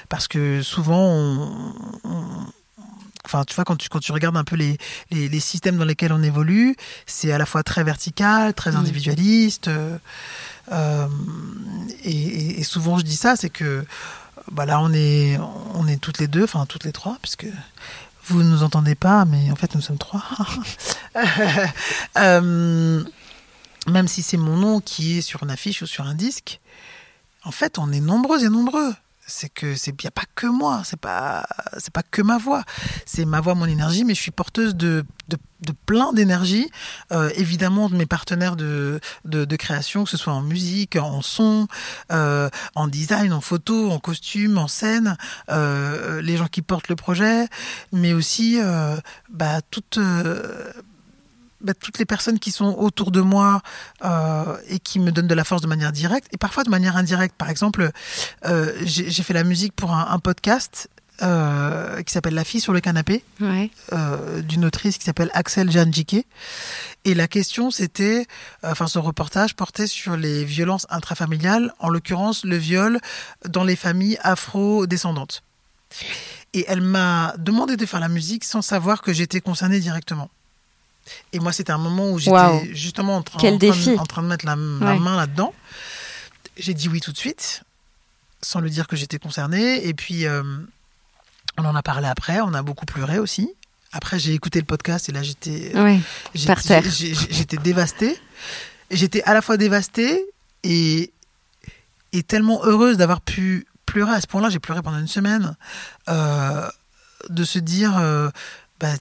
Parce 0.09 0.27
que 0.27 0.61
souvent, 0.63 0.99
on- 1.07 1.73
on- 2.03 2.47
enfin, 3.25 3.45
tu 3.45 3.55
vois, 3.55 3.65
quand 3.65 3.77
tu, 3.77 3.89
quand 3.89 4.01
tu 4.01 4.13
regardes 4.13 4.37
un 4.37 4.45
peu 4.45 4.57
les, 4.57 4.77
les, 5.11 5.29
les 5.29 5.41
systèmes 5.41 5.77
dans 5.79 5.85
lesquels 5.85 6.13
on 6.13 6.23
évolue, 6.23 6.77
c'est 7.07 7.33
à 7.33 7.39
la 7.39 7.47
fois 7.47 7.63
très 7.63 7.85
vertical, 7.85 8.55
très 8.55 8.73
Mm. 8.73 8.77
individualiste. 8.77 9.69
euh, 9.69 9.97
euh, 10.73 11.07
et, 12.05 12.11
et- 12.13 12.61
et 12.61 12.65
souvent, 12.65 12.99
je 12.99 13.05
dis 13.05 13.17
ça, 13.17 13.37
c'est 13.37 13.51
que 13.51 13.85
bah 14.53 14.67
là, 14.67 14.81
on 14.81 14.93
est, 14.93 15.39
on 15.75 15.87
est 15.87 15.97
toutes 15.97 16.19
les 16.19 16.27
deux, 16.29 16.45
enfin, 16.45 16.67
toutes 16.67 16.85
les 16.85 16.93
trois, 16.93 17.17
puisque 17.23 17.47
vous 18.27 18.43
ne 18.43 18.49
nous 18.51 18.63
entendez 18.63 18.95
pas, 18.95 19.25
mais 19.25 19.51
en 19.51 19.57
fait, 19.57 19.75
nous 19.75 19.81
sommes 19.81 19.99
trois. 19.99 20.23
Euh, 22.17 23.03
même 23.87 24.09
si 24.09 24.23
c'est 24.23 24.37
mon 24.37 24.57
nom 24.57 24.81
qui 24.81 25.19
est 25.19 25.21
sur 25.21 25.43
une 25.43 25.51
affiche 25.51 25.83
ou 25.83 25.87
sur 25.87 26.05
un 26.07 26.15
disque, 26.15 26.61
en 27.45 27.51
fait, 27.51 27.79
on 27.79 27.93
est 27.93 28.01
nombreux 28.01 28.45
et 28.45 28.49
nombreux. 28.49 28.95
C'est 29.27 29.49
que 29.49 29.75
c'est 29.75 30.03
y 30.03 30.07
a 30.07 30.11
pas 30.11 30.25
que 30.35 30.47
moi, 30.47 30.83
c'est 30.85 31.01
pas 31.01 31.47
c'est 31.79 31.93
pas 31.93 32.03
que 32.03 32.21
ma 32.21 32.37
voix, 32.37 32.63
c'est 33.07 33.25
ma 33.25 33.41
voix, 33.41 33.55
mon 33.55 33.65
énergie, 33.65 34.05
mais 34.05 34.15
je 34.15 34.21
suis 34.21 34.31
porteuse 34.31 34.75
de 34.75 35.05
de, 35.29 35.39
de 35.63 35.73
plein 35.87 36.13
d'énergie, 36.13 36.71
euh, 37.13 37.31
évidemment 37.37 37.89
de 37.89 37.97
mes 37.97 38.05
partenaires 38.05 38.57
de, 38.57 39.01
de 39.25 39.47
de 39.47 39.57
création, 39.57 40.05
que 40.05 40.11
ce 40.11 40.19
soit 40.19 40.35
en 40.35 40.43
musique, 40.43 40.97
en 40.97 41.23
son, 41.23 41.69
euh, 42.13 42.51
en 42.75 42.87
design, 42.87 43.33
en 43.33 43.41
photo, 43.41 43.91
en 43.91 43.99
costume, 43.99 44.59
en 44.59 44.69
scène, 44.69 45.17
euh, 45.51 46.21
les 46.21 46.37
gens 46.37 46.47
qui 46.47 46.61
portent 46.61 46.89
le 46.89 46.97
projet, 46.97 47.47
mais 47.93 48.13
aussi 48.13 48.61
euh, 48.61 48.97
bah, 49.31 49.61
toutes 49.71 49.99
euh, 49.99 50.71
bah, 51.65 51.75
toutes 51.75 51.99
les 51.99 52.05
personnes 52.05 52.39
qui 52.39 52.51
sont 52.53 52.75
autour 52.79 53.11
de 53.11 53.21
moi 53.21 53.63
euh, 54.05 54.57
et 54.69 54.79
qui 54.79 55.01
me 55.01 55.11
donnent 55.11 55.27
de 55.27 55.35
la 55.35 55.45
force 55.45 55.63
de 55.63 55.67
manière 55.67 55.93
directe 55.93 56.29
et 56.33 56.37
parfois 56.37 56.63
de 56.65 56.71
manière 56.71 56.97
indirecte. 56.97 57.35
Par 57.37 57.51
exemple, 57.51 57.91
euh, 58.47 58.73
j'ai 58.85 59.23
fait 59.23 59.33
la 59.35 59.45
musique 59.45 59.75
pour 59.75 59.93
un, 59.93 60.07
un 60.11 60.19
podcast 60.19 60.89
euh, 61.23 62.03
qui 62.03 62.13
s'appelle 62.13 62.35
La 62.35 62.43
fille 62.43 62.61
sur 62.61 62.73
le 62.73 62.81
canapé 62.81 63.23
Ouais. 63.41 63.71
euh, 63.93 64.43
d'une 64.43 64.65
autrice 64.65 64.99
qui 64.99 65.05
s'appelle 65.05 65.31
Axel 65.33 65.71
Janjike. 65.71 66.27
Et 67.05 67.15
la 67.15 67.29
question, 67.29 67.71
c'était, 67.71 68.27
euh, 68.65 68.73
enfin, 68.73 68.89
ce 68.89 68.99
reportage 68.99 69.55
portait 69.55 69.87
sur 69.87 70.17
les 70.17 70.45
violences 70.45 70.87
intrafamiliales, 70.91 71.73
en 71.79 71.89
l'occurrence 71.89 72.45
le 72.45 72.57
viol 72.57 72.99
dans 73.49 73.63
les 73.63 73.77
familles 73.77 74.19
afro-descendantes. 74.25 75.43
Et 76.53 76.65
elle 76.67 76.81
m'a 76.81 77.35
demandé 77.39 77.77
de 77.77 77.87
faire 77.87 78.01
la 78.01 78.09
musique 78.09 78.43
sans 78.43 78.63
savoir 78.63 79.01
que 79.03 79.13
j'étais 79.13 79.41
concernée 79.41 79.79
directement. 79.79 80.31
Et 81.33 81.39
moi, 81.41 81.53
c'était 81.53 81.73
un 81.73 81.79
moment 81.79 82.11
où 82.11 82.19
j'étais 82.19 82.33
justement 82.75 83.17
en, 83.19 83.23
train- 83.23 83.39
Quel 83.41 83.55
en 83.55 83.59
train 83.59 83.69
de- 83.69 83.73
défi. 83.75 83.99
en 83.99 84.07
train 84.07 84.23
de 84.23 84.29
mettre 84.29 84.47
la, 84.47 84.57
main 84.57 85.17
là-dedans. 85.17 85.53
J'ai 86.57 86.75
dit 86.75 86.89
oui 86.89 87.01
tout 87.01 87.13
de 87.13 87.19
suite, 87.19 87.63
sans 88.43 88.61
lui 88.61 88.71
dire 88.71 88.87
que 88.87 88.97
j'étais 88.97 89.19
concernée. 89.19 89.87
Et 89.87 89.93
puis, 89.95 90.27
euh, 90.27 90.43
on 91.59 91.65
en 91.65 91.75
a 91.75 91.83
parlé 91.83 92.07
après, 92.09 92.41
on 92.41 92.55
a 92.55 92.63
beaucoup 92.63 92.87
pleuré 92.87 93.19
aussi. 93.19 93.51
Après, 93.93 94.19
j'ai 94.19 94.33
écouté 94.35 94.59
le 94.61 94.65
podcast 94.67 95.09
et 95.09 95.13
là, 95.13 95.23
j'étais 95.23 95.73
j'ai- 96.35 97.15
J'étais 97.31 97.57
dévastée. 97.59 98.19
J'étais 98.91 99.23
à 99.25 99.35
la 99.35 99.43
fois 99.43 99.57
dévastée 99.57 100.25
et, 100.63 101.13
et 102.13 102.23
tellement 102.23 102.65
heureuse 102.65 102.97
d'avoir 102.97 103.21
pu 103.21 103.67
pleurer 103.87 104.13
à 104.15 104.21
ce 104.21 104.27
point-là. 104.27 104.49
J'ai 104.51 104.59
pleuré 104.59 104.83
pendant 104.83 104.99
une 104.99 105.09
semaine. 105.09 105.57
euh, 106.09 106.69
de 107.31 107.43
se 107.45 107.59
dire, 107.59 107.97
euh, 107.99 108.29
bah, 108.81 108.93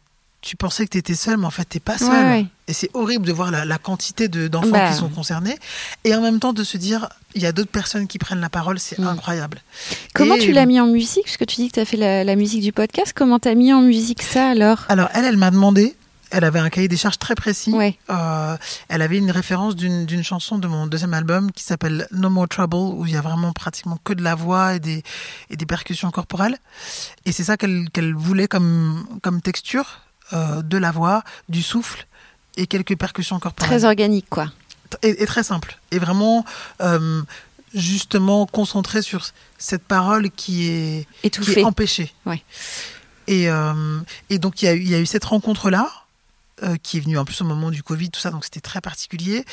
tu 0.44 0.56
pensais 0.58 0.86
que 0.86 0.92
tu 0.92 0.98
étais 1.00 1.16
seule, 1.16 1.38
mais 1.38 1.46
en 1.46 1.52
fait, 1.52 1.68
tu 1.68 1.80
pas 1.80 1.98
seule. 1.98 2.10
Ouais, 2.10 2.24
ouais. 2.42 2.46
Et 2.68 2.74
c'est 2.74 2.90
horrible 2.94 3.26
de 3.26 3.32
voir 3.32 3.50
la, 3.50 3.66
la 3.66 3.78
quantité 3.78 4.28
de- 4.28 4.48
d'enfants 4.48 4.70
Bah. 4.70 4.90
qui 4.92 4.96
sont 4.98 5.10
concernés. 5.10 5.58
Et 6.04 6.14
en 6.14 6.22
même 6.22 6.40
temps, 6.40 6.54
de 6.54 6.64
se 6.64 6.78
dire, 6.78 7.10
il 7.34 7.42
y 7.42 7.46
a 7.46 7.52
d'autres 7.54 7.72
personnes 7.72 8.08
qui 8.08 8.20
prennent 8.20 8.42
la 8.42 8.50
parole. 8.50 8.78
C'est 8.78 9.00
Mm. 9.00 9.08
incroyable. 9.08 9.62
Comment 10.14 10.36
Et- 10.36 10.40
tu 10.40 10.52
l'as 10.52 10.66
mis 10.66 10.80
en 10.80 10.88
musique? 10.88 11.24
Parce 11.26 11.38
que 11.38 11.46
tu 11.46 11.56
dis 11.56 11.70
que 11.70 11.74
tu 11.76 11.80
as 11.80 11.86
fait 11.86 11.98
la, 11.98 12.24
la 12.24 12.36
musique 12.36 12.62
du 12.62 12.72
podcast. 12.74 13.14
Comment 13.16 13.40
tu 13.40 13.48
as 13.48 13.56
mis 13.56 13.74
en 13.74 13.82
musique 13.82 14.22
ça 14.22 14.50
alors? 14.50 14.84
Alors, 14.90 15.10
elle, 15.14 15.26
elle 15.26 15.38
m'a 15.38 15.50
demandé. 15.50 15.96
Elle 16.36 16.46
avait 16.46 16.58
un 16.60 16.70
cahier 16.72 16.88
des 16.88 16.98
charges 16.98 17.20
très 17.20 17.36
précis. 17.36 17.72
Ouais. 17.72 17.96
Euh, 18.10 18.58
elle 18.90 19.04
avait 19.04 19.20
une 19.20 19.30
référence 19.30 19.76
d'une 19.76 20.24
chanson 20.24 20.58
de 20.58 20.68
mon 20.68 20.88
deuxième 20.88 21.14
album 21.14 21.52
qui 21.52 21.64
s'appelle 21.64 22.08
No 22.12 22.30
More 22.32 22.48
Trouble, 22.48 22.76
où 22.76 23.06
il 23.06 23.12
y 23.14 23.16
a 23.18 23.22
vraiment 23.22 23.54
pratiquement 23.54 24.00
que 24.04 24.14
de 24.14 24.24
la 24.24 24.34
voix 24.34 24.74
et 24.74 24.80
des, 24.80 25.04
et 25.52 25.58
des 25.58 25.66
percussions 25.68 26.10
corporelles. 26.10 26.58
Et 27.26 27.32
c'est 27.32 27.44
ça 27.44 27.56
qu'elle 27.56 28.16
voulait 28.16 28.48
comme, 28.48 29.06
comme 29.22 29.42
texture 29.42 30.00
de 30.34 30.78
la 30.78 30.91
voix, 30.91 31.24
du 31.50 31.62
souffle 31.62 32.06
et 32.58 32.67
quelques 32.67 32.98
percussions 32.98 33.39
corporelles. 33.39 33.69
Très 33.69 33.86
organique 33.86 34.28
quoi. 34.30 34.52
et, 35.02 35.24
et 35.24 35.26
très 35.26 35.43
simple. 35.43 35.78
Et 35.91 36.00
vraiment, 36.00 36.46
euh, 36.82 37.22
justement, 37.74 38.46
concentré 38.46 39.02
sur 39.02 39.26
cette 39.58 39.84
parole 39.84 40.30
qui 40.32 40.67
est, 40.69 41.08
qui 41.24 41.28
est 41.62 41.63
empêchée. 41.63 42.13
Ouais. 42.26 42.43
Et, 43.28 43.50
euh, 43.50 44.00
et 44.30 44.38
donc, 44.38 44.62
il 44.62 44.65
y, 44.65 44.67
a 44.67 44.74
eu- 44.74 44.82
il 44.82 44.89
y 44.89 44.96
a 44.96 45.00
eu 45.00 45.06
cette 45.06 45.26
rencontre-là, 45.26 45.89
euh, 46.63 46.76
qui 46.84 46.98
est 46.98 47.00
venue 47.00 47.17
en 47.17 47.26
plus 47.26 47.41
au 47.41 47.46
moment 47.46 47.72
du 47.72 47.82
Covid, 47.82 48.10
tout 48.12 48.19
ça, 48.19 48.30
donc 48.32 48.43
c'était 48.43 48.60
très 48.62 48.82
particulier. 48.82 49.46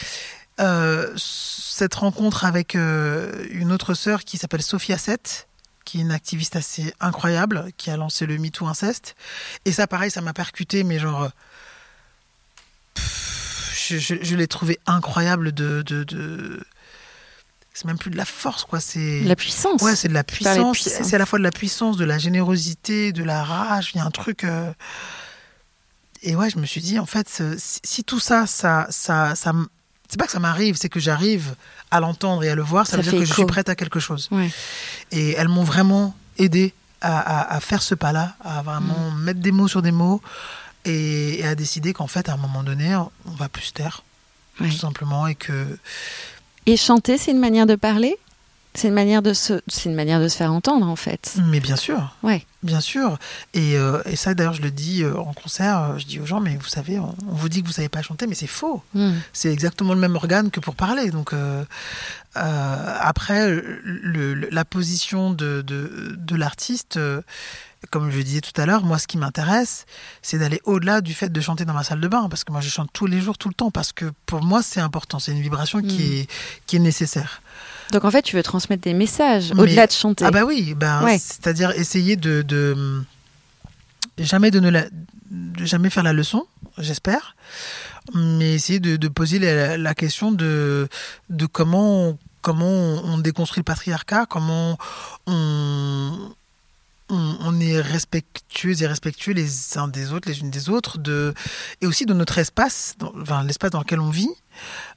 Euh, 0.61 1.11
cette 1.17 1.95
rencontre 1.95 2.45
avec 2.45 2.75
euh, 2.75 3.47
une 3.51 3.73
autre 3.73 3.95
sœur 3.95 4.25
qui 4.25 4.37
s'appelle 4.37 4.61
Sophia 4.63 4.99
Seth, 4.99 5.47
qui 5.85 5.99
est 5.99 6.03
une 6.03 6.13
activiste 6.13 6.57
assez 6.57 6.93
incroyable, 7.01 7.71
qui 7.77 7.91
a 7.91 7.97
lancé 7.97 8.27
le 8.27 8.39
MeToo 8.39 8.67
Inceste. 8.67 9.17
Et 9.65 9.73
ça, 9.73 9.87
pareil, 9.87 10.11
ça 10.11 10.21
m'a 10.21 10.33
percuté, 10.33 10.85
mais 10.85 10.99
genre. 10.99 11.31
pff, 12.95 13.75
Je, 13.89 13.99
je- 13.99 14.23
je 14.23 14.37
l'ai 14.37 14.47
trouvé 14.47 14.79
incroyable 14.87 15.53
de. 15.53 15.83
de, 15.83 16.05
de... 16.05 16.63
C'est 17.73 17.85
même 17.87 17.99
plus 17.99 18.11
de 18.11 18.17
la 18.17 18.25
force, 18.25 18.65
quoi. 18.65 18.81
C'est. 18.81 19.21
La 19.23 19.37
puissance. 19.37 19.81
Ouais, 19.83 19.97
c'est 19.97 20.09
de 20.09 20.13
la 20.15 20.25
puissance. 20.25 20.81
C'est 20.81 21.15
à 21.15 21.19
la 21.19 21.27
fois 21.27 21.39
de 21.39 21.45
la 21.45 21.53
puissance, 21.53 21.97
de 21.97 22.05
la 22.05 22.19
générosité, 22.19 23.13
de 23.13 23.23
la 23.25 23.43
rage. 23.45 23.93
Il 23.95 23.99
y 23.99 24.01
a 24.01 24.05
un 24.05 24.11
truc. 24.11 24.45
euh, 24.45 24.73
Et 26.23 26.35
ouais, 26.37 26.51
je 26.51 26.59
me 26.59 26.67
suis 26.67 26.81
dit, 26.83 26.99
en 26.99 27.07
fait, 27.07 27.43
si, 27.59 28.05
tout 28.05 28.21
ça, 28.21 28.47
ça, 28.47 28.87
ça, 28.91 29.35
ça, 29.35 29.53
c'est 30.11 30.19
pas 30.19 30.27
que 30.27 30.33
ça 30.33 30.41
m'arrive, 30.41 30.77
c'est 30.77 30.89
que 30.91 31.01
j'arrive 31.01 31.55
à 31.91 32.01
l'entendre 32.01 32.43
et 32.45 32.51
à 32.51 32.55
le 32.55 32.63
voir. 32.63 32.87
Ça, 32.87 32.93
Ça 32.93 32.97
veut 32.99 33.03
dire 33.05 33.13
que 33.21 33.25
je 33.25 33.33
suis 33.33 33.47
prête 33.47 33.69
à 33.71 33.75
quelque 33.77 34.01
chose. 34.01 34.29
Ouais. 34.31 34.51
Et 35.13 35.33
elles 35.33 35.49
m'ont 35.49 35.65
vraiment 35.65 36.15
aidé 36.37 36.75
à, 37.01 37.19
à- 37.19 37.57
à 37.57 37.61
faire 37.61 37.81
ce 37.83 37.95
pas-là, 37.95 38.35
à 38.45 38.61
vraiment 38.63 39.11
Mm. 39.13 39.23
mettre 39.23 39.41
des 39.41 39.53
mots 39.53 39.69
sur 39.69 39.81
des 39.83 39.93
mots 39.93 40.21
et, 40.85 41.41
et 41.41 41.47
à 41.47 41.55
décider 41.55 41.93
qu'en 41.95 42.07
fait, 42.09 42.29
à 42.29 42.35
un 42.35 42.37
moment 42.37 42.63
donné, 42.63 42.95
on 42.97 43.11
va 43.39 43.49
plus 43.49 43.63
se 43.65 43.73
taire, 43.73 44.03
Ouais. 44.61 44.69
tout 44.69 44.77
simplement, 44.77 45.27
et 45.27 45.35
que 45.35 45.79
Et 46.67 46.77
chanter, 46.77 47.17
c'est 47.17 47.31
une 47.31 47.39
manière 47.39 47.67
de 47.67 47.75
parler? 47.77 48.17
C'est 48.75 48.87
une 48.89 48.95
manière 48.95 49.21
de 49.21 49.33
se, 49.35 49.61
c'est 49.67 49.89
une 49.89 49.97
manière 49.97 50.21
de 50.21 50.29
se 50.29 50.37
faire 50.37 50.53
entendre 50.53 50.87
en 50.87 50.95
fait. 50.97 51.37
Mais 51.47 51.59
bien 51.59 51.75
sûr. 51.77 52.15
Ouais. 52.23 52.47
Bien 52.63 52.81
sûr. 52.81 53.19
Et, 53.53 53.77
euh, 53.77 54.01
et 54.07 54.15
ça, 54.17 54.35
d'ailleurs, 54.35 54.53
je 54.53 54.63
le 54.63 54.71
dis 54.71 55.03
euh, 55.03 55.17
en 55.19 55.33
concert, 55.33 55.79
euh, 55.81 55.99
je 55.99 56.07
dis 56.07 56.21
aux 56.21 56.27
gens, 56.27 56.41
mais 56.41 56.57
vous 56.57 56.69
savez, 56.69 56.99
on, 56.99 57.15
on 57.29 57.35
vous 57.35 57.49
dit 57.49 57.63
que 57.63 57.67
vous 57.67 57.73
savez 57.73 57.89
pas 57.89 58.03
chanter, 58.03 58.27
mais 58.29 58.35
c'est 58.37 58.47
faux. 58.47 58.83
Mm. 58.95 59.13
C'est 59.33 59.53
exactement 59.53 59.93
le 59.93 59.99
même 59.99 60.15
organe 60.15 60.51
que 60.53 60.61
pour 60.61 60.77
parler. 60.77 61.11
Donc 61.11 61.33
euh, 61.33 61.65
après, 62.37 63.51
le- 63.51 64.35
le- 64.35 64.49
la 64.51 64.65
position 64.65 65.33
de, 65.33 65.63
de, 65.63 66.15
de 66.17 66.37
l'artiste, 66.37 66.99
comme 67.91 68.11
je 68.11 68.19
le 68.19 68.25
disais 68.25 68.41
tout 68.41 68.59
à 68.61 68.67
l'heure, 68.67 68.85
moi, 68.85 68.99
ce 68.99 69.07
qui 69.07 69.19
m'intéresse, 69.19 69.87
c'est 70.23 70.39
d'aller 70.39 70.61
au-delà 70.65 71.01
du 71.01 71.15
fait 71.15 71.31
de 71.31 71.41
chanter 71.41 71.65
dans 71.65 71.73
ma 71.75 71.83
salle 71.83 72.01
de 72.01 72.09
bain, 72.09 72.29
parce 72.29 72.45
que 72.45 72.53
moi, 72.53 72.61
je 72.61 72.69
chante 72.69 72.91
tous 72.93 73.07
les 73.07 73.21
jours, 73.21 73.37
tout 73.39 73.49
le 73.49 73.55
temps, 73.55 73.71
parce 73.71 73.93
que 73.93 74.13
pour 74.27 74.43
moi, 74.43 74.63
c'est 74.63 74.81
important. 74.81 75.19
C'est 75.19 75.33
une 75.33 75.43
vibration 75.43 75.81
qui, 75.83 75.87
Mm. 75.99 76.13
est, 76.13 76.27
qui 76.67 76.77
est 76.77 76.81
nécessaire. 76.81 77.43
Donc 77.93 78.05
en 78.05 78.11
fait, 78.11 78.23
tu 78.23 78.37
veux 78.37 78.43
transmettre 78.43 78.83
des 78.83 78.95
messages 78.95 79.53
Mais- 79.55 79.63
au-delà 79.63 79.87
de 79.87 79.93
chanter. 79.93 80.25
Ah 80.25 80.31
bah 80.31 80.45
oui, 80.45 80.75
ben, 80.75 81.03
Ouais. 81.05 81.19
c'est-à-dire 81.19 81.71
essayer 81.73 82.17
de, 82.17 82.43
de 82.43 83.03
jamais 84.19 84.51
donner 84.51 84.71
la, 84.71 84.85
de 85.31 85.65
jamais 85.65 85.91
faire 85.91 86.03
la 86.03 86.13
leçon, 86.13 86.47
j'espère, 86.79 87.35
mais 88.15 88.55
essayer 88.55 88.81
de, 88.81 88.97
de 88.97 89.09
poser 89.09 89.39
la, 89.39 89.77
la 89.77 89.95
question 89.95 90.31
de, 90.33 90.89
de 91.31 91.47
comment, 91.47 92.17
comment 92.43 92.67
on 92.67 93.19
déconstruit 93.19 93.61
le 93.61 93.65
patriarcat, 93.65 94.27
comment 94.27 94.79
on, 95.27 96.31
on, 97.09 97.37
on 97.41 97.61
est 97.61 97.81
respectueux 97.81 98.81
et 98.83 98.87
respectueux 98.87 99.33
les 99.33 99.79
uns 99.79 99.89
des 99.89 100.13
autres, 100.13 100.29
les 100.29 100.41
unes 100.41 100.51
des 100.51 100.69
autres, 100.69 100.99
de, 100.99 101.35
et 101.81 101.87
aussi 101.87 102.07
de 102.07 102.15
notre 102.15 102.39
espace, 102.39 102.95
dans, 102.99 103.13
enfin, 103.21 103.43
l'espace 103.45 103.71
dans 103.73 103.81
lequel 103.81 104.01
on 104.01 104.11
vit, 104.11 104.31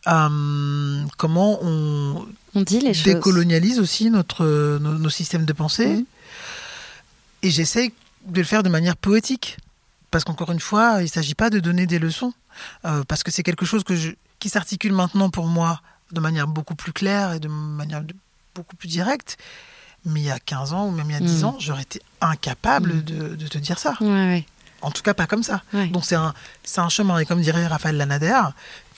euh, 0.07 1.03
comment 1.17 1.59
on, 1.61 2.25
On 2.55 2.61
dit 2.61 2.79
les 2.79 2.93
choses. 2.93 3.03
décolonialise 3.03 3.79
aussi 3.79 4.09
notre, 4.09 4.45
nos, 4.79 4.93
nos 4.97 5.09
systèmes 5.09 5.45
de 5.45 5.53
pensée. 5.53 5.87
Mhm. 5.95 6.05
Et 7.43 7.49
j'essaye 7.51 7.93
de 8.27 8.39
le 8.39 8.45
faire 8.45 8.63
de 8.63 8.69
manière 8.69 8.95
poétique. 8.95 9.57
Parce 10.11 10.23
qu'encore 10.23 10.51
une 10.51 10.59
fois, 10.59 10.97
il 10.99 11.03
ne 11.03 11.07
s'agit 11.07 11.35
pas 11.35 11.49
de 11.49 11.59
donner 11.59 11.87
des 11.87 11.99
leçons. 11.99 12.33
Euh, 12.85 13.03
parce 13.07 13.23
que 13.23 13.31
c'est 13.31 13.41
quelque 13.43 13.65
chose 13.65 13.83
que 13.83 13.95
je, 13.95 14.11
qui 14.39 14.47
s'articule 14.49 14.93
maintenant 14.93 15.29
pour 15.29 15.47
moi 15.47 15.81
de 16.11 16.19
manière 16.19 16.47
beaucoup 16.47 16.75
plus 16.75 16.93
claire 16.93 17.33
et 17.33 17.39
de 17.39 17.47
manière 17.47 18.03
de- 18.03 18.13
beaucoup 18.53 18.75
plus 18.75 18.87
directe. 18.87 19.37
Mais 20.05 20.19
il 20.19 20.25
y 20.25 20.31
a 20.31 20.37
15 20.39 20.73
ans 20.73 20.85
ou 20.87 20.91
même 20.91 21.09
il 21.09 21.13
y 21.13 21.15
a 21.15 21.19
10 21.19 21.39
Mhm. 21.39 21.45
ans, 21.45 21.55
j'aurais 21.59 21.81
été 21.81 22.01
incapable 22.21 22.93
Mhm. 22.95 23.01
de, 23.01 23.35
de 23.35 23.47
te 23.47 23.57
dire 23.57 23.79
ça. 23.79 23.95
Ouais, 24.01 24.07
ouais. 24.07 24.45
En 24.83 24.91
tout 24.91 25.01
cas, 25.01 25.13
pas 25.15 25.25
comme 25.27 25.43
ça. 25.43 25.63
Ouais. 25.73 25.87
Donc 25.87 26.03
c'est 26.05 26.15
un, 26.15 26.33
c'est 26.63 26.81
un 26.81 26.89
chemin. 26.89 27.17
Et 27.17 27.25
comme 27.25 27.41
dirait 27.41 27.65
Raphaël 27.65 27.95
Lanader, 27.97 28.41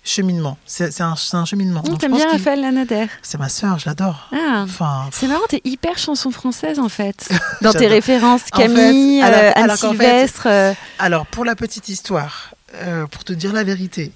cheminement. 0.06 0.58
C'est 0.66 1.02
un, 1.02 1.16
un 1.34 1.46
cheminement. 1.46 1.82
On 1.84 1.90
Donc, 1.90 1.96
je 1.96 2.00
t'aime 2.02 2.12
pense 2.12 2.22
bien 2.22 2.32
Raphaël 2.32 2.62
Lanader. 2.62 3.08
C'est 3.22 3.38
ma 3.40 3.50
sœur, 3.50 3.80
je 3.80 3.88
l'adore. 3.88 4.30
Ah. 4.32 4.62
Enfin, 4.64 5.06
C'est 5.12 5.28
marrant, 5.28 5.44
t'es 5.50 5.62
hyper 5.66 5.98
chanson 5.98 6.32
française 6.32 6.80
en 6.80 6.88
fait. 6.90 7.28
Dans 7.62 7.74
tes 7.74 7.88
références, 7.88 8.44
En 8.54 8.58
fait, 8.58 8.64
Camille, 8.68 9.22
alors- 9.22 9.40
euh, 9.40 9.52
Anne 9.56 9.64
alors 9.64 9.78
fait- 9.78 9.88
Sylvestre. 9.88 10.44
euh, 10.48 10.74
Alors, 11.00 11.26
pour 11.26 11.44
la 11.44 11.56
petite 11.56 11.90
histoire, 11.90 12.52
euh, 12.76 13.08
pour 13.08 13.24
te 13.24 13.34
dire 13.34 13.52
la 13.52 13.64
vérité, 13.64 14.12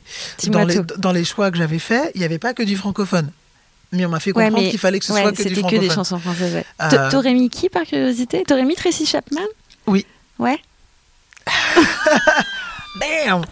dans 0.47 0.63
les, 0.63 0.75
tout. 0.75 0.86
dans 0.97 1.12
les 1.12 1.25
choix 1.25 1.49
que 1.52 1.58
j'avais 1.58 1.80
faits, 1.80 2.12
il 2.15 2.19
n'y 2.19 2.25
avait 2.25 2.39
pas 2.39 2.54
que 2.54 2.63
du 2.63 2.78
francophone. 2.78 3.32
Mais 3.91 4.06
on 4.06 4.10
m'a 4.10 4.19
fait 4.19 4.32
comprendre 4.32 4.69
qu'il 4.69 4.78
fallait 4.78 4.99
que 4.99 5.06
ce 5.06 5.13
ouais, 5.13 5.21
soit 5.23 5.32
que 5.32 5.38
du 5.38 5.41
c'était 5.43 5.56
que 5.56 5.60
francophone. 5.62 5.88
des 5.88 5.93
chansons 5.95 6.19
françaises. 6.19 6.54
ouais. 6.54 7.10
T'aurais 7.10 7.34
mis 7.34 7.49
qui 7.49 7.69
par 7.69 7.84
curiosité? 7.84 8.43
T'aurais 8.47 8.65
mis 8.65 8.75
Tracy 8.75 9.08
Chapman? 9.08 9.41
Oui. 9.88 10.06
Ouais. 10.38 10.60
Bam 12.95 13.43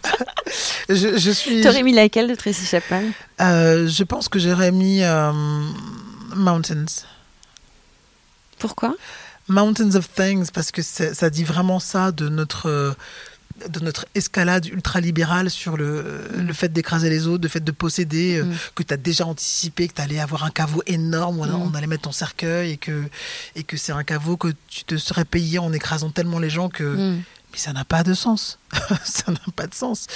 je, 0.89 1.17
je 1.17 1.32
suis. 1.32 1.62
T'aurais 1.62 1.84
mis 1.84 1.93
laquelle 1.93 2.28
de 2.28 2.36
Tracy 2.36 2.65
Chapman 2.65 3.04
euh, 3.41 3.88
je 3.88 4.04
pense 4.04 4.30
que 4.30 4.39
j'aurais 4.39 4.71
mis 4.71 5.04
euh, 5.04 5.32
Mountains. 6.36 6.86
Pourquoi 8.60 8.95
Mountains 9.47 9.95
of 9.95 10.10
Things, 10.13 10.50
parce 10.52 10.71
que 10.71 10.82
ça 10.82 11.30
dit 11.30 11.43
vraiment 11.45 11.80
ça 11.80 12.12
de 12.12 12.28
notre, 12.28 12.95
de 13.69 13.80
notre 13.80 14.06
escalade 14.15 14.65
ultralibérale 14.65 15.50
sur 15.50 15.78
le, 15.78 16.04
le 16.36 16.54
fait 16.54 16.67
d'écraser 16.73 17.10
les 17.10 17.28
autres, 17.28 17.43
le 17.43 17.50
fait 17.50 17.63
de 17.63 17.71
posséder, 17.71 18.39
euh, 18.39 18.43
Mm. 18.43 18.56
que 18.76 18.84
tu 18.84 18.93
as 18.93 18.97
déjà 18.97 19.26
anticipé 19.26 19.88
que 19.88 19.93
tu 19.93 20.02
allais 20.02 20.19
avoir 20.19 20.43
un 20.43 20.50
caveau 20.50 20.82
énorme 20.86 21.39
où 21.39 21.43
on, 21.43 21.47
Mm. 21.47 21.71
on 21.71 21.76
allait 21.76 21.88
mettre 21.88 22.04
ton 22.04 22.12
cercueil 22.12 22.71
et 22.71 22.78
que, 22.78 23.04
et 23.56 23.63
que 23.63 23.78
c'est 23.78 23.93
un 23.93 24.04
caveau 24.04 24.36
que 24.36 24.50
tu 24.67 24.84
te 24.84 24.97
serais 24.97 25.26
payé 25.26 25.60
en 25.60 25.71
écrasant 25.71 26.10
tellement 26.10 26.39
les 26.39 26.50
gens 26.50 26.67
que. 26.69 27.15
Mais 27.51 27.57
ça 27.57 27.73
n'a 27.73 27.86
pas 27.86 28.03
de 28.03 28.13
sens. 28.13 28.60
ça 29.03 29.31
n'a 29.31 29.39
pas 29.55 29.67
de 29.67 29.73
sens. 29.73 30.07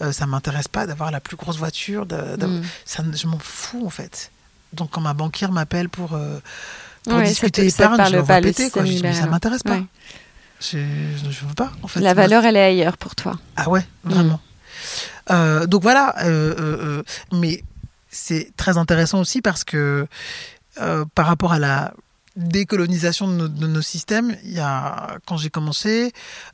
Euh, 0.00 0.12
ça 0.12 0.26
m'intéresse 0.26 0.68
pas 0.68 0.86
d'avoir 0.86 1.10
la 1.10 1.20
plus 1.20 1.36
grosse 1.36 1.56
voiture. 1.58 2.06
de- 2.06 2.36
de- 2.36 2.46
Mm. 2.46 2.62
ça, 2.84 3.02
je 3.14 3.26
m'en 3.26 3.38
fous 3.38 3.84
en 3.86 3.90
fait. 3.90 4.30
Donc 4.72 4.90
quand 4.90 5.00
ma 5.00 5.14
banquière 5.14 5.50
m'appelle 5.52 5.88
pour, 5.88 6.14
euh, 6.14 6.38
pour 7.04 7.14
Ouais, 7.14 7.24
discuter 7.26 7.66
épargne, 7.66 8.04
je 8.10 8.16
l'envoie 8.16 8.40
péter. 8.40 8.70
Quoi. 8.70 8.84
Je 8.84 9.02
mais 9.02 9.12
ça 9.14 9.26
m'intéresse 9.26 9.62
pas. 9.62 9.72
Ouais. 9.76 9.84
Je, 10.60 10.78
je 11.30 11.46
veux 11.46 11.54
pas. 11.54 11.72
En 11.82 11.88
fait, 11.88 12.00
La 12.00 12.14
valeur, 12.14 12.44
elle 12.44 12.56
est 12.56 12.64
ailleurs 12.64 12.96
pour 12.96 13.14
toi. 13.14 13.38
Ah 13.56 13.68
ouais, 13.70 13.86
vraiment. 14.04 14.40
Euh, 15.30 15.66
donc 15.66 15.82
voilà. 15.82 16.14
euh, 16.24 16.54
euh, 16.58 17.02
mais 17.32 17.62
c'est 18.10 18.52
très 18.56 18.76
intéressant 18.78 19.20
aussi 19.20 19.40
parce 19.42 19.64
que 19.64 20.06
par 21.14 21.26
rapport 21.26 21.52
à 21.52 21.58
la 21.58 21.92
décolonisation 22.38 23.26
de 23.28 23.32
nos, 23.32 23.48
de 23.48 23.66
nos 23.66 23.82
systèmes, 23.82 24.36
il 24.44 24.52
y 24.52 24.60
a, 24.60 25.18
quand 25.26 25.36
j'ai 25.36 25.50
commencé, 25.50 26.12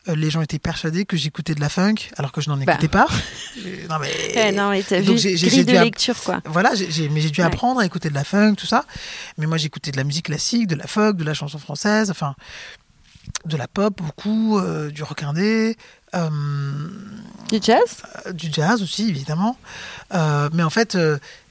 euh, 0.09 0.16
les 0.16 0.31
gens 0.31 0.40
étaient 0.40 0.59
persuadés 0.59 1.05
que 1.05 1.16
j'écoutais 1.16 1.55
de 1.55 1.61
la 1.61 1.68
funk 1.68 1.94
alors 2.16 2.33
que 2.33 2.40
je 2.40 2.49
n'en 2.51 2.57
Bah. 2.57 2.73
écoutais 2.73 2.88
pas. 2.88 3.07
Non 3.88 3.99
mais. 4.01 4.11
Eh 4.35 4.53
non, 4.53 4.70
mais 4.70 4.83
t'as 4.83 5.01
vu, 5.01 5.16
j'ai- 5.18 5.35
grille 5.37 5.64
de 5.64 5.73
dû 5.73 5.79
lecture, 5.79 6.18
quoi. 6.23 6.40
Voilà, 6.47 6.75
j'ai- 6.75 7.09
mais 7.11 7.20
j'ai 7.20 7.31
dû 7.31 7.40
Ouais. 7.40 7.47
apprendre 7.47 7.81
à 7.81 7.87
écouter 7.87 8.09
de 8.09 8.14
la 8.14 8.25
funk, 8.25 8.55
tout 8.57 8.66
ça. 8.66 8.85
Mais 9.38 9.47
moi, 9.47 9.59
j'écoutais 9.59 9.90
de 9.92 9.97
la 9.97 10.05
musique 10.05 10.27
classique, 10.27 10.66
de 10.66 10.75
la 10.75 10.87
folk, 10.87 11.16
de 11.16 11.25
la 11.25 11.35
chanson 11.35 11.59
française, 11.59 12.11
enfin, 12.11 12.35
de 13.44 13.57
la 13.57 13.68
pop 13.68 13.94
beaucoup, 14.03 14.59
euh, 14.59 14.90
du 14.90 15.03
rock 15.03 15.23
indé, 15.23 15.77
euh, 16.14 16.31
Du 17.51 17.59
jazz? 17.62 18.03
euh, 18.27 18.33
du 18.33 18.49
jazz 18.53 18.83
aussi, 18.83 19.09
évidemment. 19.09 19.57
Mais 20.12 20.62
en 20.62 20.70
fait, 20.70 20.97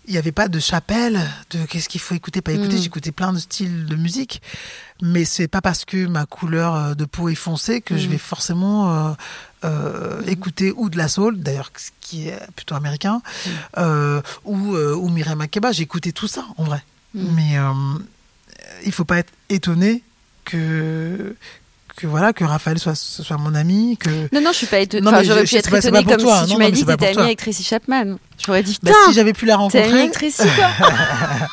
il 0.06 0.12
n'y 0.12 0.18
avait 0.18 0.32
pas 0.34 0.48
de 0.50 0.60
chapelle 0.60 1.22
de 1.52 1.66
qu'est-ce 1.66 1.88
qu'il 1.90 2.02
faut 2.02 2.14
écouter, 2.16 2.42
pas 2.42 2.52
écouter. 2.52 2.76
Mm. 2.78 2.82
J'écoutais 2.82 3.12
plein 3.12 3.32
de 3.34 3.40
styles 3.40 3.86
de 3.86 3.96
musique. 3.96 4.42
Mais 5.02 5.26
c'est 5.26 5.48
pas 5.48 5.62
parce 5.62 5.86
que 5.86 6.06
ma 6.08 6.26
couleur 6.26 6.76
euh, 6.76 6.94
de 6.94 7.06
peau 7.06 7.30
est 7.30 7.36
foncée 7.36 7.82
que 7.82 7.98
je 7.98 8.08
Mm. 8.08 8.12
vais 8.12 8.18
forcément 8.18 9.10
euh, 9.10 9.14
euh, 9.64 10.22
écouter 10.28 10.74
ou 10.76 10.90
de 10.90 10.98
la 10.98 11.08
soul, 11.08 11.40
d'ailleurs, 11.40 11.72
ce 11.78 11.90
qui 12.02 12.28
est 12.28 12.40
plutôt 12.56 12.76
américain, 12.76 13.22
Mm. 13.26 13.50
euh, 13.78 14.22
ou, 14.46 14.76
ou 14.76 15.10
Mireille 15.10 15.36
Makeba. 15.36 15.72
Écouté 15.72 16.12
tout 16.12 16.28
ça, 16.28 16.46
en 16.58 16.64
vrai. 16.64 16.84
Mais 17.14 17.56
il 18.86 18.92
faut 18.92 19.06
pas 19.06 19.18
être 19.20 19.32
étonné 19.50 20.04
que 20.46 21.36
que 21.96 22.08
voilà 22.08 22.34
que 22.34 22.44
Raphaël 22.44 22.80
soit 22.80 22.96
soit 22.96 23.38
mon 23.38 23.54
ami 23.54 23.98
que 23.98 24.10
Non, 24.34 24.42
non, 24.42 24.52
je 24.52 24.58
suis 24.58 24.68
pas 24.68 24.80
étonnée. 24.80 25.08
Enfin, 25.08 25.22
j'aurais 25.24 25.46
je- 25.46 25.52
pu 25.52 25.58
être 25.58 25.74
étonnée 25.74 26.04
comme 26.04 26.18
toi. 26.18 26.44
si 26.44 26.50
Non, 26.50 26.56
tu 26.56 26.60
mais 26.60 26.72
dit 26.72 26.84
que 26.86 26.92
t'étais 26.92 27.08
amie 27.10 27.20
avec 27.22 27.38
Tracy 27.40 27.64
Chapman. 27.64 28.18
J'aurais 28.44 28.64
dit, 28.64 28.78
Bah, 28.82 28.92
si 29.08 29.14
j'avais 29.14 29.34
pu 29.34 29.46
la 29.46 29.54
amie 29.56 29.64
rencontrer, 29.64 30.00
avec 30.00 30.12
Tracy, 30.12 30.42
quoi. 30.56 30.88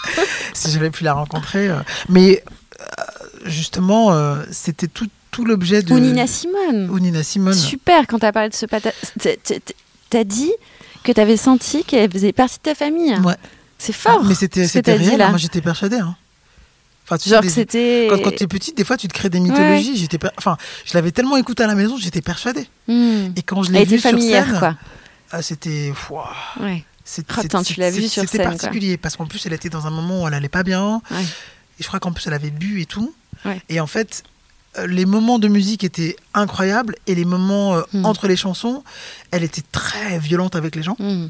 si 0.54 0.70
j'avais 0.70 0.90
pu 0.90 1.04
la 1.04 1.12
rencontrer, 1.12 1.68
euh, 1.68 1.76
mais 2.08 2.42
euh, 2.80 2.84
justement, 3.44 4.12
euh, 4.12 4.42
c'était 4.50 4.88
tout, 4.88 5.08
tout 5.30 5.44
l'objet 5.44 5.82
de 5.82 5.92
Ou 5.92 5.98
Nina 5.98 6.26
Simone. 6.26 6.88
ou 6.90 6.98
Nina 6.98 7.22
Simone. 7.22 7.52
Super, 7.54 8.06
quand 8.06 8.18
t'as 8.20 8.32
parlé 8.32 8.48
de 8.48 8.54
ce 8.54 8.66
pata... 8.66 8.90
t'as- 10.10 10.24
dit 10.24 10.52
que 11.04 11.12
t'avais 11.12 11.36
senti 11.36 11.84
qu'elle 11.84 12.10
faisait 12.10 12.32
partie 12.32 12.56
de 12.56 12.62
ta 12.62 12.74
famille. 12.74 13.14
Ouais. 13.24 13.36
C'est 13.78 13.92
fort. 13.94 14.22
mais 14.24 14.34
c'était 14.34 14.66
ce 14.66 14.78
dit, 14.78 14.90
réel. 14.90 15.18
là. 15.18 15.28
Moi, 15.28 15.38
j'étais 15.38 15.60
persuadée. 15.62 15.98
hein. 15.98 16.16
Enfin, 17.10 17.18
tu 17.18 17.24
sais, 17.24 17.30
Genre 17.30 17.40
des- 17.42 17.48
que 17.48 17.52
c'était. 17.54 18.06
quand, 18.08 18.18
quand 18.22 18.30
tu 18.36 18.44
es 18.44 18.46
petite, 18.46 18.76
des 18.76 18.84
fois, 18.84 18.96
tu 18.96 19.08
te 19.08 19.12
crées 19.12 19.30
des 19.30 19.40
mythologies. 19.40 19.96
J'étais, 19.96 20.18
per- 20.18 20.28
enfin, 20.38 20.56
je 20.84 20.94
l'avais 20.94 21.10
tellement 21.10 21.36
écouté 21.36 21.64
à 21.64 21.66
la 21.66 21.74
maison, 21.74 21.96
j'étais 21.98 22.22
persuadée. 22.22 22.68
Hmm. 22.86 23.30
Et 23.34 23.42
quand 23.42 23.64
je 23.64 23.72
l'ai 23.72 23.84
vu 23.84 23.98
sur 23.98 24.10
scène, 24.20 24.56
quoi. 24.60 24.76
ah, 25.32 25.42
c'était, 25.42 25.92
Ouais. 26.60 26.84
putain, 27.42 27.62
tu 27.64 27.80
l'as 27.80 27.90
vu 27.90 28.06
sur 28.08 28.22
C'était 28.22 28.38
quoi. 28.44 28.52
particulier 28.52 28.96
parce 28.96 29.16
qu'en 29.16 29.26
plus, 29.26 29.44
elle 29.46 29.52
était 29.54 29.70
dans 29.70 29.88
un 29.88 29.90
moment 29.90 30.22
où 30.22 30.28
elle 30.28 30.34
allait 30.34 30.48
pas 30.48 30.62
bien. 30.62 31.02
Ouais. 31.10 31.22
Et 31.78 31.82
je 31.82 31.86
crois 31.88 31.98
qu'en 31.98 32.12
plus, 32.12 32.26
elle 32.28 32.34
avait 32.34 32.50
bu 32.52 32.80
et 32.80 32.86
tout. 32.86 33.12
Ouais. 33.44 33.60
Et 33.68 33.80
en 33.80 33.86
fait, 33.88 34.22
euh, 34.78 34.86
les 34.86 35.04
moments 35.06 35.40
de 35.40 35.48
musique 35.48 35.82
étaient 35.82 36.14
incroyables 36.34 36.94
et 37.08 37.16
les 37.16 37.24
moments 37.24 37.74
euh, 37.74 37.82
Hmm. 37.92 38.04
entre 38.04 38.28
les 38.28 38.36
chansons, 38.36 38.84
elle 39.32 39.42
était 39.42 39.64
très 39.72 40.20
violente 40.20 40.54
avec 40.54 40.76
les 40.76 40.84
gens. 40.84 40.94
Hmm. 41.00 41.26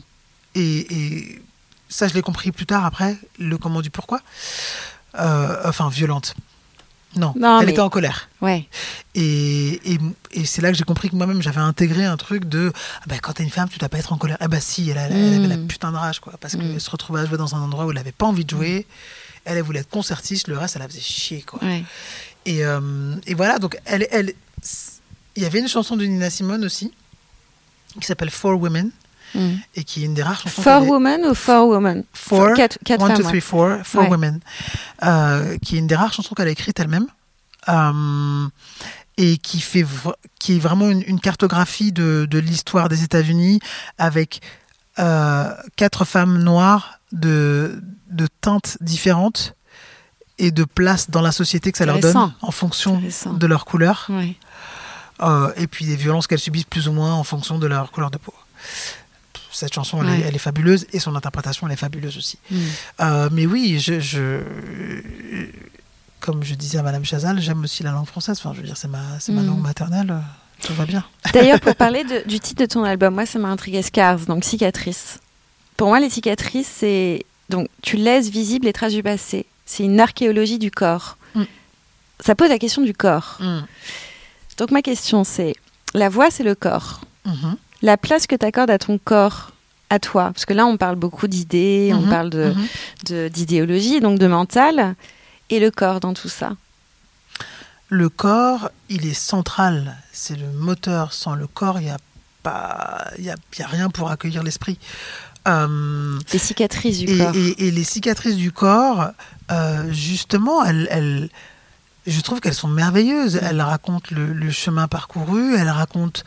Et, 0.54 0.86
et 0.94 1.42
ça, 1.88 2.06
je 2.06 2.12
l'ai 2.14 2.22
compris 2.22 2.52
plus 2.52 2.66
tard 2.66 2.84
après, 2.84 3.16
le 3.38 3.56
comment 3.56 3.80
du 3.80 3.88
pourquoi. 3.90 4.20
Euh, 5.18 5.56
enfin, 5.64 5.88
violente. 5.88 6.34
Non, 7.16 7.32
Non, 7.36 7.58
elle 7.58 7.66
mais- 7.66 7.72
était 7.72 7.80
en 7.80 7.90
colère. 7.90 8.28
Ouais. 8.40 8.68
Et, 9.16 9.94
et, 9.94 9.98
et 10.30 10.44
c'est 10.44 10.62
là 10.62 10.70
que 10.70 10.78
j'ai 10.78 10.84
compris 10.84 11.10
que 11.10 11.16
moi-même, 11.16 11.42
j'avais 11.42 11.60
intégré 11.60 12.04
un 12.04 12.16
truc 12.16 12.44
de 12.44 12.72
ah 13.00 13.04
bah, 13.08 13.16
quand 13.20 13.32
t'es 13.32 13.42
une 13.42 13.50
femme, 13.50 13.68
tu 13.68 13.80
dois 13.80 13.88
pas 13.88 13.98
être 13.98 14.12
en 14.12 14.16
colère. 14.16 14.36
Ah 14.38 14.46
bah 14.46 14.60
si, 14.60 14.88
elle, 14.90 14.96
elle- 14.96 15.12
elle 15.16 15.34
avait 15.34 15.48
la 15.48 15.56
Mm. 15.56 15.66
putain 15.66 15.90
de 15.90 15.96
rage, 15.96 16.20
quoi. 16.20 16.34
Parce 16.40 16.54
Mm. 16.54 16.60
qu'elle 16.60 16.80
se 16.80 16.88
retrouvait 16.90 17.20
à 17.20 17.26
jouer 17.26 17.36
dans 17.38 17.56
un 17.56 17.60
endroit 17.60 17.84
où 17.86 17.90
elle 17.90 17.98
avait 17.98 18.12
pas 18.12 18.26
envie 18.26 18.44
de 18.44 18.50
jouer. 18.50 18.86
Elle, 19.44 19.56
elle 19.56 19.64
voulait 19.64 19.80
être 19.80 19.90
concertiste, 19.90 20.46
le 20.46 20.56
reste, 20.56 20.76
elle 20.76 20.82
la 20.82 20.88
faisait 20.88 21.00
chier, 21.00 21.42
quoi. 21.42 21.58
Ouais. 21.64 21.82
Et, 22.46 22.64
euh, 22.64 23.16
et 23.26 23.34
voilà, 23.34 23.58
donc 23.58 23.76
elle, 23.86 24.06
elle, 24.12 24.32
il 25.34 25.42
y 25.42 25.46
avait 25.46 25.58
une 25.58 25.68
chanson 25.68 25.96
de 25.96 26.04
Nina 26.04 26.30
Simone 26.30 26.64
aussi, 26.64 26.92
qui 28.00 28.06
s'appelle 28.06 28.30
Four 28.30 28.60
Women, 28.60 28.92
mm. 29.34 29.50
et 29.76 29.84
qui 29.84 30.02
est 30.02 30.06
une 30.06 30.14
des 30.14 30.22
rares 30.22 30.40
chansons. 30.40 30.62
For 30.62 30.82
Women 30.88 31.26
ou 31.26 31.34
For 31.34 31.66
Women? 31.68 32.04
Quatre, 32.56 32.78
quatre 32.84 33.02
one, 33.02 33.10
femmes, 33.10 33.22
two, 33.22 33.28
three, 33.28 33.40
four, 33.40 33.78
For 33.84 34.02
Ouais. 34.02 34.08
Women, 34.08 34.40
euh, 35.04 35.56
qui 35.58 35.76
est 35.76 35.78
une 35.78 35.86
des 35.86 35.96
rares 35.96 36.12
chansons 36.12 36.34
qu'elle 36.34 36.48
a 36.48 36.50
écrites 36.50 36.78
elle-même. 36.80 37.06
Euh, 37.68 38.48
et 39.18 39.36
qui 39.36 39.60
fait 39.60 39.84
qui 40.38 40.56
est 40.56 40.58
vraiment 40.58 40.88
une, 40.88 41.02
une 41.06 41.20
cartographie 41.20 41.92
de, 41.92 42.26
de 42.30 42.38
l'histoire 42.38 42.88
des 42.88 43.04
États-Unis 43.04 43.60
avec 43.98 44.40
euh, 44.98 45.54
quatre 45.76 46.06
femmes 46.06 46.42
noires 46.42 47.00
de, 47.12 47.82
de 48.10 48.26
teintes 48.40 48.78
différentes 48.80 49.54
et 50.38 50.50
de 50.50 50.64
place 50.64 51.10
dans 51.10 51.20
la 51.20 51.32
société 51.32 51.70
que 51.70 51.78
ça 51.78 51.86
leur 51.86 52.00
donne 52.00 52.32
en 52.40 52.50
fonction 52.50 53.02
de 53.26 53.46
leur 53.46 53.66
couleur 53.66 54.08
euh, 55.22 55.52
et 55.56 55.66
puis 55.66 55.84
des 55.84 55.96
violences 55.96 56.26
qu'elles 56.26 56.38
subissent 56.38 56.64
plus 56.64 56.88
ou 56.88 56.92
moins 56.92 57.12
en 57.12 57.24
fonction 57.24 57.58
de 57.58 57.66
leur 57.66 57.90
couleur 57.92 58.10
de 58.10 58.16
peau. 58.16 58.34
Cette 59.52 59.72
chanson, 59.74 60.02
elle, 60.02 60.08
est, 60.08 60.12
Ouais. 60.18 60.24
elle 60.28 60.34
est 60.34 60.38
fabuleuse 60.38 60.86
et 60.92 60.98
son 61.00 61.14
interprétation, 61.16 61.66
elle 61.66 61.72
est 61.72 61.76
fabuleuse 61.76 62.16
aussi. 62.16 62.38
Mm. 62.50 62.56
Euh, 63.00 63.28
mais 63.32 63.46
oui, 63.46 63.78
je, 63.80 63.98
je- 64.00 64.40
comme 66.20 66.42
je 66.44 66.54
disais 66.54 66.78
à 66.78 66.82
Madame 66.82 67.04
Chazal, 67.04 67.40
j'aime 67.40 67.62
aussi 67.64 67.82
la 67.82 67.92
langue 67.92 68.06
française. 68.06 68.38
Enfin, 68.38 68.52
je 68.54 68.60
veux 68.60 68.66
dire, 68.66 68.76
c'est 68.76 68.88
ma, 68.88 69.02
c'est 69.20 69.32
ma 69.32 69.42
Mm. 69.42 69.46
langue 69.46 69.62
maternelle. 69.62 70.10
euh, 70.10 70.18
Tout 70.66 70.74
va 70.74 70.84
bien. 70.84 71.02
D'ailleurs, 71.32 71.58
pour 71.60 71.74
parler 71.76 72.04
de- 72.04 72.22
du 72.28 72.38
titre 72.38 72.60
de 72.62 72.66
ton 72.66 72.84
album, 72.84 73.14
moi, 73.14 73.24
ça 73.26 73.38
m'a 73.38 73.48
intrigué 73.48 73.80
Scars, 73.82 74.18
donc 74.26 74.44
cicatrices. 74.44 75.18
Pour 75.78 75.88
moi, 75.88 76.00
les 76.00 76.10
cicatrices, 76.10 76.70
c'est. 76.78 77.24
Donc, 77.48 77.68
tu 77.82 77.96
laisses 77.96 78.28
visibles 78.28 78.66
les 78.66 78.72
traces 78.74 78.92
du 78.92 79.02
passé. 79.02 79.46
C'est 79.64 79.84
une 79.84 79.98
archéologie 79.98 80.58
du 80.58 80.70
corps. 80.70 81.16
Mm. 81.34 81.44
Ça 82.20 82.34
pose 82.34 82.50
la 82.50 82.58
question 82.58 82.82
du 82.82 82.92
corps. 82.92 83.38
Donc, 84.58 84.70
ma 84.70 84.82
question, 84.82 85.24
c'est 85.24 85.54
la 85.94 86.10
voix, 86.10 86.30
c'est 86.30 86.42
le 86.44 86.54
corps. 86.54 87.00
La 87.82 87.96
place 87.96 88.26
que 88.26 88.36
tu 88.36 88.44
accordes 88.44 88.70
à 88.70 88.78
ton 88.78 88.98
corps, 88.98 89.52
à 89.88 89.98
toi, 89.98 90.30
parce 90.32 90.44
que 90.44 90.52
là, 90.52 90.66
on 90.66 90.76
parle 90.76 90.96
beaucoup 90.96 91.26
d'idées, 91.26 91.92
on 91.94 92.02
Mhm. 92.02 92.10
parle 92.10 92.30
de- 92.30 92.52
Mhm. 92.54 92.66
de- 93.08 93.28
d'idéologie, 93.28 94.00
donc 94.00 94.18
de 94.18 94.26
mental, 94.26 94.94
et 95.48 95.58
le 95.60 95.70
corps 95.70 96.00
dans 96.00 96.14
tout 96.14 96.28
ça. 96.28 96.52
Le 97.88 98.08
corps, 98.08 98.70
il 98.88 99.06
est 99.06 99.14
central. 99.14 99.96
C'est 100.12 100.36
le 100.36 100.46
moteur. 100.52 101.12
Sans 101.12 101.34
le 101.34 101.46
corps, 101.48 101.80
il 101.80 101.86
n'y 101.86 101.90
a 101.90 101.96
pas, 102.42 103.08
il 103.18 103.24
y 103.24 103.30
a, 103.30 103.34
y 103.58 103.62
a 103.62 103.66
rien 103.66 103.90
pour 103.90 104.10
accueillir 104.10 104.42
l'esprit. 104.44 104.78
Euh, 105.48 106.18
Les 106.32 106.38
cicatrices 106.38 106.98
du 106.98 107.06
et, 107.06 107.18
corps. 107.18 107.34
et- 107.34 107.66
et 107.66 107.70
les 107.70 107.82
cicatrices 107.84 108.36
du 108.36 108.52
corps, 108.52 109.08
euh, 109.50 109.90
justement, 109.90 110.62
elles, 110.64 110.86
elles- 110.90 111.30
je 112.06 112.20
trouve 112.20 112.40
qu'elles 112.40 112.54
sont 112.54 112.68
merveilleuses. 112.68 113.36
Elles 113.42 113.60
racontent 113.60 114.08
le, 114.10 114.32
le 114.32 114.50
chemin 114.50 114.88
parcouru, 114.88 115.54
elles 115.56 115.68
racontent 115.70 116.22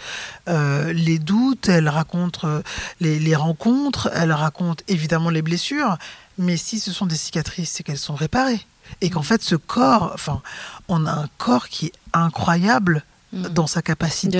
euh, 0.50 0.94
les 0.94 1.20
doutes, 1.20 1.70
elles 1.70 1.90
racontent 1.90 2.48
euh, 2.48 2.62
les, 3.02 3.20
les 3.20 3.36
rencontres, 3.36 4.10
elles 4.14 4.32
racontent 4.34 4.84
évidemment 4.88 5.30
les 5.30 5.42
blessures. 5.42 5.98
Mais 6.38 6.58
si 6.58 6.80
ce 6.80 6.92
sont 6.92 7.06
des 7.06 7.16
cicatrices, 7.18 7.72
c'est 7.72 7.84
qu'elles 7.84 7.98
sont 7.98 8.16
réparées. 8.16 8.66
Et 9.02 9.10
qu'en 9.10 9.22
fait, 9.24 9.42
ce 9.42 9.56
corps, 9.56 10.12
enfin, 10.14 10.42
on 10.88 11.06
a 11.06 11.12
un 11.12 11.28
corps 11.38 11.68
qui 11.70 11.88
est 11.88 11.94
incroyable 12.14 13.04
Mm. 13.36 13.48
dans 13.48 13.66
sa 13.66 13.82
capacité 13.82 14.38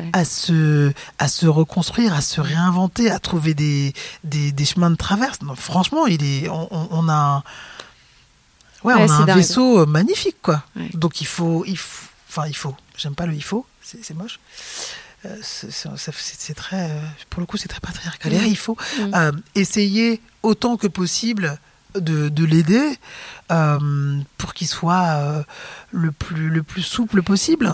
ouais. 0.00 0.10
à 0.12 0.24
se, 0.24 0.92
à 1.20 1.28
se 1.28 1.46
reconstruire, 1.46 2.12
à 2.12 2.20
se 2.20 2.40
réinventer, 2.40 3.08
à 3.08 3.20
trouver 3.20 3.54
des, 3.54 3.94
des, 4.24 4.50
des 4.50 4.64
chemins 4.64 4.90
de 4.90 4.96
traverse. 4.96 5.42
Non, 5.42 5.54
franchement, 5.54 6.08
il 6.08 6.24
est, 6.24 6.48
on, 6.48 6.66
on- 6.74 6.88
on 6.90 7.08
a, 7.08 7.14
un- 7.14 7.42
ouais, 8.86 8.94
Ouais, 8.94 9.00
on 9.00 9.04
a 9.04 9.08
c'est 9.08 9.22
un 9.22 9.26
dingue. 9.26 9.36
vaisseau 9.36 9.80
euh, 9.80 9.86
magnifique, 9.86 10.36
quoi. 10.42 10.62
Ouais. 10.76 10.88
Donc 10.94 11.20
il 11.20 11.26
faut, 11.26 11.64
il 11.66 11.76
faut, 11.78 12.06
enfin 12.28 12.46
il 12.46 12.56
faut. 12.56 12.74
J'aime 12.96 13.14
pas 13.14 13.26
le 13.26 13.34
il 13.34 13.42
faut, 13.44 13.66
c'est 13.82 14.02
c'est 14.04 14.14
moche. 14.14 14.38
Euh, 15.24 15.34
c'est- 15.42 16.54
très, 16.54 16.90
euh, 16.90 17.00
pour 17.30 17.40
le 17.40 17.46
coup, 17.46 17.56
c'est 17.56 17.68
très 17.68 17.80
patriarcal. 17.80 18.32
Mm. 18.32 18.36
Et, 18.36 18.46
Il 18.48 18.56
faut 18.56 18.76
Mm. 19.00 19.14
euh, 19.14 19.32
essayer 19.54 20.20
autant 20.42 20.76
que 20.76 20.86
possible 20.86 21.58
de, 21.96 22.28
de 22.28 22.44
l'aider 22.44 22.98
euh, 23.50 24.20
pour 24.38 24.54
qu'il 24.54 24.68
soit 24.68 25.04
euh, 25.16 25.42
le 25.90 26.12
plus, 26.12 26.48
le 26.50 26.62
plus 26.62 26.82
souple 26.82 27.22
possible. 27.22 27.72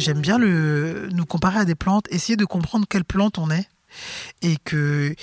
J'aime 0.00 0.20
bien 0.20 0.38
le, 0.38 1.08
nous 1.12 1.26
comparer 1.26 1.60
à 1.60 1.64
des 1.64 1.74
plantes, 1.74 2.06
essayer 2.10 2.36
de 2.36 2.44
comprendre 2.44 2.86
quelle 2.88 3.04
plante 3.04 3.38
on 3.38 3.50
est 3.50 3.68
et 4.42 4.56
que 4.64 5.14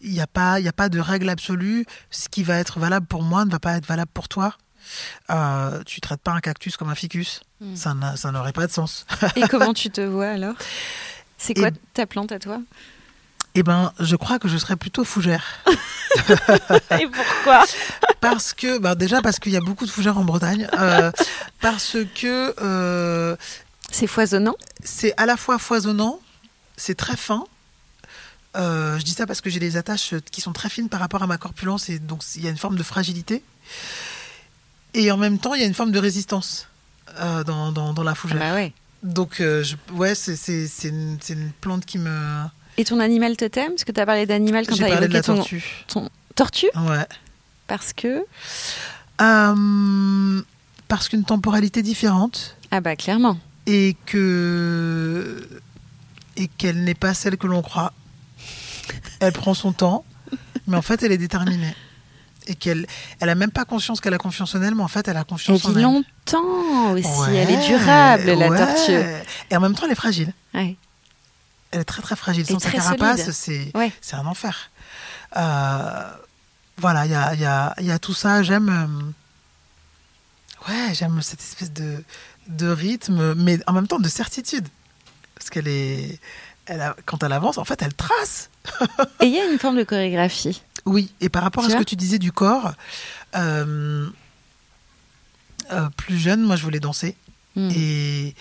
il 0.00 0.10
n'y 0.10 0.20
a 0.20 0.26
pas, 0.26 0.58
il 0.60 0.64
y 0.64 0.68
a 0.68 0.72
pas 0.72 0.88
de 0.88 0.98
règle 1.00 1.28
absolue. 1.28 1.86
Ce 2.10 2.28
qui 2.28 2.42
va 2.42 2.56
être 2.58 2.78
valable 2.80 3.06
pour 3.06 3.22
moi 3.22 3.44
ne 3.44 3.50
va 3.50 3.58
pas 3.60 3.76
être 3.76 3.86
valable 3.86 4.10
pour 4.12 4.28
toi. 4.28 4.56
Euh, 5.30 5.82
tu 5.84 6.00
traites 6.00 6.20
pas 6.20 6.32
un 6.32 6.40
cactus 6.40 6.76
comme 6.76 6.90
un 6.90 6.94
ficus, 6.96 7.40
Mm. 7.60 7.76
ça 7.76 7.94
n'a- 7.94 8.16
ça 8.16 8.32
n'aurait 8.32 8.52
pas 8.52 8.66
de 8.66 8.72
sens. 8.72 9.06
Et 9.36 9.42
comment 9.48 9.72
tu 9.72 9.90
te 9.90 10.00
vois 10.00 10.26
alors? 10.30 10.54
C'est 11.38 11.54
quoi 11.54 11.68
Et- 11.68 11.72
ta 11.94 12.06
plante 12.06 12.32
à 12.32 12.40
toi? 12.40 12.60
Eh 13.54 13.62
ben, 13.62 13.92
je 14.00 14.16
crois 14.16 14.38
que 14.40 14.48
je 14.48 14.56
serais 14.56 14.76
plutôt 14.76 15.04
fougère. 15.04 15.44
Et 17.00 17.06
pourquoi? 17.06 17.64
Parce 18.20 18.54
que, 18.54 18.78
bah, 18.78 18.94
déjà 18.94 19.20
parce 19.22 19.38
qu'il 19.38 19.52
y 19.52 19.56
a 19.56 19.60
beaucoup 19.60 19.84
de 19.86 19.90
fougères 19.90 20.16
en 20.18 20.24
Bretagne, 20.24 20.66
euh, 20.78 21.12
parce 21.60 21.96
que 22.14 22.54
euh, 22.62 23.36
C'est 23.92 24.06
foisonnant 24.08 24.56
c'est 24.84 25.14
à 25.16 25.26
la 25.26 25.36
fois 25.36 25.58
foisonnant, 25.58 26.20
c'est 26.76 26.96
très 26.96 27.16
fin. 27.16 27.44
Euh, 28.56 28.98
je 28.98 29.04
dis 29.04 29.12
ça 29.12 29.26
parce 29.26 29.40
que 29.40 29.48
j'ai 29.48 29.60
des 29.60 29.76
attaches 29.76 30.14
qui 30.30 30.40
sont 30.40 30.52
très 30.52 30.68
fines 30.68 30.88
par 30.88 31.00
rapport 31.00 31.22
à 31.22 31.26
ma 31.26 31.38
corpulence 31.38 31.88
et 31.88 31.98
donc 31.98 32.22
il 32.36 32.44
y 32.44 32.48
a 32.48 32.50
une 32.50 32.58
forme 32.58 32.76
de 32.76 32.82
fragilité. 32.82 33.42
Et 34.94 35.10
en 35.10 35.16
même 35.16 35.38
temps, 35.38 35.54
il 35.54 35.60
y 35.60 35.64
a 35.64 35.66
une 35.66 35.74
forme 35.74 35.92
de 35.92 35.98
résistance 35.98 36.68
euh, 37.20 37.44
dans, 37.44 37.72
dans, 37.72 37.94
dans 37.94 38.02
la 38.02 38.14
fougère. 38.14 38.38
Bah 38.38 38.54
ouais. 38.54 38.72
Donc, 39.02 39.40
euh, 39.40 39.62
je- 39.62 39.76
ouais, 39.94 40.14
c'est 40.14 40.34
une, 40.88 41.18
plante 41.60 41.86
qui 41.86 41.98
me. 41.98 42.44
Et 42.76 42.84
ton 42.84 43.00
animal 43.00 43.36
totem 43.36 43.70
Parce 43.70 43.84
que 43.84 43.92
tu 43.92 44.00
as 44.00 44.06
parlé 44.06 44.26
d'animal 44.26 44.66
quand 44.66 44.74
tu 44.74 44.84
as 44.84 44.88
parlé 44.88 45.08
de 45.08 45.14
évoqué 45.14 45.18
la 45.18 45.22
ton, 45.22 45.36
tortue. 45.36 45.84
ton 45.88 46.10
tortue? 46.34 46.70
Ouais. 46.76 47.06
Parce 47.68 47.92
que? 47.92 48.24
Euh, 49.20 50.42
parce 50.88 51.08
qu'une 51.08 51.24
temporalité 51.24 51.82
différente 51.82 52.56
ah 52.74 52.80
bah 52.80 52.96
clairement. 52.96 53.38
Et 53.66 53.96
que 54.06 55.48
et 56.36 56.48
qu'elle 56.48 56.82
n'est 56.84 56.94
pas 56.94 57.14
celle 57.14 57.36
que 57.36 57.46
l'on 57.46 57.62
croit. 57.62 57.92
Elle 59.20 59.32
prend 59.32 59.54
son 59.54 59.72
temps, 59.72 60.04
mais 60.66 60.76
en 60.76 60.82
fait, 60.82 61.02
elle 61.02 61.12
est 61.12 61.18
déterminée. 61.18 61.74
Et 62.48 62.56
qu'elle 62.56 62.86
elle 63.20 63.28
a 63.28 63.34
même 63.36 63.52
pas 63.52 63.64
conscience 63.64 64.00
qu'elle 64.00 64.14
a 64.14 64.18
confiance 64.18 64.54
en 64.56 64.62
elle, 64.62 64.74
mais 64.74 64.82
en 64.82 64.88
fait, 64.88 65.06
elle 65.06 65.16
a 65.16 65.20
Elle 65.20 65.26
confiance 65.26 65.64
en 65.64 65.68
vit 65.70 65.76
elle. 65.76 65.82
longtemps 65.82 66.90
aussi. 66.92 67.06
Ouais, 67.06 67.36
elle 67.36 67.50
est 67.50 67.66
durable 67.68 68.24
la 68.32 68.48
ouais. 68.48 68.58
tortue. 68.58 68.92
Et 69.50 69.56
en 69.56 69.60
même 69.60 69.74
temps, 69.74 69.84
elle 69.86 69.92
est 69.92 69.96
fragile. 69.96 70.32
Ouais. 70.54 70.76
Elle 71.70 71.80
est 71.80 71.84
très 71.84 72.02
très 72.02 72.16
fragile. 72.16 72.44
Sans 72.46 72.58
sa 72.58 72.70
carapace, 72.72 73.30
c'est 73.30 73.72
un 74.14 74.26
enfer. 74.26 74.70
Euh, 75.36 76.10
voilà, 76.78 77.06
il 77.06 77.12
y 77.12 77.14
a, 77.14 77.34
y, 77.34 77.44
a, 77.44 77.74
y 77.80 77.90
a 77.92 77.98
tout 77.98 78.12
ça. 78.14 78.42
J'aime. 78.42 78.68
euh, 78.68 79.12
Ouais, 80.68 80.94
j'aime 80.94 81.20
cette 81.22 81.40
espèce 81.40 81.72
de, 81.72 82.04
de 82.48 82.68
rythme, 82.68 83.34
mais 83.34 83.58
en 83.66 83.72
même 83.72 83.86
temps 83.88 83.98
de 84.00 84.08
certitude. 84.08 84.66
Parce 85.34 85.50
qu'elle 85.50 85.68
est. 85.68 86.18
Elle 86.66 86.80
a- 86.80 86.96
quand 87.06 87.22
elle 87.24 87.32
avance, 87.32 87.58
en 87.58 87.64
fait, 87.64 87.82
elle 87.82 87.94
trace. 87.94 88.48
Et 89.20 89.26
il 89.26 89.34
y 89.34 89.38
a 89.40 89.50
une 89.50 89.58
forme 89.58 89.76
de 89.76 89.82
chorégraphie. 89.84 90.62
Oui, 90.86 91.12
et 91.20 91.28
par 91.28 91.42
rapport 91.42 91.64
Tu 91.64 91.70
à 91.70 91.72
ce 91.74 91.78
que 91.78 91.84
tu 91.88 91.96
disais 91.96 92.18
du 92.18 92.30
corps, 92.32 92.72
euh, 93.34 94.08
euh, 95.72 95.88
plus 95.96 96.18
jeune, 96.18 96.42
moi, 96.42 96.56
je 96.56 96.62
voulais 96.62 96.80
danser. 96.80 97.16
Hmm. 97.56 97.68
Et, 97.74 98.34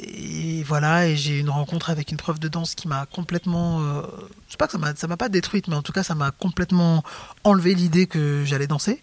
et 0.00 0.62
voilà, 0.64 1.08
et 1.08 1.16
j'ai 1.16 1.36
eu 1.36 1.40
une 1.40 1.50
rencontre 1.50 1.90
avec 1.90 2.10
une 2.10 2.16
prof 2.16 2.38
de 2.40 2.48
danse 2.48 2.74
qui 2.74 2.88
m'a 2.88 3.06
complètement. 3.06 3.80
euh, 3.82 4.02
je 4.46 4.52
sais 4.52 4.56
pas 4.56 4.66
que 4.68 4.76
ça 4.96 5.06
m'a 5.08 5.16
pas 5.16 5.28
détruite, 5.28 5.68
mais 5.68 5.76
en 5.76 5.82
tout 5.82 5.92
cas, 5.92 6.02
ça 6.02 6.14
m'a 6.14 6.30
complètement 6.30 7.02
enlevé 7.44 7.74
l'idée 7.74 8.06
que 8.06 8.44
j'allais 8.44 8.66
danser. 8.66 9.02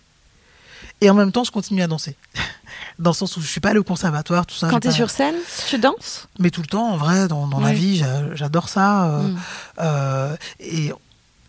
Et 1.02 1.10
en 1.10 1.14
même 1.14 1.32
temps, 1.32 1.44
je 1.44 1.52
continue 1.52 1.82
à 1.82 1.88
danser. 1.88 2.16
Dans 3.00 3.12
le 3.12 3.16
sens 3.16 3.36
où 3.38 3.42
je 3.42 3.48
suis 3.48 3.60
pas 3.62 3.70
allée 3.70 3.80
au 3.80 3.84
conservatoire, 3.84 4.46
tout 4.46 4.56
ça. 4.56 4.70
Quand 4.70 4.80
tu 4.80 4.88
es 4.88 4.92
pas- 4.92 4.96
sur 4.96 5.10
scène, 5.10 5.36
tu 5.68 5.78
danses? 5.80 6.28
Mais 6.40 6.50
tout 6.52 6.62
le 6.62 6.68
temps, 6.68 6.90
en 6.92 6.98
vrai, 6.98 7.28
dans, 7.28 7.48
dans 7.48 7.60
la 7.60 7.74
vie, 7.74 7.98
j'a- 7.98 8.36
j'adore 8.36 8.70
ça. 8.70 9.06
euh, 9.10 9.22
Hmm. 9.24 9.38
euh, 9.80 10.36
et 10.60 10.92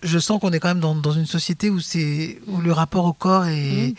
je 0.02 0.18
sens 0.18 0.40
qu'on 0.40 0.50
est 0.52 0.58
quand 0.58 0.68
même 0.68 0.80
dans, 0.80 0.94
dans 0.96 1.12
une 1.12 1.26
société 1.26 1.70
où 1.70 1.78
c'est 1.78 2.40
où 2.48 2.60
le 2.60 2.72
rapport 2.72 3.04
au 3.04 3.12
corps 3.12 3.44
est, 3.46 3.90
Mm. 3.92 3.94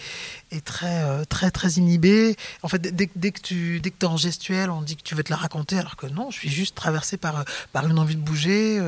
est 0.52 0.66
très 0.66 1.04
euh, 1.04 1.24
très 1.26 1.50
très 1.50 1.70
inhibé. 1.74 2.36
En 2.62 2.68
fait, 2.68 2.80
dès, 2.80 3.10
dès 3.16 3.32
que 3.32 3.40
tu 3.40 3.80
dès 3.80 3.90
que 3.92 3.98
t'es 4.00 4.06
en 4.06 4.18
gestuel, 4.18 4.70
on 4.70 4.82
dit 4.82 4.98
que 4.98 5.04
tu 5.04 5.16
veux 5.16 5.24
te 5.24 5.30
la 5.30 5.38
raconter, 5.38 5.78
alors 5.80 5.96
que 5.96 6.08
non, 6.08 6.30
je 6.30 6.38
suis 6.40 6.50
juste 6.50 6.76
traversée 6.76 7.16
par 7.18 7.46
par 7.72 7.88
une 7.88 8.00
envie 8.00 8.16
de 8.18 8.22
bouger, 8.22 8.82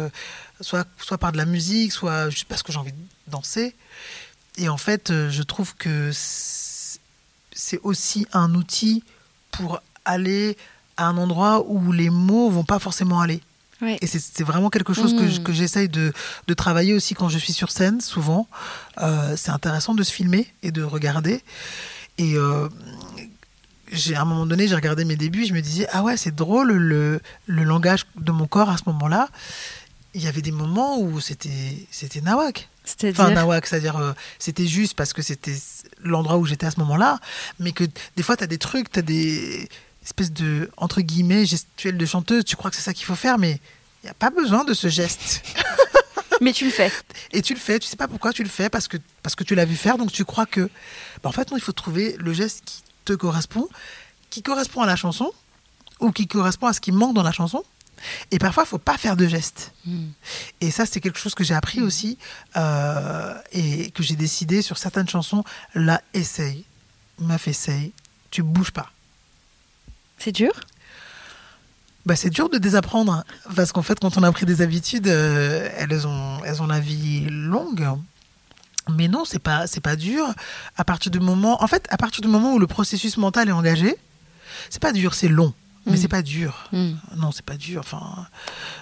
soit 0.60 0.86
soit 0.98 1.18
par 1.18 1.32
de 1.32 1.38
la 1.38 1.46
musique, 1.46 1.94
soit 1.94 2.30
juste 2.30 2.48
parce 2.50 2.64
que 2.64 2.74
j'ai 2.74 2.80
envie 2.80 2.92
de 2.92 2.98
danser. 3.32 3.76
Et 4.58 4.70
en 4.70 4.78
fait, 4.78 5.10
euh, 5.12 5.30
je 5.30 5.44
trouve 5.44 5.76
que 5.76 6.12
c'est 6.14 7.80
aussi 7.84 8.26
un 8.34 8.54
outil 8.56 9.04
pour 9.52 9.82
aller 10.06 10.58
à 10.98 11.08
un 11.08 11.18
endroit 11.18 11.66
où 11.68 11.92
les 11.92 12.10
mots 12.10 12.50
vont 12.50 12.64
pas 12.64 12.80
forcément 12.80 13.20
aller. 13.22 13.42
Ouais. 13.82 13.98
Et 14.02 14.08
c'est- 14.08 14.42
vraiment 14.44 14.70
quelque 14.70 14.94
chose 14.94 15.14
que 15.14 15.24
Mm. 15.40 15.44
que 15.44 15.52
j'essaye 15.52 15.90
de, 15.90 16.14
de 16.48 16.54
travailler 16.54 16.94
aussi 16.94 17.14
quand 17.14 17.28
je 17.28 17.38
suis 17.38 17.52
sur 17.52 17.72
scène, 17.72 18.00
souvent. 18.00 18.48
Euh, 19.02 19.36
c'est 19.36 19.52
intéressant 19.52 19.94
de 19.94 20.04
se 20.04 20.12
filmer 20.14 20.48
et 20.64 20.72
de 20.72 20.82
regarder. 20.84 21.44
Et 22.18 22.36
euh, 22.36 22.70
j'ai 23.92 24.16
à 24.16 24.22
un 24.22 24.26
moment 24.26 24.46
donné, 24.46 24.68
j'ai 24.70 24.76
regardé 24.76 25.04
mes 25.04 25.18
débuts, 25.18 25.44
et 25.44 25.46
je 25.48 25.54
me 25.54 25.62
disais, 25.62 25.88
ah 25.92 26.04
ouais, 26.04 26.16
c'est 26.16 26.34
drôle 26.34 26.72
le, 26.72 27.20
le 27.48 27.64
langage 27.66 28.06
de 28.16 28.32
mon 28.32 28.48
corps 28.48 28.70
à 28.70 28.78
ce 28.78 28.84
moment-là. 28.88 29.28
Il 30.14 30.22
y 30.24 30.28
avait 30.28 30.42
des 30.42 30.52
moments 30.54 30.98
où 30.98 31.20
c'était 31.20 31.86
c'était 31.92 32.22
nawak. 32.22 32.70
C'est-à-dire 32.86 33.46
Enfin, 33.48 33.60
c'est-à-dire 33.64 33.98
euh, 33.98 34.14
c'était 34.40 34.68
juste 34.68 34.94
parce 34.94 35.14
que 35.14 35.22
c'était 35.22 35.56
l'endroit 36.04 36.38
où 36.38 36.46
j'étais 36.46 36.66
à 36.66 36.72
ce 36.72 36.80
moment-là, 36.80 37.20
mais 37.60 37.72
que 37.72 37.84
des 38.16 38.24
fois, 38.24 38.38
tu 38.38 38.44
as 38.44 38.48
des 38.48 38.58
trucs, 38.58 38.92
tu 38.92 39.00
as 39.00 39.02
des 39.02 39.68
espèces 40.04 40.32
de, 40.32 40.70
entre 40.78 41.02
guillemets, 41.02 41.46
gestuels 41.46 41.98
de 41.98 42.06
chanteuse, 42.06 42.46
tu 42.46 42.56
crois 42.56 42.70
que 42.70 42.78
c'est 42.78 42.84
ça 42.84 42.94
qu'il 42.94 43.06
faut 43.06 43.16
faire, 43.16 43.38
mais 43.38 43.60
il 44.04 44.06
n'y 44.06 44.10
a 44.10 44.14
pas 44.14 44.30
besoin 44.30 44.64
de 44.64 44.74
ce 44.74 44.88
geste. 44.88 45.44
Mais 46.42 46.52
tu 46.52 46.66
le 46.66 46.72
fais. 46.72 46.92
Et 47.32 47.42
tu 47.42 47.54
le 47.54 47.60
fais, 47.60 47.80
tu 47.80 47.88
sais 47.88 47.96
pas 47.96 48.10
pourquoi 48.10 48.34
tu 48.34 48.44
le 48.44 48.50
fais, 48.50 48.70
parce 48.70 48.90
que, 48.90 48.98
parce 49.24 49.36
que 49.36 49.46
tu 49.46 49.56
l'as 49.56 49.64
vu 49.64 49.78
faire, 49.78 49.98
donc 49.98 50.12
tu 50.12 50.26
crois 50.26 50.46
que... 50.46 50.70
Bah, 51.24 51.30
en 51.30 51.32
fait, 51.32 51.50
non, 51.50 51.56
il 51.56 51.62
faut 51.62 51.72
trouver 51.72 52.16
le 52.20 52.34
geste 52.34 52.64
qui 52.66 52.84
te 53.06 53.14
correspond, 53.14 53.70
qui 54.30 54.44
correspond 54.44 54.82
à 54.82 54.86
la 54.86 54.98
chanson, 54.98 55.32
ou 56.02 56.12
qui 56.12 56.28
correspond 56.28 56.68
à 56.68 56.74
ce 56.74 56.82
qui 56.82 56.92
manque 56.92 57.14
dans 57.14 57.24
la 57.24 57.32
chanson. 57.32 57.64
Et 58.32 58.40
parfois, 58.40 58.64
il 58.64 58.68
faut 58.68 58.78
pas 58.78 58.98
faire 58.98 59.16
de 59.16 59.28
geste. 59.28 59.74
Hmm. 59.86 60.08
Et 60.62 60.72
ça, 60.72 60.86
c'est 60.86 61.00
quelque 61.00 61.20
chose 61.20 61.36
que 61.36 61.44
j'ai 61.44 61.54
appris 61.54 61.82
aussi 61.82 62.18
euh, 62.56 63.34
et 63.52 63.92
que 63.92 64.04
j'ai 64.04 64.16
décidé 64.16 64.62
sur 64.62 64.78
certaines 64.78 65.10
chansons. 65.10 65.44
Là, 65.74 66.02
essaye, 66.14 66.66
meuf, 67.20 67.48
essaye, 67.48 67.94
tu 68.32 68.44
bouges 68.44 68.72
pas. 68.72 68.92
C'est 70.18 70.32
dur? 70.32 70.52
Bah, 72.06 72.16
c'est 72.16 72.30
dur 72.30 72.50
de 72.50 72.60
désapprendre 72.60 73.12
hein, 73.14 73.24
parce 73.56 73.72
qu'en 73.72 73.82
fait, 73.82 74.00
quand 74.00 74.18
on 74.18 74.24
a 74.24 74.32
pris 74.32 74.46
des 74.46 74.62
habitudes, 74.62 75.08
euh, 75.08 75.70
elles 75.76 76.06
ont, 76.06 76.40
elles 76.46 76.62
ont 76.62 76.68
la 76.68 76.80
vie 76.80 77.28
longue. 77.30 77.88
Mais 78.90 79.08
non, 79.08 79.26
c'est 79.26 79.40
pas, 79.40 79.66
c'est 79.66 79.82
pas 79.82 79.96
dur. 79.96 80.28
À 80.78 80.84
partir 80.84 81.12
du 81.12 81.20
moment, 81.20 81.64
en 81.64 81.68
fait, 81.68 81.88
à 81.90 81.98
partir 81.98 82.22
du 82.22 82.28
moment 82.28 82.54
où 82.54 82.60
le 82.60 82.68
processus 82.68 83.18
mental 83.18 83.50
est 83.50 83.54
engagé, 83.54 83.96
c'est 84.70 84.82
pas 84.82 84.94
dur, 84.94 85.16
c'est 85.16 85.28
long, 85.28 85.54
mais 85.86 85.94
Mm. 85.94 85.98
c'est 85.98 86.08
pas 86.08 86.22
dur. 86.22 86.68
Hmm. 86.72 86.94
Non, 87.18 87.32
c'est 87.32 87.46
pas 87.46 87.58
dur. 87.58 87.80
Enfin, 87.82 88.28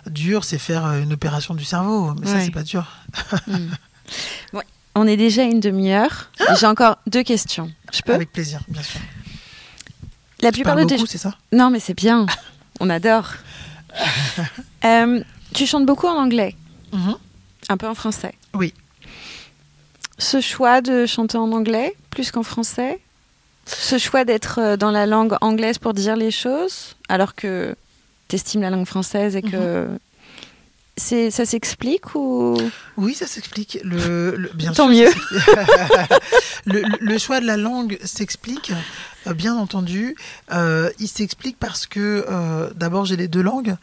dur, 0.07 0.43
c'est 0.45 0.57
faire 0.57 0.85
une 0.93 1.13
opération 1.13 1.53
du 1.53 1.65
cerveau, 1.65 2.13
mais 2.19 2.27
ça, 2.27 2.35
Ouais. 2.35 2.45
c'est 2.45 2.51
pas 2.51 2.63
dur. 2.63 2.85
Ouais. 4.53 4.63
On 4.95 5.07
est 5.07 5.17
déjà 5.17 5.41
à 5.41 5.45
une 5.45 5.59
demi-heure. 5.59 6.29
Et 6.39 6.55
J'ai 6.59 6.67
encore 6.67 6.97
deux 7.07 7.23
questions. 7.23 7.71
Je 7.91 8.01
peux 8.01 8.13
Avec 8.13 8.31
plaisir, 8.31 8.59
bien 8.67 8.83
sûr. 8.83 8.99
La 10.41 10.51
Tu 10.51 10.55
plupart 10.57 10.75
de 10.75 10.83
tes 10.83 10.95
beaucoup, 10.95 11.07
c'est 11.07 11.17
ça? 11.17 11.35
Non, 11.51 11.69
mais 11.69 11.79
c'est 11.79 11.93
bien. 11.95 12.25
On 12.79 12.89
adore. 12.89 13.29
Euh, 14.85 15.23
tu 15.53 15.65
chantes 15.65 15.85
beaucoup 15.85 16.07
en 16.07 16.17
anglais, 16.21 16.55
Mhm. 16.91 17.15
un 17.69 17.77
peu 17.77 17.87
en 17.87 17.95
français. 17.95 18.33
Oui. 18.53 18.73
Ce 20.17 20.41
choix 20.41 20.81
de 20.81 21.05
chanter 21.05 21.37
en 21.37 21.51
anglais 21.53 21.95
plus 22.09 22.31
qu'en 22.31 22.43
français 22.43 22.99
Ce 23.65 23.97
choix 23.97 24.25
d'être 24.25 24.59
euh, 24.59 24.77
dans 24.77 24.91
la 24.91 25.05
langue 25.05 25.35
anglaise 25.41 25.77
pour 25.77 25.93
dire 25.93 26.15
les 26.15 26.31
choses, 26.31 26.95
alors 27.09 27.33
que 27.35 27.75
tu 28.27 28.35
estimes 28.35 28.61
la 28.61 28.69
langue 28.69 28.85
française 28.87 29.35
et 29.35 29.41
que. 29.41 29.87
Mhm. 29.87 29.99
C'est, 30.95 31.31
ça 31.31 31.43
s'explique 31.43 32.13
ou? 32.13 32.55
Oui, 32.97 33.15
ça 33.15 33.25
s'explique. 33.25 33.79
Le, 33.83 34.35
le- 34.35 34.51
bien 34.53 34.73
Tant 34.73 34.87
sûr, 34.93 34.95
mieux. 34.95 35.09
le, 36.65 36.81
le- 36.81 36.97
le 36.99 37.17
choix 37.17 37.39
de 37.39 37.47
la 37.47 37.57
langue 37.57 37.97
s'explique, 38.03 38.71
euh, 39.25 39.33
bien 39.33 39.55
entendu. 39.55 40.15
Euh, 40.51 40.91
il 40.99 41.07
s'explique 41.07 41.57
parce 41.59 41.87
que, 41.87 42.25
euh, 42.29 42.69
d'abord, 42.75 43.05
j'ai 43.05 43.15
les 43.15 43.27
deux 43.27 43.41
langues 43.41 43.75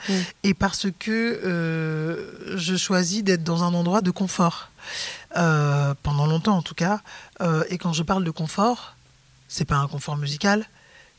et 0.45 0.55
parce 0.55 0.87
que 1.01 1.41
euh, 1.45 2.57
je 2.57 2.77
choisis 2.77 3.25
d'être 3.25 3.43
dans 3.43 3.65
un 3.65 3.75
endroit 3.75 4.03
de 4.03 4.13
confort. 4.13 4.69
Euh, 5.37 5.95
pendant 6.05 6.27
longtemps, 6.27 6.57
en 6.57 6.63
tout 6.63 6.75
cas. 6.77 7.01
Euh, 7.41 7.65
et 7.71 7.79
quand 7.79 7.93
je 7.93 8.05
parle 8.05 8.23
de 8.23 8.31
confort, 8.31 8.95
c'est 9.51 9.65
pas 9.67 9.77
un 9.77 9.89
confort 9.89 10.17
musical, 10.17 10.65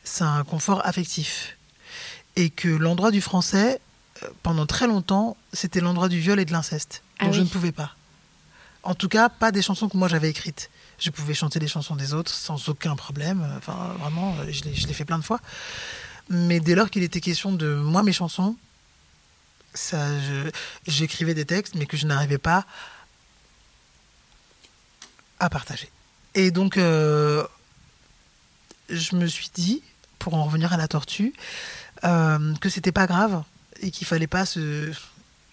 c'est 0.04 0.24
un 0.24 0.44
confort 0.44 0.84
affectif. 0.88 1.58
Et 2.38 2.50
que 2.50 2.70
l'endroit 2.70 3.12
du 3.12 3.20
français, 3.20 3.82
euh, 4.24 4.28
pendant 4.42 4.66
très 4.66 4.88
longtemps, 4.88 5.36
c'était 5.52 5.82
l'endroit 5.82 6.08
du 6.08 6.20
viol 6.20 6.40
et 6.40 6.46
de 6.46 6.54
l'inceste. 6.54 7.04
Ah 7.20 7.26
Donc 7.26 7.34
je 7.34 7.42
ne 7.42 7.48
pouvais 7.48 7.74
pas. 7.74 7.94
En 8.84 8.96
tout 8.96 9.10
cas, 9.10 9.28
pas 9.28 9.52
des 9.52 9.62
chansons 9.62 9.90
que 9.90 9.98
moi 9.98 10.08
j'avais 10.08 10.30
écrites. 10.30 10.72
Je 10.98 11.10
pouvais 11.10 11.34
chanter 11.34 11.60
les 11.60 11.68
chansons 11.68 11.96
des 11.96 12.14
autres 12.14 12.32
sans 12.32 12.70
aucun 12.70 12.96
problème. 12.96 13.46
Enfin, 13.58 13.96
vraiment, 14.00 14.34
je 14.50 14.64
l'ai 14.64 14.94
fait 14.94 15.06
plein 15.06 15.20
de 15.20 15.24
fois. 15.24 15.42
Mais 16.30 16.62
dès 16.62 16.74
lors 16.74 16.90
qu'il 16.90 17.04
était 17.04 17.20
question 17.20 17.52
de 17.52 17.76
moi, 17.76 18.02
mes 18.02 18.14
chansons, 18.14 18.56
ça, 19.74 20.08
j'écrivais 20.88 21.34
des 21.34 21.46
textes, 21.46 21.76
mais 21.76 21.86
que 21.86 21.98
je 21.98 22.08
n'arrivais 22.08 22.38
pas 22.38 22.66
à 25.40 25.50
partager. 25.50 25.90
Et 26.34 26.52
donc, 26.52 26.78
euh, 26.78 27.46
je 28.92 29.16
me 29.16 29.26
suis 29.28 29.50
dit, 29.54 29.82
pour 30.20 30.34
en 30.36 30.44
revenir 30.44 30.74
à 30.74 30.78
la 30.78 30.88
tortue, 30.88 31.34
euh, 32.04 32.54
que 32.56 32.70
c'était 32.70 32.92
pas 32.92 33.08
grave 33.08 33.44
et 33.82 33.92
qu'il 33.92 34.06
fallait 34.06 34.28
pas 34.28 34.46
se, 34.46 34.92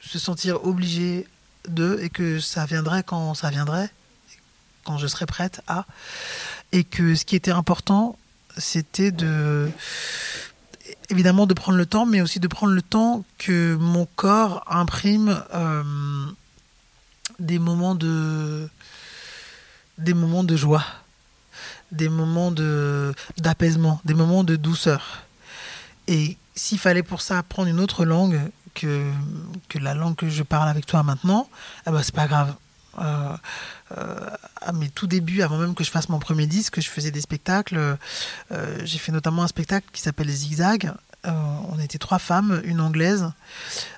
se 0.01 0.19
sentir 0.19 0.65
obligé 0.65 1.27
de 1.69 1.99
et 2.03 2.11
que 2.11 2.41
ça 2.41 2.67
viendrait 2.67 3.03
quand 3.03 3.35
ça 3.35 3.51
viendrait, 3.51 3.91
quand 4.85 4.99
je 4.99 5.07
serais 5.07 5.27
prête 5.27 5.63
à. 5.67 5.87
Et 6.73 6.85
que 6.85 7.15
ce 7.15 7.25
qui 7.25 7.37
était 7.37 7.51
important, 7.51 8.19
c'était 8.57 9.11
de 9.11 9.71
évidemment 11.11 11.47
de 11.47 11.55
prendre 11.55 11.79
le 11.79 11.87
temps, 11.87 12.07
mais 12.07 12.21
aussi 12.21 12.41
de 12.41 12.49
prendre 12.49 12.73
le 12.73 12.83
temps 12.83 13.25
que 13.39 13.77
mon 13.77 14.07
corps 14.07 14.65
imprime 14.69 15.43
euh, 15.55 15.83
des 17.39 17.59
moments 17.59 17.95
de 17.95 18.69
des 19.99 20.15
moments 20.15 20.45
de 20.45 20.57
joie, 20.57 20.85
des 21.93 22.09
moments 22.09 22.51
de 22.51 23.15
d'apaisement, 23.39 24.01
des 24.05 24.15
moments 24.15 24.45
de 24.45 24.57
douceur. 24.57 25.23
Et 26.07 26.37
s'il 26.55 26.79
fallait 26.79 27.03
pour 27.03 27.21
ça 27.21 27.39
apprendre 27.39 27.69
une 27.69 27.81
autre 27.81 28.05
langue 28.05 28.41
que, 28.75 29.11
que 29.69 29.79
la 29.79 29.95
langue 29.95 30.17
que 30.17 30.29
je 30.29 30.43
parle 30.43 30.69
avec 30.69 30.87
toi 30.87 31.03
maintenant, 31.03 31.49
eh 31.87 31.91
ben 31.91 32.03
c'est 32.03 32.15
pas 32.15 32.27
grave. 32.27 32.55
Euh, 33.01 33.37
euh, 33.97 34.31
à 34.61 34.73
mes 34.73 34.89
tout 34.89 35.07
débuts, 35.07 35.43
avant 35.43 35.57
même 35.57 35.75
que 35.75 35.85
je 35.85 35.91
fasse 35.91 36.09
mon 36.09 36.19
premier 36.19 36.47
disque, 36.47 36.81
je 36.81 36.89
faisais 36.89 37.11
des 37.11 37.21
spectacles. 37.21 37.97
Euh, 38.51 38.79
j'ai 38.85 38.99
fait 38.99 39.13
notamment 39.13 39.45
un 39.45 39.49
spectacle 39.49 39.87
qui 39.93 40.01
s'appelle 40.01 40.29
Zigzag. 40.29 40.93
Euh, 41.27 41.31
on 41.71 41.79
était 41.79 41.99
trois 41.99 42.19
femmes, 42.19 42.61
une 42.65 42.81
anglaise, 42.81 43.31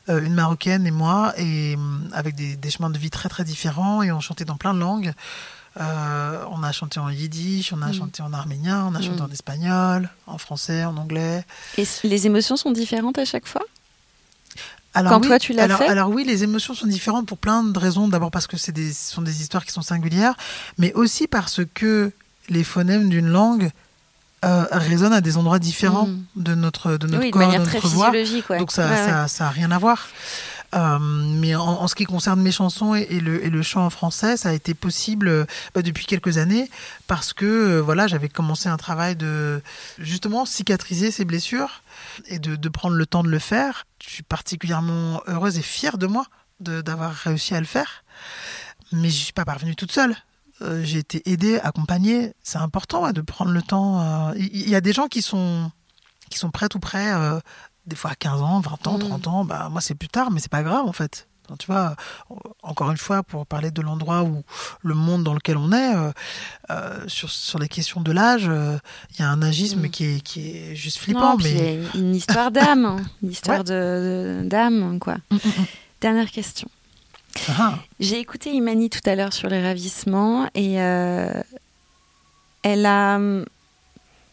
une 0.08 0.34
marocaine 0.34 0.86
et 0.86 0.90
moi, 0.90 1.32
et 1.38 1.76
avec 2.12 2.34
des, 2.34 2.56
des 2.56 2.70
chemins 2.70 2.90
de 2.90 2.98
vie 2.98 3.10
très 3.10 3.28
très 3.28 3.44
différents, 3.44 4.02
et 4.02 4.10
on 4.10 4.20
chantait 4.20 4.44
dans 4.44 4.56
plein 4.56 4.74
de 4.74 4.80
langues. 4.80 5.12
Euh, 5.80 6.44
on 6.50 6.62
a 6.64 6.72
chanté 6.72 6.98
en 6.98 7.08
yiddish, 7.10 7.72
on 7.72 7.80
a 7.82 7.88
Mm. 7.88 7.94
chanté 7.94 8.22
en 8.22 8.32
arménien, 8.32 8.86
on 8.90 8.94
a 8.94 9.00
chanté 9.00 9.20
Mm. 9.20 9.24
en 9.26 9.30
espagnol, 9.30 10.10
en 10.26 10.38
français, 10.38 10.84
en 10.84 10.96
anglais. 10.96 11.44
Et 11.78 11.84
les 12.04 12.26
émotions 12.26 12.56
sont 12.56 12.72
différentes 12.72 13.18
à 13.18 13.24
chaque 13.24 13.46
fois? 13.46 13.62
Alors 14.92 15.12
Quand 15.12 15.20
oui, 15.20 15.28
toi, 15.28 15.38
tu 15.38 15.52
l'as 15.52 15.62
alors, 15.64 15.78
fait? 15.78 15.86
Alors 15.86 16.08
oui, 16.10 16.24
les 16.24 16.42
émotions 16.42 16.74
sont 16.74 16.88
différentes 16.88 17.26
pour 17.28 17.38
plein 17.38 17.62
de 17.62 17.78
raisons. 17.78 18.08
D'abord 18.08 18.32
parce 18.32 18.48
que 18.48 18.56
c'est 18.56 18.72
des, 18.72 18.92
ce 18.92 19.12
sont 19.14 19.22
des 19.22 19.40
histoires 19.40 19.64
qui 19.64 19.70
sont 19.70 19.82
singulières, 19.82 20.34
mais 20.78 20.92
aussi 20.94 21.28
parce 21.28 21.60
que 21.74 22.10
les 22.48 22.64
phonèmes 22.64 23.08
d'une 23.08 23.28
langue 23.28 23.70
euh, 24.44 24.64
résonnent 24.72 25.12
à 25.12 25.20
des 25.20 25.36
endroits 25.36 25.58
différents 25.60 26.06
Mm. 26.08 26.24
de 26.36 26.54
notre, 26.56 26.96
de 26.96 27.06
notre 27.06 27.22
oui, 27.22 27.30
corps, 27.30 27.42
de 27.42 27.46
manière 27.46 27.60
notre 27.60 27.78
très 27.78 27.88
voix. 27.88 28.10
Ouais. 28.10 28.58
Donc 28.58 28.72
ça, 28.72 28.86
Ouais, 28.86 28.90
ouais. 28.90 29.06
ça, 29.06 29.28
ça 29.28 29.46
a 29.46 29.50
rien 29.50 29.70
à 29.70 29.78
voir. 29.78 30.08
Euh, 30.74 30.98
mais 31.00 31.54
en, 31.56 31.64
en 31.64 31.88
ce 31.88 31.94
qui 31.96 32.04
concerne 32.04 32.40
mes 32.40 32.52
chansons 32.52 32.94
et, 32.94 33.20
le, 33.20 33.44
et 33.44 33.50
le 33.50 33.62
chant 33.62 33.84
en 33.84 33.90
français, 33.90 34.36
ça 34.36 34.50
a 34.50 34.52
été 34.52 34.72
possible 34.74 35.28
euh, 35.28 35.44
bah, 35.74 35.82
depuis 35.82 36.06
quelques 36.06 36.38
années 36.38 36.70
parce 37.08 37.32
que 37.32 37.44
euh, 37.44 37.80
voilà, 37.80 38.06
j'avais 38.06 38.28
commencé 38.28 38.68
un 38.68 38.76
travail 38.76 39.16
de 39.16 39.62
justement 39.98 40.44
cicatriser 40.46 41.10
ces 41.10 41.24
blessures 41.24 41.82
et 42.26 42.38
de, 42.38 42.54
de 42.54 42.68
prendre 42.68 42.94
le 42.94 43.04
temps 43.06 43.24
de 43.24 43.28
le 43.28 43.40
faire. 43.40 43.84
Je 44.04 44.10
suis 44.10 44.22
particulièrement 44.22 45.22
heureuse 45.26 45.58
et 45.58 45.62
fière 45.62 45.98
de 45.98 46.06
moi 46.06 46.26
d'avoir 46.60 47.12
réussi 47.12 47.54
à 47.54 47.60
le 47.60 47.66
faire, 47.66 48.04
mais 48.92 49.08
je 49.08 49.16
suis 49.16 49.32
pas 49.32 49.46
parvenue 49.46 49.74
toute 49.74 49.92
seule. 49.92 50.14
Euh, 50.62 50.84
J'ai 50.84 50.98
été 50.98 51.22
aidée, 51.30 51.58
accompagnée. 51.58 52.34
C'est 52.42 52.58
important 52.58 53.04
ouais, 53.04 53.14
de 53.14 53.22
prendre 53.22 53.50
le 53.50 53.62
temps. 53.62 54.00
euh, 54.30 54.34
Il 54.36 54.54
il 54.54 54.68
y, 54.68 54.74
a 54.74 54.82
des 54.82 54.92
gens 54.92 55.08
qui 55.08 55.22
sont 55.22 55.72
qui 56.28 56.38
sont 56.38 56.50
prêts 56.50 56.68
tout 56.68 56.78
prêts, 56.78 57.12
euh, 57.12 57.40
des 57.90 57.96
fois 57.96 58.12
à 58.12 58.14
15 58.14 58.40
ans, 58.40 58.60
20 58.60 58.86
ans, 58.86 58.96
Mm. 58.96 59.00
30 59.00 59.26
ans. 59.28 59.44
Bah, 59.44 59.68
moi, 59.70 59.80
c'est 59.82 59.94
plus 59.94 60.08
tard, 60.08 60.30
mais 60.30 60.40
c'est 60.40 60.50
pas 60.50 60.62
grave 60.62 60.86
en 60.86 60.92
fait. 60.92 61.26
Tu 61.58 61.66
vois, 61.66 61.96
euh, 62.30 62.34
encore 62.62 62.92
une 62.92 62.96
fois, 62.96 63.24
pour 63.24 63.44
parler 63.44 63.72
de 63.72 63.82
l'endroit 63.82 64.22
où 64.22 64.44
le 64.82 64.94
monde 64.94 65.24
dans 65.24 65.34
lequel 65.34 65.56
on 65.56 65.72
est, 65.72 65.94
euh, 65.96 66.12
euh, 66.70 67.04
sur, 67.08 67.28
sur 67.28 67.58
les 67.58 67.66
questions 67.66 68.00
de 68.00 68.12
l'âge, 68.12 68.46
euh, 68.48 68.78
il 69.10 69.20
y 69.20 69.24
a 69.24 69.28
un 69.28 69.42
agisme 69.42 69.86
Mm. 69.86 69.90
qui, 69.90 70.04
est, 70.04 70.20
qui 70.20 70.50
est 70.56 70.76
juste 70.76 70.98
Non, 70.98 71.02
flippant. 71.02 71.36
puis 71.38 71.52
mais 71.54 71.80
une 71.96 72.14
histoire 72.14 72.52
d'âme, 72.52 72.84
hein. 72.84 72.96
une 73.24 73.30
histoire 73.32 73.64
Ouais. 73.66 74.42
d'âme, 74.44 74.98
quoi. 75.00 75.16
Mm, 75.32 75.34
mm, 75.34 75.38
mm. 75.44 75.64
Dernière 76.00 76.30
question. 76.30 76.68
Ah, 77.58 77.74
J'ai 77.98 78.18
écouté 78.20 78.50
Imani 78.52 78.88
tout 78.88 79.00
à 79.04 79.14
l'heure 79.16 79.32
sur 79.32 79.48
les 79.48 79.60
ravissements 79.62 80.48
et 80.54 80.80
euh, 80.80 81.32
elle 82.62 82.86
a, 82.86 83.18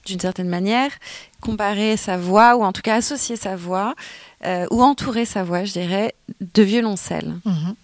d'une 0.08 0.20
certaine 0.20 0.50
manière, 0.50 0.92
comparé 1.42 1.98
sa 1.98 2.18
voix, 2.18 2.56
ou 2.56 2.64
en 2.64 2.72
tout 2.72 2.82
cas 2.82 2.96
associé 2.96 3.36
sa 3.36 3.56
voix, 3.56 3.96
euh, 4.46 4.66
ou 4.72 4.82
entouré 4.82 5.26
sa 5.26 5.44
voix, 5.44 5.64
je 5.64 5.74
dirais, 5.74 6.16
de 6.42 6.64
violoncelle. 6.64 7.36
mhm. 7.46 7.76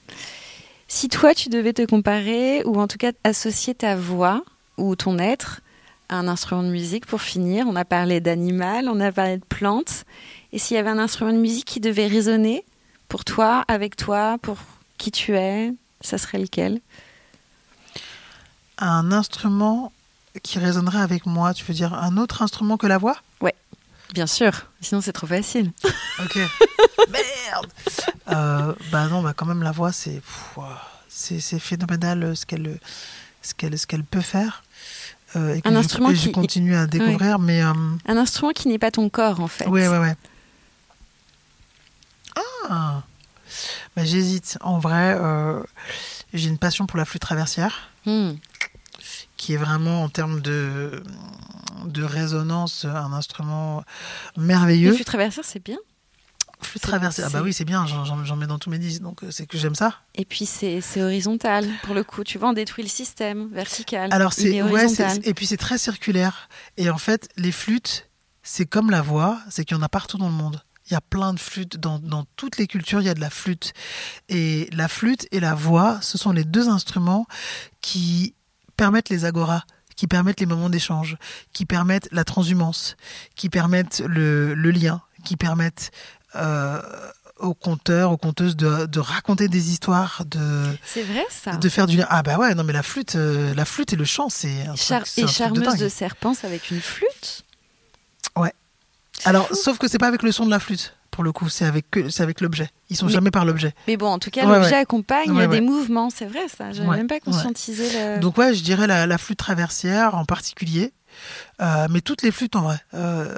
Si 0.87 1.09
toi, 1.09 1.33
tu 1.33 1.49
devais 1.49 1.73
te 1.73 1.83
comparer, 1.85 2.63
ou 2.65 2.79
en 2.79 2.87
tout 2.87 2.97
cas 2.97 3.13
associer 3.23 3.73
ta 3.73 3.95
voix, 3.95 4.43
ou 4.77 4.95
ton 4.95 5.17
être, 5.17 5.61
à 6.07 6.17
un 6.17 6.27
instrument 6.27 6.61
de 6.61 6.69
musique, 6.69 7.07
pour 7.07 7.21
finir, 7.21 7.65
on 7.67 7.75
a 7.75 7.85
parlé 7.85 8.19
d'animal, 8.19 8.87
on 8.87 8.99
a 8.99 9.11
parlé 9.11 9.37
de 9.37 9.45
plantes, 9.45 10.05
et 10.51 10.59
s'il 10.59 10.75
y 10.75 10.79
avait 10.79 10.91
un 10.91 10.99
instrument 10.99 11.33
de 11.33 11.37
musique 11.37 11.65
qui 11.65 11.79
devait 11.79 12.07
résonner 12.07 12.63
pour 13.07 13.25
toi, 13.25 13.65
avec 13.67 13.95
toi, 13.95 14.37
pour 14.41 14.57
qui 14.97 15.09
tu 15.09 15.35
es, 15.35 15.73
ça 16.01 16.17
serait 16.17 16.37
lequel? 16.37 16.79
Un 18.77 19.11
instrument 19.11 19.91
qui 20.41 20.59
résonnerait 20.59 21.01
avec 21.01 21.25
moi, 21.25 21.53
tu 21.53 21.63
veux 21.65 21.73
dire 21.73 21.93
un 21.93 22.17
autre 22.17 22.41
instrument 22.41 22.77
que 22.77 22.87
la 22.87 22.97
voix? 22.97 23.17
Bien 24.13 24.27
sûr, 24.27 24.51
sinon 24.79 25.01
c'est 25.01 25.11
trop 25.13 25.25
facile. 25.25 25.71
Ok. 26.23 26.35
Merde 27.09 27.67
Euh, 28.29 28.73
Bah 28.91 29.07
non, 29.07 29.23
bah 29.23 29.33
quand 29.35 29.47
même 29.47 29.63
la 29.63 29.71
voix, 29.71 29.91
c'est 29.91 30.21
c'est 31.09 31.39
c'est 31.39 31.57
phénoménal 31.57 32.21
euh, 32.23 32.35
ce 32.35 32.45
qu'elle 32.45 32.77
ce 33.41 33.55
qu'elle 33.55 33.75
ce 33.79 33.87
qu'elle 33.87 34.03
peut 34.03 34.21
faire. 34.21 34.61
Euh, 35.35 35.55
et 35.55 35.61
que 35.63 35.67
Un 35.69 35.71
je- 35.73 35.77
instrument 35.79 36.11
et 36.11 36.15
je 36.15 36.25
qui- 36.27 36.31
continue 36.31 36.75
à 36.75 36.85
découvrir, 36.85 37.39
mais 37.39 37.63
euh, 37.63 37.73
Un 38.05 38.17
instrument 38.17 38.51
qui 38.51 38.67
n'est 38.67 38.77
pas 38.77 38.91
ton 38.91 39.09
corps, 39.09 39.39
en 39.39 39.47
fait. 39.47 39.65
ouais 39.65 39.87
ouais 39.87 39.97
ouais. 39.97 40.15
Ah, 42.69 43.01
bah, 43.95 44.05
j'hésite. 44.05 44.57
En 44.61 44.77
vrai, 44.79 45.15
euh, 45.19 45.59
j'ai 46.33 46.49
une 46.49 46.57
passion 46.59 46.85
pour 46.85 46.97
la 46.97 47.05
flûte 47.05 47.21
traversière. 47.21 47.89
Hmm. 48.05 48.33
Qui 49.43 49.51
est 49.55 49.57
vraiment 49.57 50.03
en 50.03 50.07
termes 50.09 50.39
de, 50.39 51.03
de 51.85 52.01
résonance 52.01 52.85
un 52.85 53.11
instrument 53.11 53.83
merveilleux. 54.37 54.91
Le 54.91 54.95
flûte 54.95 55.05
traversière, 55.05 55.43
c'est 55.43 55.61
bien. 55.61 55.79
Flûte 56.61 56.81
traversière, 56.81 57.27
ah 57.27 57.29
bah 57.33 57.41
oui, 57.43 57.51
c'est 57.51 57.65
bien, 57.65 57.85
j'en- 57.85 58.35
mets 58.37 58.47
dans 58.47 58.57
tous 58.57 58.69
mes 58.69 58.79
disques, 58.79 59.01
donc 59.01 59.21
euh, 59.21 59.31
c'est 59.31 59.45
que 59.45 59.57
j'aime 59.57 59.75
ça. 59.75 59.95
Et 60.15 60.23
puis 60.23 60.45
c'est 60.45 60.79
horizontal, 61.01 61.67
pour 61.83 61.93
le 61.93 62.05
coup. 62.05 62.23
Tu 62.23 62.37
vois, 62.37 62.51
on 62.51 62.53
détruit 62.53 62.85
le 62.85 62.89
système 62.89 63.49
vertical. 63.51 64.13
Alors 64.13 64.31
c'est 64.31 64.61
ouais, 64.61 64.85
et 65.25 65.33
puis 65.33 65.45
c'est 65.45 65.57
très 65.57 65.77
circulaire. 65.77 66.47
Et 66.77 66.89
en 66.89 66.97
fait, 66.97 67.27
les 67.35 67.51
flûtes, 67.51 68.07
c'est 68.43 68.65
comme 68.65 68.91
la 68.91 69.01
voix, 69.01 69.39
c'est 69.49 69.65
qu'il 69.65 69.75
y 69.75 69.79
en 69.79 69.83
a 69.83 69.89
partout 69.89 70.17
dans 70.17 70.29
le 70.29 70.35
monde. 70.35 70.63
Il 70.89 70.93
y 70.93 70.95
a 70.95 71.01
plein 71.01 71.33
de 71.33 71.39
flûtes 71.39 71.75
dans, 71.75 71.99
dans 71.99 72.23
toutes 72.37 72.55
les 72.57 72.67
cultures. 72.67 73.01
Il 73.01 73.07
y 73.07 73.09
a 73.09 73.13
de 73.13 73.19
la 73.19 73.29
flûte 73.29 73.73
et 74.29 74.69
la 74.71 74.87
flûte 74.87 75.27
et 75.33 75.41
la 75.41 75.53
voix, 75.53 75.99
ce 76.01 76.17
sont 76.17 76.31
les 76.31 76.45
deux 76.45 76.69
instruments 76.69 77.25
qui 77.81 78.35
permettent 78.77 79.09
les 79.09 79.25
agoras, 79.25 79.63
qui 79.95 80.07
permettent 80.07 80.39
les 80.39 80.45
moments 80.45 80.69
d'échange, 80.69 81.17
qui 81.53 81.65
permettent 81.65 82.09
la 82.11 82.23
transhumance, 82.23 82.95
qui 83.35 83.49
permettent 83.49 84.01
le, 84.07 84.53
le 84.55 84.71
lien, 84.71 85.01
qui 85.23 85.37
permettent 85.37 85.91
euh, 86.35 86.81
aux 87.39 87.53
conteurs, 87.53 88.11
aux 88.11 88.17
conteuses 88.17 88.55
de, 88.55 88.85
de 88.85 88.99
raconter 88.99 89.47
des 89.47 89.71
histoires, 89.71 90.23
de 90.25 90.65
C'est 90.83 91.03
vrai, 91.03 91.25
ça. 91.29 91.55
de 91.57 91.69
faire 91.69 91.87
du 91.87 91.97
lien. 91.97 92.07
Ah 92.09 92.23
bah 92.23 92.37
ouais, 92.37 92.55
non 92.55 92.63
mais 92.63 92.73
la 92.73 92.83
flûte, 92.83 93.15
euh, 93.15 93.53
la 93.53 93.65
flûte 93.65 93.93
et 93.93 93.95
le 93.95 94.05
chant, 94.05 94.29
c'est 94.29 94.65
un 94.67 94.75
Char- 94.75 95.03
truc, 95.03 95.17
et 95.17 95.23
un 95.23 95.25
truc 95.25 95.53
de 95.53 95.63
charmeuse 95.63 95.79
de, 95.79 95.89
serpent 95.89 96.33
avec 96.43 96.71
une 96.71 96.81
flûte? 96.81 97.43
Alors, 99.25 99.47
sauf 99.55 99.77
que 99.77 99.87
c'est 99.87 99.99
pas 99.99 100.07
avec 100.07 100.23
le 100.23 100.31
son 100.31 100.45
de 100.45 100.49
la 100.49 100.59
flûte. 100.59 100.95
Pour 101.13 101.23
le 101.23 101.31
coup, 101.31 101.47
c'est 101.47 101.65
avec 101.65 101.85
c'est 102.09 102.23
avec 102.23 102.41
l'objet. 102.41 102.69
Ils 102.89 102.97
sont 102.97 103.05
Mais- 103.05 103.11
jamais 103.11 103.29
par 103.29 103.45
l'objet. 103.45 103.73
Mais 103.87 103.97
bon, 103.97 104.07
en 104.07 104.17
tout 104.17 104.31
cas, 104.31 104.47
Ouais, 104.47 104.55
l'objet 104.57 104.71
ouais. 104.71 104.77
accompagne 104.77 105.31
Ouais, 105.31 105.47
des 105.47 105.61
mouvements. 105.61 106.09
C'est 106.09 106.25
vrai, 106.25 106.47
ça. 106.49 106.69
Ouais, 106.71 106.97
même 106.97 107.07
pas 107.07 107.19
conscientisé 107.19 107.87
le. 108.15 108.19
Donc 108.19 108.35
ouais, 108.39 108.55
je 108.55 108.63
dirais 108.63 108.87
la, 108.87 109.05
la 109.05 109.17
flûte 109.19 109.37
traversière 109.37 110.15
en 110.15 110.25
particulier. 110.25 110.91
Euh, 111.61 111.85
mais 111.91 112.01
toutes 112.01 112.23
les 112.23 112.31
flûtes 112.31 112.55
en 112.55 112.63
vrai. 112.63 112.79
Euh, 112.95 113.37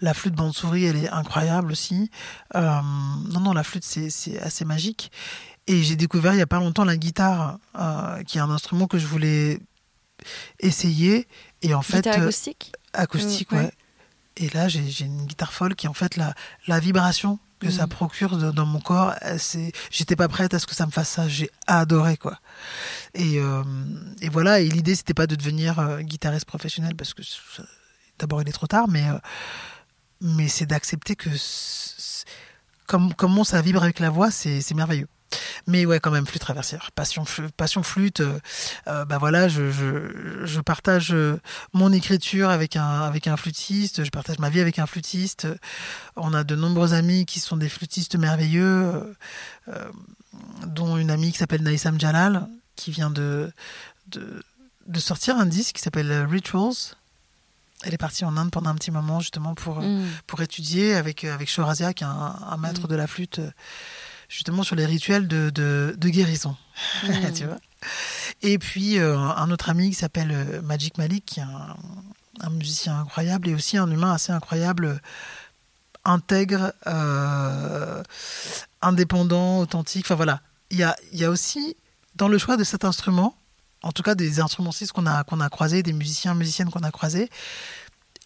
la 0.00 0.14
flûte 0.14 0.34
bande-souris, 0.34 0.84
elle 0.84 0.94
est 0.96 1.10
incroyable 1.10 1.72
aussi. 1.72 2.08
Euh, 2.54 2.60
non, 3.32 3.40
non, 3.40 3.52
la 3.52 3.64
flûte, 3.64 3.82
c'est 3.84 4.38
assez 4.40 4.64
magique. 4.64 5.10
Et 5.66 5.82
j'ai 5.82 5.96
découvert 5.96 6.34
il 6.34 6.38
y 6.38 6.42
a 6.42 6.46
pas 6.46 6.60
longtemps 6.60 6.84
la 6.84 6.96
guitare, 6.96 7.58
qui 8.28 8.38
est 8.38 8.40
un 8.40 8.50
instrument 8.50 8.86
que 8.86 8.98
je 8.98 9.08
voulais 9.08 9.58
essayer. 10.60 11.26
Et 11.62 11.74
en 11.74 11.82
fait, 11.82 11.96
Guitare 11.98 12.22
acoustique? 12.22 12.72
acoustique, 12.92 13.50
ouais. 13.52 13.72
Et 14.38 14.48
là, 14.50 14.68
j'ai 14.68 15.04
une 15.04 15.26
guitare 15.26 15.52
folle 15.52 15.74
qui, 15.74 15.88
en 15.88 15.92
fait, 15.94 16.16
la, 16.16 16.32
la 16.66 16.78
vibration 16.80 17.38
que 17.60 17.70
ça 17.70 17.82
Mhm. 17.82 17.88
procure 17.88 18.36
de- 18.38 18.50
dans 18.52 18.66
mon 18.66 18.78
corps, 18.80 19.14
euh, 19.24 19.36
c'est, 19.36 19.72
j'étais 19.90 20.14
pas 20.14 20.28
prête 20.28 20.54
à 20.54 20.60
ce 20.60 20.66
que 20.66 20.76
ça 20.76 20.86
me 20.86 20.92
fasse 20.92 21.08
ça. 21.08 21.28
J'ai 21.28 21.50
adoré, 21.66 22.16
quoi. 22.16 22.38
Et, 23.14 23.40
euh, 23.40 23.64
et 24.20 24.28
voilà. 24.28 24.60
Et 24.60 24.68
l'idée, 24.68 24.94
c'était 24.94 25.12
pas 25.14 25.26
de 25.26 25.34
devenir 25.34 25.80
euh, 25.80 26.00
guitariste 26.02 26.44
professionnel 26.46 26.94
parce 26.94 27.14
que 27.14 27.22
d'abord, 28.20 28.40
il 28.42 28.48
est 28.48 28.52
trop 28.52 28.68
tard, 28.68 28.86
mais, 28.88 29.08
euh, 29.08 29.18
mais 30.20 30.46
c'est 30.46 30.66
d'accepter 30.66 31.16
que 31.16 31.30
comme, 32.86 33.12
comment 33.14 33.42
ça 33.44 33.60
vibre 33.60 33.82
avec 33.82 33.98
la 33.98 34.10
voix, 34.10 34.30
c'est 34.30 34.62
merveilleux. 34.74 35.08
Mais 35.66 35.84
ouais, 35.84 36.00
quand 36.00 36.10
même, 36.10 36.26
flûte 36.26 36.40
traversière, 36.40 36.90
passion, 36.94 37.24
passion 37.56 37.82
flûte. 37.82 38.20
euh, 38.20 38.38
euh, 38.86 39.04
bah 39.04 39.18
voilà, 39.18 39.48
je, 39.48 39.70
je, 39.70 40.44
je 40.46 40.60
partage 40.60 41.12
euh, 41.12 41.38
mon 41.74 41.92
écriture 41.92 42.48
avec 42.48 42.76
un, 42.76 43.02
avec 43.02 43.26
un 43.26 43.36
flûtiste, 43.36 44.04
je 44.04 44.10
partage 44.10 44.38
ma 44.38 44.48
vie 44.48 44.60
avec 44.60 44.78
un 44.78 44.86
flûtiste. 44.86 45.46
On 46.16 46.32
a 46.32 46.44
de 46.44 46.56
nombreux 46.56 46.94
amis 46.94 47.26
qui 47.26 47.40
sont 47.40 47.56
des 47.58 47.68
flûtistes 47.68 48.16
merveilleux, 48.16 49.14
euh, 49.68 49.90
dont 50.66 50.96
une 50.96 51.10
amie 51.10 51.32
qui 51.32 51.38
s'appelle 51.38 51.62
Naïsam 51.62 52.00
Jalal, 52.00 52.46
qui 52.76 52.90
vient 52.90 53.10
de, 53.10 53.52
de, 54.06 54.42
de 54.86 55.00
sortir 55.00 55.36
un 55.36 55.46
disque 55.46 55.76
qui 55.76 55.82
s'appelle 55.82 56.10
Rituals. 56.30 56.94
Elle 57.84 57.94
est 57.94 57.98
partie 57.98 58.24
en 58.24 58.36
Inde 58.36 58.50
pendant 58.50 58.70
un 58.70 58.74
petit 58.74 58.90
moment 58.90 59.20
justement 59.20 59.54
pour, 59.54 59.80
Mm. 59.80 60.04
pour 60.26 60.40
étudier 60.42 60.94
avec, 60.94 61.24
avec 61.24 61.48
Shorazia, 61.48 61.92
qui 61.94 62.02
est 62.02 62.06
un, 62.06 62.34
un 62.50 62.56
maître 62.56 62.84
Mm. 62.84 62.90
de 62.90 62.96
la 62.96 63.06
flûte, 63.06 63.40
justement 64.28 64.62
sur 64.62 64.76
les 64.76 64.86
rituels 64.86 65.26
de, 65.26 65.50
de, 65.50 65.94
de 65.96 66.08
guérison. 66.08 66.56
Mm. 67.04 67.32
tu 67.34 67.44
vois 67.44 67.58
et 68.42 68.58
puis 68.58 68.98
euh, 68.98 69.16
un 69.16 69.50
autre 69.50 69.68
ami 69.68 69.90
qui 69.90 69.94
s'appelle 69.94 70.30
euh, 70.32 70.62
Magic 70.62 70.98
Malik, 70.98 71.24
qui 71.24 71.40
est 71.40 71.44
un, 71.44 71.76
un 72.40 72.50
musicien 72.50 73.00
incroyable 73.00 73.48
et 73.48 73.54
aussi 73.54 73.76
un 73.76 73.90
humain 73.90 74.12
assez 74.12 74.32
incroyable, 74.32 75.00
intègre, 76.04 76.72
euh, 76.86 78.02
indépendant, 78.82 79.60
authentique. 79.60 80.06
Enfin 80.06 80.14
voilà, 80.14 80.40
il 80.70 80.78
y 80.78 80.82
a, 80.82 80.96
y 81.12 81.24
a 81.24 81.30
aussi 81.30 81.76
dans 82.14 82.28
le 82.28 82.38
choix 82.38 82.56
de 82.56 82.64
cet 82.64 82.84
instrument, 82.84 83.36
en 83.82 83.92
tout 83.92 84.02
cas 84.02 84.14
des 84.14 84.40
instrumentistes 84.40 84.92
qu'on 84.92 85.06
a, 85.06 85.24
qu'on 85.24 85.40
a 85.40 85.48
croisés, 85.48 85.82
des 85.82 85.92
musiciens, 85.92 86.34
musiciennes 86.34 86.70
qu'on 86.70 86.82
a 86.82 86.90
croisés, 86.90 87.30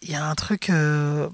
il 0.03 0.11
y 0.11 0.14
a 0.14 0.26
un 0.26 0.34
truc 0.34 0.70
euh, 0.70 1.28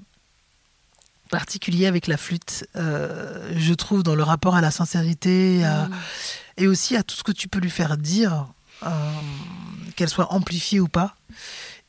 particulier 1.29 1.85
avec 1.87 2.07
la 2.07 2.17
flûte, 2.17 2.65
euh, 2.75 3.51
je 3.55 3.73
trouve, 3.73 4.03
dans 4.03 4.15
le 4.15 4.23
rapport 4.23 4.55
à 4.55 4.61
la 4.61 4.71
sincérité, 4.71 5.63
à, 5.63 5.87
Mm. 5.87 5.91
et 6.57 6.67
aussi 6.67 6.95
à 6.97 7.03
tout 7.03 7.15
ce 7.15 7.23
que 7.23 7.31
tu 7.31 7.47
peux 7.47 7.59
lui 7.59 7.69
faire 7.69 7.97
dire, 7.97 8.47
euh, 8.83 8.89
qu'elle 9.95 10.09
soit 10.09 10.33
amplifiée 10.33 10.79
ou 10.79 10.87
pas. 10.87 11.15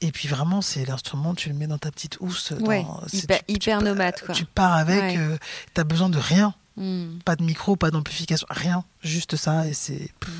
Et 0.03 0.12
puis 0.12 0.28
vraiment, 0.28 0.62
c'est 0.62 0.84
l'instrument, 0.86 1.34
tu 1.34 1.49
le 1.51 1.55
mets 1.55 1.66
dans 1.66 1.78
ta 1.78 1.91
petite 1.91 2.16
housse. 2.20 2.53
dans- 2.53 2.66
Ouais, 2.66 2.86
c'est- 3.09 3.24
hyper, 3.24 3.38
tu- 3.47 3.55
hyper 3.55 3.82
nomade, 3.82 4.14
quoi. 4.24 4.34
Tu 4.34 4.45
pars 4.47 4.72
avec, 4.74 5.03
Ouais. 5.03 5.14
tu 5.14 5.38
t'as 5.74 5.84
besoin 5.84 6.09
de 6.09 6.18
rien. 6.18 6.55
Mm. 6.76 7.18
Pas 7.24 7.36
de 7.36 7.43
micro, 7.43 7.76
pas 7.76 7.91
d'amplification, 7.91 8.47
rien. 8.49 8.84
Juste 9.03 9.36
ça. 9.36 9.66
Et, 9.66 9.74
c'est, 9.74 10.11
pff. 10.20 10.32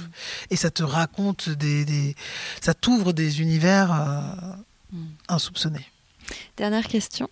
et 0.49 0.57
ça 0.57 0.71
te 0.71 0.83
raconte 0.83 1.51
des. 1.51 1.85
des- 1.85 2.17
ça 2.63 2.73
t'ouvre 2.73 3.13
des 3.13 3.43
univers 3.43 3.93
euh, 3.93 4.55
Mm. 4.93 5.07
insoupçonnés. 5.29 5.87
Dernière 6.57 6.87
question. 6.87 7.29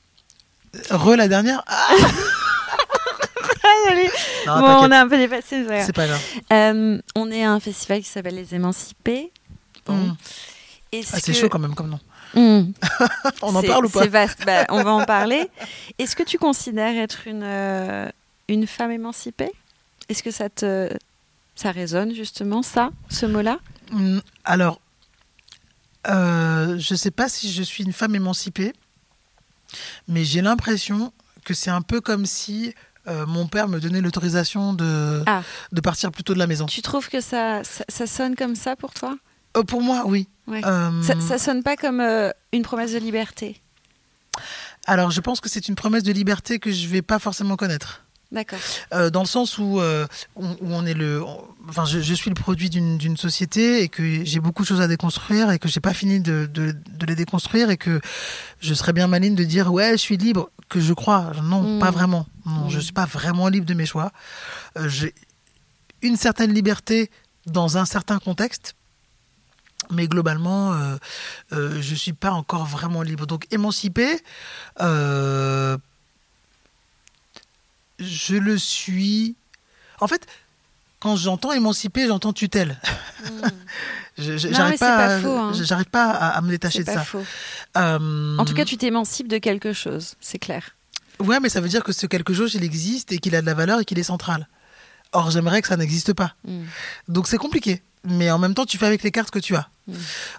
Re 0.90 1.16
la 1.16 1.28
dernière 1.28 1.62
Ah, 1.66 1.88
non, 4.46 4.60
bon, 4.60 4.66
on 4.88 4.90
a 4.90 5.00
un 5.00 5.08
peu 5.08 5.16
dépassé. 5.16 5.64
c'est 5.84 5.92
pas 5.92 6.06
grave. 6.06 6.20
Euh, 6.52 7.00
on 7.14 7.30
est 7.30 7.44
à 7.44 7.52
un 7.52 7.60
festival 7.60 8.00
qui 8.00 8.08
s'appelle 8.08 8.34
Les 8.34 8.54
Émancipés. 8.54 9.32
Bon. 9.86 9.94
Mm. 9.94 10.16
Est-ce 10.92 11.10
Ah, 11.14 11.18
c'est 11.22 11.32
que- 11.32 11.38
chaud 11.38 11.48
quand 11.48 11.58
même 11.58 11.74
comme 11.74 11.88
nom. 11.90 12.00
Mm. 12.34 12.72
On 13.42 13.54
en 13.54 13.62
parle 13.62 13.86
ou 13.86 13.88
pas 13.88 14.02
C'est 14.02 14.08
vaste. 14.08 14.44
Bah, 14.44 14.64
on 14.68 14.82
va 14.82 14.90
en 14.92 15.04
parler. 15.04 15.48
Est-ce 15.98 16.14
que 16.14 16.22
tu 16.22 16.38
considères 16.38 16.96
être 17.02 17.26
une, 17.26 17.42
euh, 17.42 18.08
une 18.48 18.66
femme 18.66 18.90
émancipée? 18.90 19.52
Est-ce 20.08 20.22
que 20.22 20.30
ça 20.30 20.48
te 20.48 20.90
ça 21.54 21.72
résonne 21.72 22.14
justement 22.14 22.62
ça, 22.62 22.90
ce 23.08 23.26
mot-là? 23.26 23.58
Mm, 23.92 24.18
Alors, 24.44 24.80
euh, 26.08 26.76
je 26.78 26.94
sais 26.94 27.10
pas 27.10 27.28
si 27.28 27.50
je 27.52 27.62
suis 27.62 27.82
une 27.84 27.92
femme 27.92 28.14
émancipée, 28.14 28.72
mais 30.06 30.24
j'ai 30.24 30.40
l'impression 30.42 31.12
que 31.44 31.54
c'est 31.54 31.70
un 31.70 31.82
peu 31.82 32.00
comme 32.00 32.26
si 32.26 32.74
euh, 33.06 33.24
mon 33.26 33.46
père 33.46 33.68
me 33.68 33.80
donnait 33.80 34.00
l'autorisation 34.00 34.72
de, 34.74 35.22
Ah. 35.26 35.42
de 35.72 35.80
partir 35.80 36.10
plus 36.12 36.24
tôt 36.24 36.34
de 36.34 36.38
la 36.38 36.46
maison. 36.46 36.66
Tu 36.66 36.82
trouves 36.82 37.08
que 37.08 37.20
ça, 37.20 37.64
ça, 37.64 37.84
ça 37.88 38.06
sonne 38.06 38.34
comme 38.36 38.54
ça 38.54 38.76
pour 38.76 38.92
toi? 38.92 39.16
Euh, 39.56 39.62
pour 39.62 39.80
moi, 39.80 40.02
oui. 40.06 40.28
Ouais. 40.46 40.60
Euh, 40.64 41.02
ça, 41.02 41.14
ça 41.20 41.38
sonne 41.38 41.62
pas 41.62 41.76
comme 41.76 42.00
une 42.52 42.62
promesse 42.62 42.92
de 42.92 42.98
liberté? 42.98 43.60
Alors, 44.86 45.10
je 45.10 45.20
pense 45.20 45.40
que 45.40 45.48
c'est 45.48 45.68
une 45.68 45.74
promesse 45.74 46.02
de 46.02 46.12
liberté 46.12 46.58
que 46.58 46.70
je 46.70 46.86
vais 46.88 47.02
pas 47.02 47.18
forcément 47.18 47.56
connaître. 47.56 48.02
D'accord. 48.30 48.58
Euh, 48.92 49.08
dans 49.08 49.20
le 49.22 49.26
sens 49.26 49.56
où, 49.56 49.80
euh, 49.80 50.06
où 50.36 50.44
on 50.60 50.84
est 50.84 50.92
le, 50.92 51.22
on- 51.22 51.44
enfin, 51.68 51.86
je, 51.86 52.00
je 52.00 52.12
suis 52.14 52.28
le 52.28 52.34
produit 52.34 52.68
d'une 52.68 53.16
société 53.16 53.82
et 53.82 53.88
que 53.88 54.22
j'ai 54.24 54.38
beaucoup 54.40 54.62
de 54.64 54.68
choses 54.68 54.82
à 54.82 54.86
déconstruire 54.88 55.50
et 55.50 55.58
que 55.58 55.66
j'ai 55.66 55.80
pas 55.80 55.94
fini 55.94 56.20
de, 56.20 56.46
de, 56.52 56.72
de 56.72 57.06
les 57.06 57.14
déconstruire 57.14 57.70
et 57.70 57.78
que 57.78 58.00
je 58.60 58.74
serais 58.74 58.92
bien 58.92 59.06
maligne 59.06 59.34
de 59.34 59.44
dire 59.44 59.72
ouais, 59.72 59.92
je 59.92 59.96
suis 59.96 60.18
libre, 60.18 60.50
que 60.68 60.78
je 60.78 60.92
crois. 60.92 61.32
Non, 61.42 61.76
Mm. 61.76 61.78
pas 61.80 61.90
vraiment. 61.90 62.26
Non, 62.44 62.66
Mm. 62.66 62.70
je 62.70 62.80
suis 62.80 62.92
pas 62.92 63.06
vraiment 63.06 63.48
libre 63.48 63.64
de 63.66 63.72
mes 63.74 63.86
choix. 63.86 64.12
Euh, 64.76 64.88
j'ai 64.90 65.14
une 66.02 66.16
certaine 66.16 66.52
liberté 66.52 67.10
dans 67.46 67.78
un 67.78 67.86
certain 67.86 68.18
contexte. 68.18 68.74
Mais 69.90 70.06
globalement, 70.06 70.74
euh, 70.74 70.96
euh, 71.52 71.80
je 71.80 71.94
suis 71.94 72.12
pas 72.12 72.32
encore 72.32 72.66
vraiment 72.66 73.00
libre. 73.00 73.26
Donc 73.26 73.46
émancipé, 73.50 74.20
euh, 74.82 75.78
je 77.98 78.36
le 78.36 78.58
suis. 78.58 79.36
En 80.00 80.06
fait, 80.08 80.26
quand 81.00 81.16
j'entends 81.16 81.52
émancipé, 81.52 82.06
j'entends 82.06 82.32
tutelle. 82.32 82.80
Non, 84.20 84.24
J'arrive 84.36 84.78
pas, 84.80 84.96
pas 84.96 85.14
hein. 85.18 85.82
pas 85.92 86.10
à, 86.10 86.28
à 86.38 86.40
me 86.40 86.48
détacher 86.50 86.80
de 86.80 86.84
pas 86.86 86.94
ça. 86.94 87.04
faux. 87.04 87.24
Euh, 87.76 88.36
En 88.36 88.44
tout 88.44 88.52
cas, 88.54 88.64
tu 88.64 88.76
t'émancipes 88.76 89.28
de 89.28 89.38
quelque 89.38 89.72
chose, 89.72 90.16
c'est 90.20 90.40
clair. 90.40 90.70
Ouais, 91.20 91.38
mais 91.38 91.48
ça 91.48 91.60
veut 91.60 91.68
dire 91.68 91.84
que 91.84 91.92
ce 91.92 92.06
quelque 92.06 92.34
chose, 92.34 92.54
il 92.56 92.64
existe 92.64 93.12
et 93.12 93.18
qu'il 93.18 93.36
a 93.36 93.40
de 93.42 93.46
la 93.46 93.54
valeur 93.54 93.78
et 93.78 93.84
qu'il 93.84 93.96
est 93.98 94.02
central. 94.02 94.48
Or, 95.12 95.30
j'aimerais 95.30 95.62
que 95.62 95.68
ça 95.68 95.76
n'existe 95.76 96.12
pas. 96.12 96.34
Mm. 96.46 96.64
Donc, 97.08 97.28
c'est 97.28 97.38
compliqué. 97.38 97.82
Mais 98.04 98.30
en 98.30 98.38
même 98.38 98.54
temps, 98.54 98.64
tu 98.64 98.78
fais 98.78 98.86
avec 98.86 99.02
les 99.02 99.10
cartes 99.10 99.30
que 99.30 99.38
tu 99.38 99.56
as. 99.56 99.68
Mm. 99.86 99.92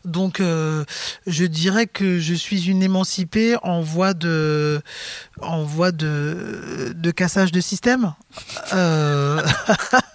Donc, 0.05 0.39
euh, 0.39 0.85
je 1.27 1.45
dirais 1.45 1.87
que 1.87 2.19
je 2.19 2.33
suis 2.33 2.69
une 2.69 2.81
émancipée 2.83 3.57
en 3.63 3.81
voie 3.81 4.13
de, 4.13 4.81
en 5.41 5.63
voie 5.63 5.91
de, 5.91 6.93
de 6.95 7.11
cassage 7.11 7.51
de 7.51 7.61
système. 7.61 8.13
Euh, 8.73 9.45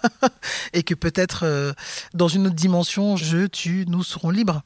et 0.73 0.83
que 0.83 0.95
peut-être, 0.95 1.41
euh, 1.43 1.73
dans 2.13 2.27
une 2.27 2.47
autre 2.47 2.55
dimension, 2.55 3.17
je, 3.17 3.45
tu, 3.47 3.85
nous 3.87 4.03
serons 4.03 4.29
libres. 4.29 4.61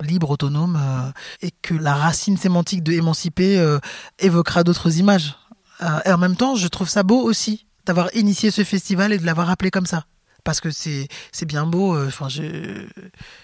Libre, 0.00 0.30
autonome, 0.30 0.78
euh, 0.80 1.46
et 1.46 1.50
que 1.50 1.74
la 1.74 1.94
racine 1.94 2.36
sémantique 2.36 2.82
de 2.82 2.92
émancipé 2.92 3.58
euh, 3.58 3.78
évoquera 4.18 4.64
d'autres 4.64 4.98
images. 4.98 5.36
Euh, 5.82 6.00
et 6.06 6.12
en 6.12 6.18
même 6.18 6.36
temps, 6.36 6.56
je 6.56 6.66
trouve 6.68 6.88
ça 6.88 7.02
beau 7.02 7.20
aussi 7.20 7.66
d'avoir 7.86 8.08
initié 8.14 8.50
ce 8.50 8.64
festival 8.64 9.12
et 9.12 9.18
de 9.18 9.26
l'avoir 9.26 9.50
appelé 9.50 9.70
comme 9.70 9.86
ça. 9.86 10.04
Parce 10.44 10.60
que 10.60 10.72
c'est 10.72 11.06
c'est 11.30 11.46
bien 11.46 11.66
beau, 11.66 11.94
euh, 11.94 12.08
enfin 12.08 12.28
je, 12.28 12.42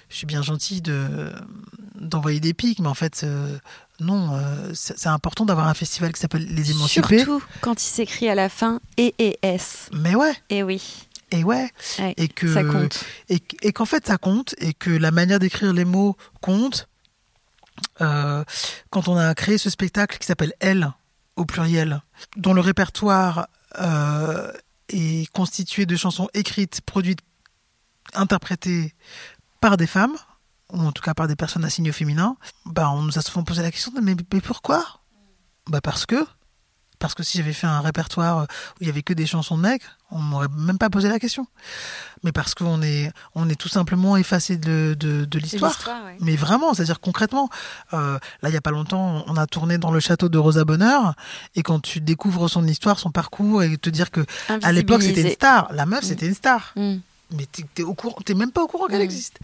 je 0.09 0.17
suis 0.17 0.27
bien 0.27 0.43
gentil 0.43 0.81
de 0.83 1.33
d'envoyer 1.95 2.41
des 2.41 2.55
pics, 2.55 2.81
mais 2.81 2.89
en 2.89 2.95
fait 2.95 3.21
euh, 3.23 3.57
non, 4.01 4.35
euh, 4.35 4.73
c'est 4.75 4.99
c'est 4.99 5.09
important 5.09 5.45
d'avoir 5.47 5.69
un 5.69 5.75
festival 5.75 6.13
qui 6.13 6.21
s'appelle 6.21 6.45
Les 6.53 6.73
Émancipés. 6.73 7.19
Surtout 7.19 7.43
quand 7.61 7.81
il 7.81 7.87
s'écrit 7.87 8.29
à 8.29 8.35
la 8.35 8.49
fin 8.49 8.81
E 8.99 9.13
et 9.21 9.39
S. 9.43 9.89
Mais 9.93 10.17
ouais, 10.17 10.33
Et 10.51 10.65
oui, 10.65 10.83
et 11.31 11.45
ouais, 11.45 11.71
ouais, 12.01 12.15
et 12.17 12.27
que 12.27 12.53
ça 12.53 12.65
compte. 12.65 13.05
et, 13.29 13.41
et 13.63 13.73
qu'en 13.73 13.85
fait 13.85 14.05
ça 14.05 14.19
compte 14.19 14.57
et 14.59 14.75
que 14.75 14.91
la 14.91 15.13
manière 15.13 15.39
d'écrire 15.39 15.73
les 15.73 15.85
mots 15.85 16.17
compte. 16.41 16.89
Euh, 18.01 18.43
quand 18.91 19.07
on 19.07 19.17
a 19.17 19.33
créé 19.37 19.57
ce 19.57 19.71
spectacle 19.71 20.19
qui 20.19 20.27
s'appelle 20.27 20.53
Elle 20.59 20.91
au 21.37 21.45
pluriel, 21.45 22.03
dont 22.37 22.53
le 22.53 22.61
répertoire 22.61 23.47
euh, 23.79 24.53
est 24.89 25.31
constitué 25.33 25.87
de 25.87 25.97
chansons 25.97 26.29
écrites, 26.35 26.81
produites, 26.81 27.21
interprétées 28.15 28.95
par 29.61 29.77
des 29.77 29.87
femmes, 29.87 30.17
ou 30.73 30.81
en 30.81 30.93
tout 30.93 31.03
cas 31.03 31.15
par 31.15 31.29
des 31.29 31.37
personnes 31.37 31.65
assignées 31.65 31.91
au 31.91 31.95
féminin, 31.95 32.37
bah 32.65 32.91
on 32.91 33.03
nous 33.03 33.19
a 33.19 33.23
souvent 33.23 33.45
posé 33.45 33.63
la 33.63 33.71
question 33.71 33.93
mais 34.03 34.15
pourquoi? 34.41 34.85
Bah 35.67 35.81
parce 35.81 36.07
que 36.07 36.25
parce 36.99 37.15
que 37.15 37.23
si 37.23 37.39
j'avais 37.39 37.53
fait 37.53 37.67
un 37.67 37.81
répertoire 37.81 38.43
où 38.43 38.47
il 38.81 38.87
y 38.87 38.91
avait 38.91 39.03
que 39.03 39.13
des 39.13 39.27
chansons 39.27 39.57
de 39.57 39.63
mecs, 39.63 39.83
on 40.11 40.19
m'aurait 40.19 40.49
même 40.57 40.79
pas 40.79 40.91
posé 40.91 41.09
la 41.09 41.19
question. 41.19 41.47
Mais 42.25 42.33
parce 42.33 42.55
qu'on 42.55 42.83
est, 42.83 43.13
on 43.35 43.49
est 43.49 43.55
tout 43.55 43.69
simplement 43.69 44.17
effacé 44.17 44.57
de, 44.57 44.97
de, 44.99 45.39
l'histoire. 45.39 45.77
ouais. 46.07 46.17
Mais 46.21 46.37
vraiment, 46.37 46.75
c'est-à-dire 46.75 47.01
concrètement. 47.01 47.49
Euh, 47.93 48.19
là, 48.43 48.49
il 48.49 48.55
y 48.55 48.57
a 48.57 48.61
pas 48.61 48.71
longtemps, 48.71 49.25
on 49.27 49.37
a 49.37 49.47
tourné 49.47 49.79
dans 49.79 49.91
le 49.91 50.01
château 50.01 50.29
de 50.29 50.39
Rosa 50.39 50.65
Bonheur, 50.65 51.15
et 51.55 51.63
quand 51.63 51.81
tu 51.81 52.01
découvres 52.01 52.49
son 52.49 52.67
histoire, 52.67 52.99
son 52.99 53.11
parcours, 53.11 53.63
et 53.63 53.77
te 53.77 53.91
dire 53.91 54.11
que 54.11 54.25
à 54.63 54.73
l'époque 54.73 55.03
c'était 55.03 55.23
une 55.23 55.31
star, 55.31 55.69
la 55.73 55.87
meuf 55.87 56.05
c'était 56.05 56.27
une 56.27 56.35
star. 56.35 56.73
Mm. 56.77 56.97
Mais 57.31 57.45
t'es 57.51 57.63
t'es 57.75 57.83
au 57.83 57.93
courant, 57.95 58.17
t'es 58.25 58.33
même 58.35 58.53
pas 58.53 58.63
au 58.63 58.67
courant 58.69 58.87
qu'elle 58.87 59.01
Mm. 59.01 59.03
existe. 59.03 59.39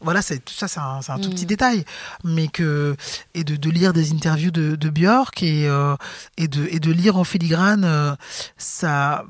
Voilà, 0.00 0.22
c'est 0.22 0.38
tout 0.38 0.54
ça, 0.54 0.68
c'est 0.68 0.80
un, 0.80 1.00
un 1.06 1.18
tout 1.18 1.28
Mm. 1.28 1.34
petit 1.34 1.46
détail, 1.46 1.84
mais 2.24 2.48
que 2.48 2.96
et 3.34 3.44
de, 3.44 3.56
de 3.56 3.70
lire 3.70 3.92
des 3.92 4.12
interviews 4.12 4.50
de, 4.50 4.74
de 4.74 4.88
Björk 4.90 5.42
et 5.42 5.68
euh, 5.68 5.96
et 6.38 6.48
de 6.48 6.66
et 6.70 6.80
de 6.80 6.90
lire 6.92 7.16
en 7.18 7.24
filigrane, 7.24 7.84
euh, 7.84 8.14
ça, 8.56 9.24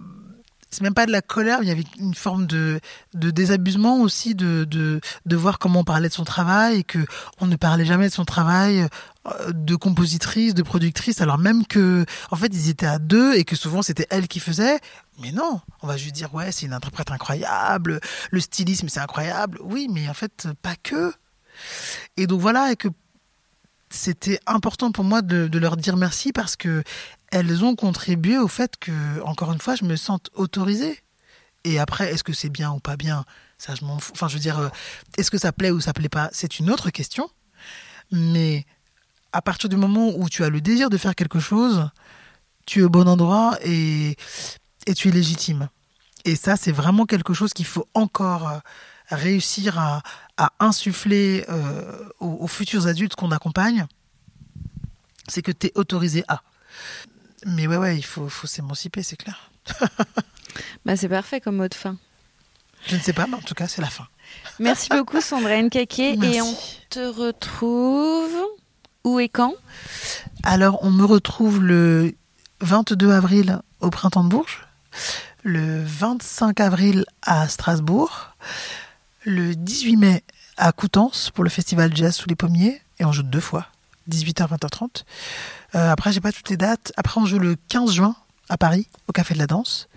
c'est 0.76 0.82
même 0.82 0.94
pas 0.94 1.06
de 1.06 1.12
la 1.12 1.22
colère, 1.22 1.60
il 1.62 1.68
y 1.68 1.70
avait 1.70 1.84
une 1.98 2.14
forme 2.14 2.46
de 2.46 2.80
de 3.14 3.30
désabusement 3.30 4.00
aussi 4.02 4.34
de 4.34 4.64
de 4.64 5.00
de 5.24 5.36
voir 5.36 5.58
comment 5.58 5.80
on 5.80 5.84
parlait 5.84 6.08
de 6.08 6.14
son 6.14 6.24
travail 6.24 6.80
et 6.80 6.84
que 6.84 6.98
on 7.40 7.46
ne 7.46 7.56
parlait 7.56 7.86
jamais 7.86 8.08
de 8.08 8.12
son 8.12 8.26
travail 8.26 8.86
euh, 9.26 9.52
de 9.52 9.74
compositrice, 9.74 10.52
de 10.52 10.62
productrice, 10.62 11.22
alors 11.22 11.38
même 11.38 11.66
que 11.66 12.04
en 12.30 12.36
fait 12.36 12.48
ils 12.48 12.68
étaient 12.68 12.84
à 12.84 12.98
deux 12.98 13.34
et 13.34 13.44
que 13.44 13.56
souvent 13.56 13.80
c'était 13.80 14.06
elle 14.10 14.28
qui 14.28 14.38
faisait. 14.38 14.78
Mais 15.22 15.32
non, 15.32 15.62
on 15.80 15.86
va 15.86 15.96
juste 15.96 16.14
dire 16.14 16.34
ouais, 16.34 16.52
c'est 16.52 16.66
une 16.66 16.74
interprète 16.74 17.10
incroyable, 17.10 18.00
le 18.30 18.40
stylisme 18.40 18.90
c'est 18.90 19.00
incroyable. 19.00 19.58
Oui, 19.62 19.88
mais 19.90 20.10
en 20.10 20.14
fait 20.14 20.48
pas 20.60 20.76
que. 20.76 21.14
Et 22.18 22.26
donc 22.26 22.42
voilà, 22.42 22.72
et 22.72 22.76
que 22.76 22.88
c'était 23.88 24.40
important 24.46 24.92
pour 24.92 25.04
moi 25.04 25.22
de 25.22 25.58
leur 25.58 25.78
dire 25.78 25.96
merci 25.96 26.32
parce 26.32 26.54
que 26.54 26.82
elles 27.32 27.64
ont 27.64 27.74
contribué 27.74 28.38
au 28.38 28.48
fait 28.48 28.76
que, 28.76 29.20
encore 29.22 29.52
une 29.52 29.60
fois, 29.60 29.74
je 29.74 29.84
me 29.84 29.96
sente 29.96 30.30
autorisée. 30.34 31.00
Et 31.64 31.78
après, 31.78 32.12
est-ce 32.12 32.22
que 32.22 32.32
c'est 32.32 32.48
bien 32.48 32.70
ou 32.70 32.78
pas 32.78 32.96
bien 32.96 33.24
Ça, 33.58 33.74
je 33.74 33.84
m'en 33.84 33.98
fous. 33.98 34.12
Enfin, 34.14 34.28
je 34.28 34.34
veux 34.34 34.40
dire, 34.40 34.58
euh, 34.58 34.68
est-ce 35.16 35.30
que 35.30 35.38
ça 35.38 35.52
plaît 35.52 35.70
ou 35.70 35.80
ça 35.80 35.92
plaît 35.92 36.08
pas 36.08 36.28
C'est 36.32 36.58
une 36.58 36.70
autre 36.70 36.90
question. 36.90 37.28
Mais 38.12 38.64
à 39.32 39.42
partir 39.42 39.68
du 39.68 39.76
moment 39.76 40.12
où 40.16 40.28
tu 40.28 40.44
as 40.44 40.48
le 40.48 40.60
désir 40.60 40.90
de 40.90 40.96
faire 40.96 41.14
quelque 41.14 41.40
chose, 41.40 41.90
tu 42.66 42.80
es 42.80 42.82
au 42.82 42.88
bon 42.88 43.08
endroit 43.08 43.58
et, 43.64 44.16
et 44.86 44.94
tu 44.94 45.08
es 45.08 45.10
légitime. 45.10 45.68
Et 46.24 46.36
ça, 46.36 46.56
c'est 46.56 46.72
vraiment 46.72 47.06
quelque 47.06 47.34
chose 47.34 47.52
qu'il 47.52 47.66
faut 47.66 47.88
encore 47.94 48.48
euh, 48.48 48.58
réussir 49.08 49.78
à, 49.78 50.02
à 50.36 50.52
insuffler 50.60 51.44
euh, 51.48 52.08
aux, 52.20 52.38
aux 52.40 52.46
futurs 52.46 52.86
adultes 52.86 53.14
qu'on 53.14 53.30
accompagne. 53.32 53.86
C'est 55.28 55.42
que 55.42 55.52
tu 55.52 55.68
es 55.68 55.72
autorisé 55.74 56.24
à. 56.28 56.42
Mais 57.46 57.66
ouais, 57.66 57.76
ouais, 57.76 57.96
il 57.96 58.04
faut, 58.04 58.28
faut 58.28 58.46
s'émanciper, 58.46 59.02
c'est 59.02 59.16
clair. 59.16 59.50
Bah, 60.86 60.96
c'est 60.96 61.08
parfait 61.08 61.40
comme 61.40 61.56
mot 61.56 61.68
de 61.68 61.74
fin. 61.74 61.96
Je 62.86 62.96
ne 62.96 63.00
sais 63.00 63.12
pas, 63.12 63.26
mais 63.26 63.34
en 63.34 63.42
tout 63.42 63.54
cas, 63.54 63.68
c'est 63.68 63.82
la 63.82 63.90
fin. 63.90 64.06
Merci 64.58 64.88
beaucoup 64.88 65.20
Sandra 65.20 65.60
Nkeke 65.60 65.98
et 65.98 66.40
on 66.40 66.56
te 66.88 67.00
retrouve 67.00 68.34
où 69.04 69.20
et 69.20 69.28
quand? 69.28 69.54
Alors, 70.44 70.82
on 70.82 70.90
me 70.90 71.04
retrouve 71.04 71.62
le 71.62 72.14
22 72.60 73.10
avril 73.10 73.60
au 73.80 73.90
Printemps 73.90 74.24
de 74.24 74.28
Bourges, 74.28 74.66
le 75.42 75.82
25 75.84 76.58
avril 76.60 77.04
à 77.22 77.48
Strasbourg, 77.48 78.34
le 79.24 79.54
18 79.54 79.96
mai 79.96 80.24
à 80.56 80.72
Coutances 80.72 81.30
pour 81.30 81.44
le 81.44 81.50
festival 81.50 81.94
Jazz 81.94 82.16
sous 82.16 82.28
les 82.28 82.36
pommiers, 82.36 82.80
et 82.98 83.04
on 83.04 83.12
joue 83.12 83.22
deux 83.24 83.40
fois, 83.40 83.66
18h, 84.10 84.48
20h30. 84.48 85.04
Euh, 85.74 85.90
après, 85.90 86.12
j'ai 86.12 86.20
pas 86.20 86.32
toutes 86.32 86.50
les 86.50 86.56
dates. 86.56 86.92
Après, 86.96 87.20
on 87.20 87.26
joue 87.26 87.38
le 87.38 87.56
15 87.68 87.92
juin 87.92 88.16
à 88.48 88.56
Paris, 88.56 88.88
au 89.08 89.12
Café 89.12 89.34
de 89.34 89.38
la 89.38 89.46
Danse. 89.46 89.88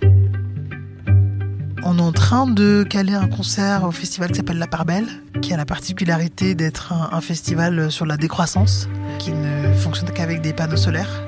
On 1.83 1.97
est 1.97 2.01
en 2.01 2.11
train 2.11 2.45
de 2.45 2.85
caler 2.87 3.13
un 3.13 3.27
concert 3.27 3.83
au 3.83 3.91
festival 3.91 4.31
qui 4.31 4.37
s'appelle 4.37 4.57
La 4.57 4.67
Part 4.67 4.85
Belle, 4.85 5.07
qui 5.41 5.53
a 5.53 5.57
la 5.57 5.65
particularité 5.65 6.53
d'être 6.53 6.91
un, 6.91 7.09
un 7.13 7.21
festival 7.21 7.91
sur 7.91 8.05
la 8.05 8.17
décroissance, 8.17 8.89
qui 9.17 9.31
ne 9.31 9.73
fonctionne 9.73 10.11
qu'avec 10.11 10.41
des 10.41 10.53
panneaux 10.53 10.77
solaires 10.77 11.23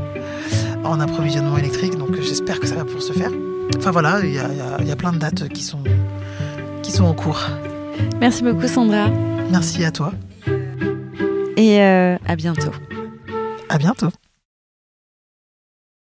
en 0.83 0.99
approvisionnement 0.99 1.57
électrique. 1.57 1.97
Donc 1.97 2.19
j'espère 2.21 2.59
que 2.59 2.67
ça 2.67 2.75
va 2.75 2.83
pouvoir 2.83 3.03
se 3.03 3.13
faire. 3.13 3.31
Enfin 3.77 3.91
voilà, 3.91 4.19
il 4.23 4.31
y 4.31 4.87
y 4.87 4.91
a 4.91 4.95
plein 4.95 5.13
de 5.13 5.17
dates 5.17 5.47
qui 5.49 5.63
sont, 5.63 5.83
qui 6.83 6.91
sont 6.91 7.05
en 7.05 7.13
cours. 7.13 7.41
Merci 8.19 8.43
beaucoup 8.43 8.67
Sandra 8.67 9.09
Merci 9.51 9.83
à 9.83 9.91
toi. 9.91 10.13
Et 11.57 11.81
euh, 11.81 12.17
à 12.25 12.35
bientôt. 12.35 12.71
À 13.69 13.77
bientôt. 13.77 14.09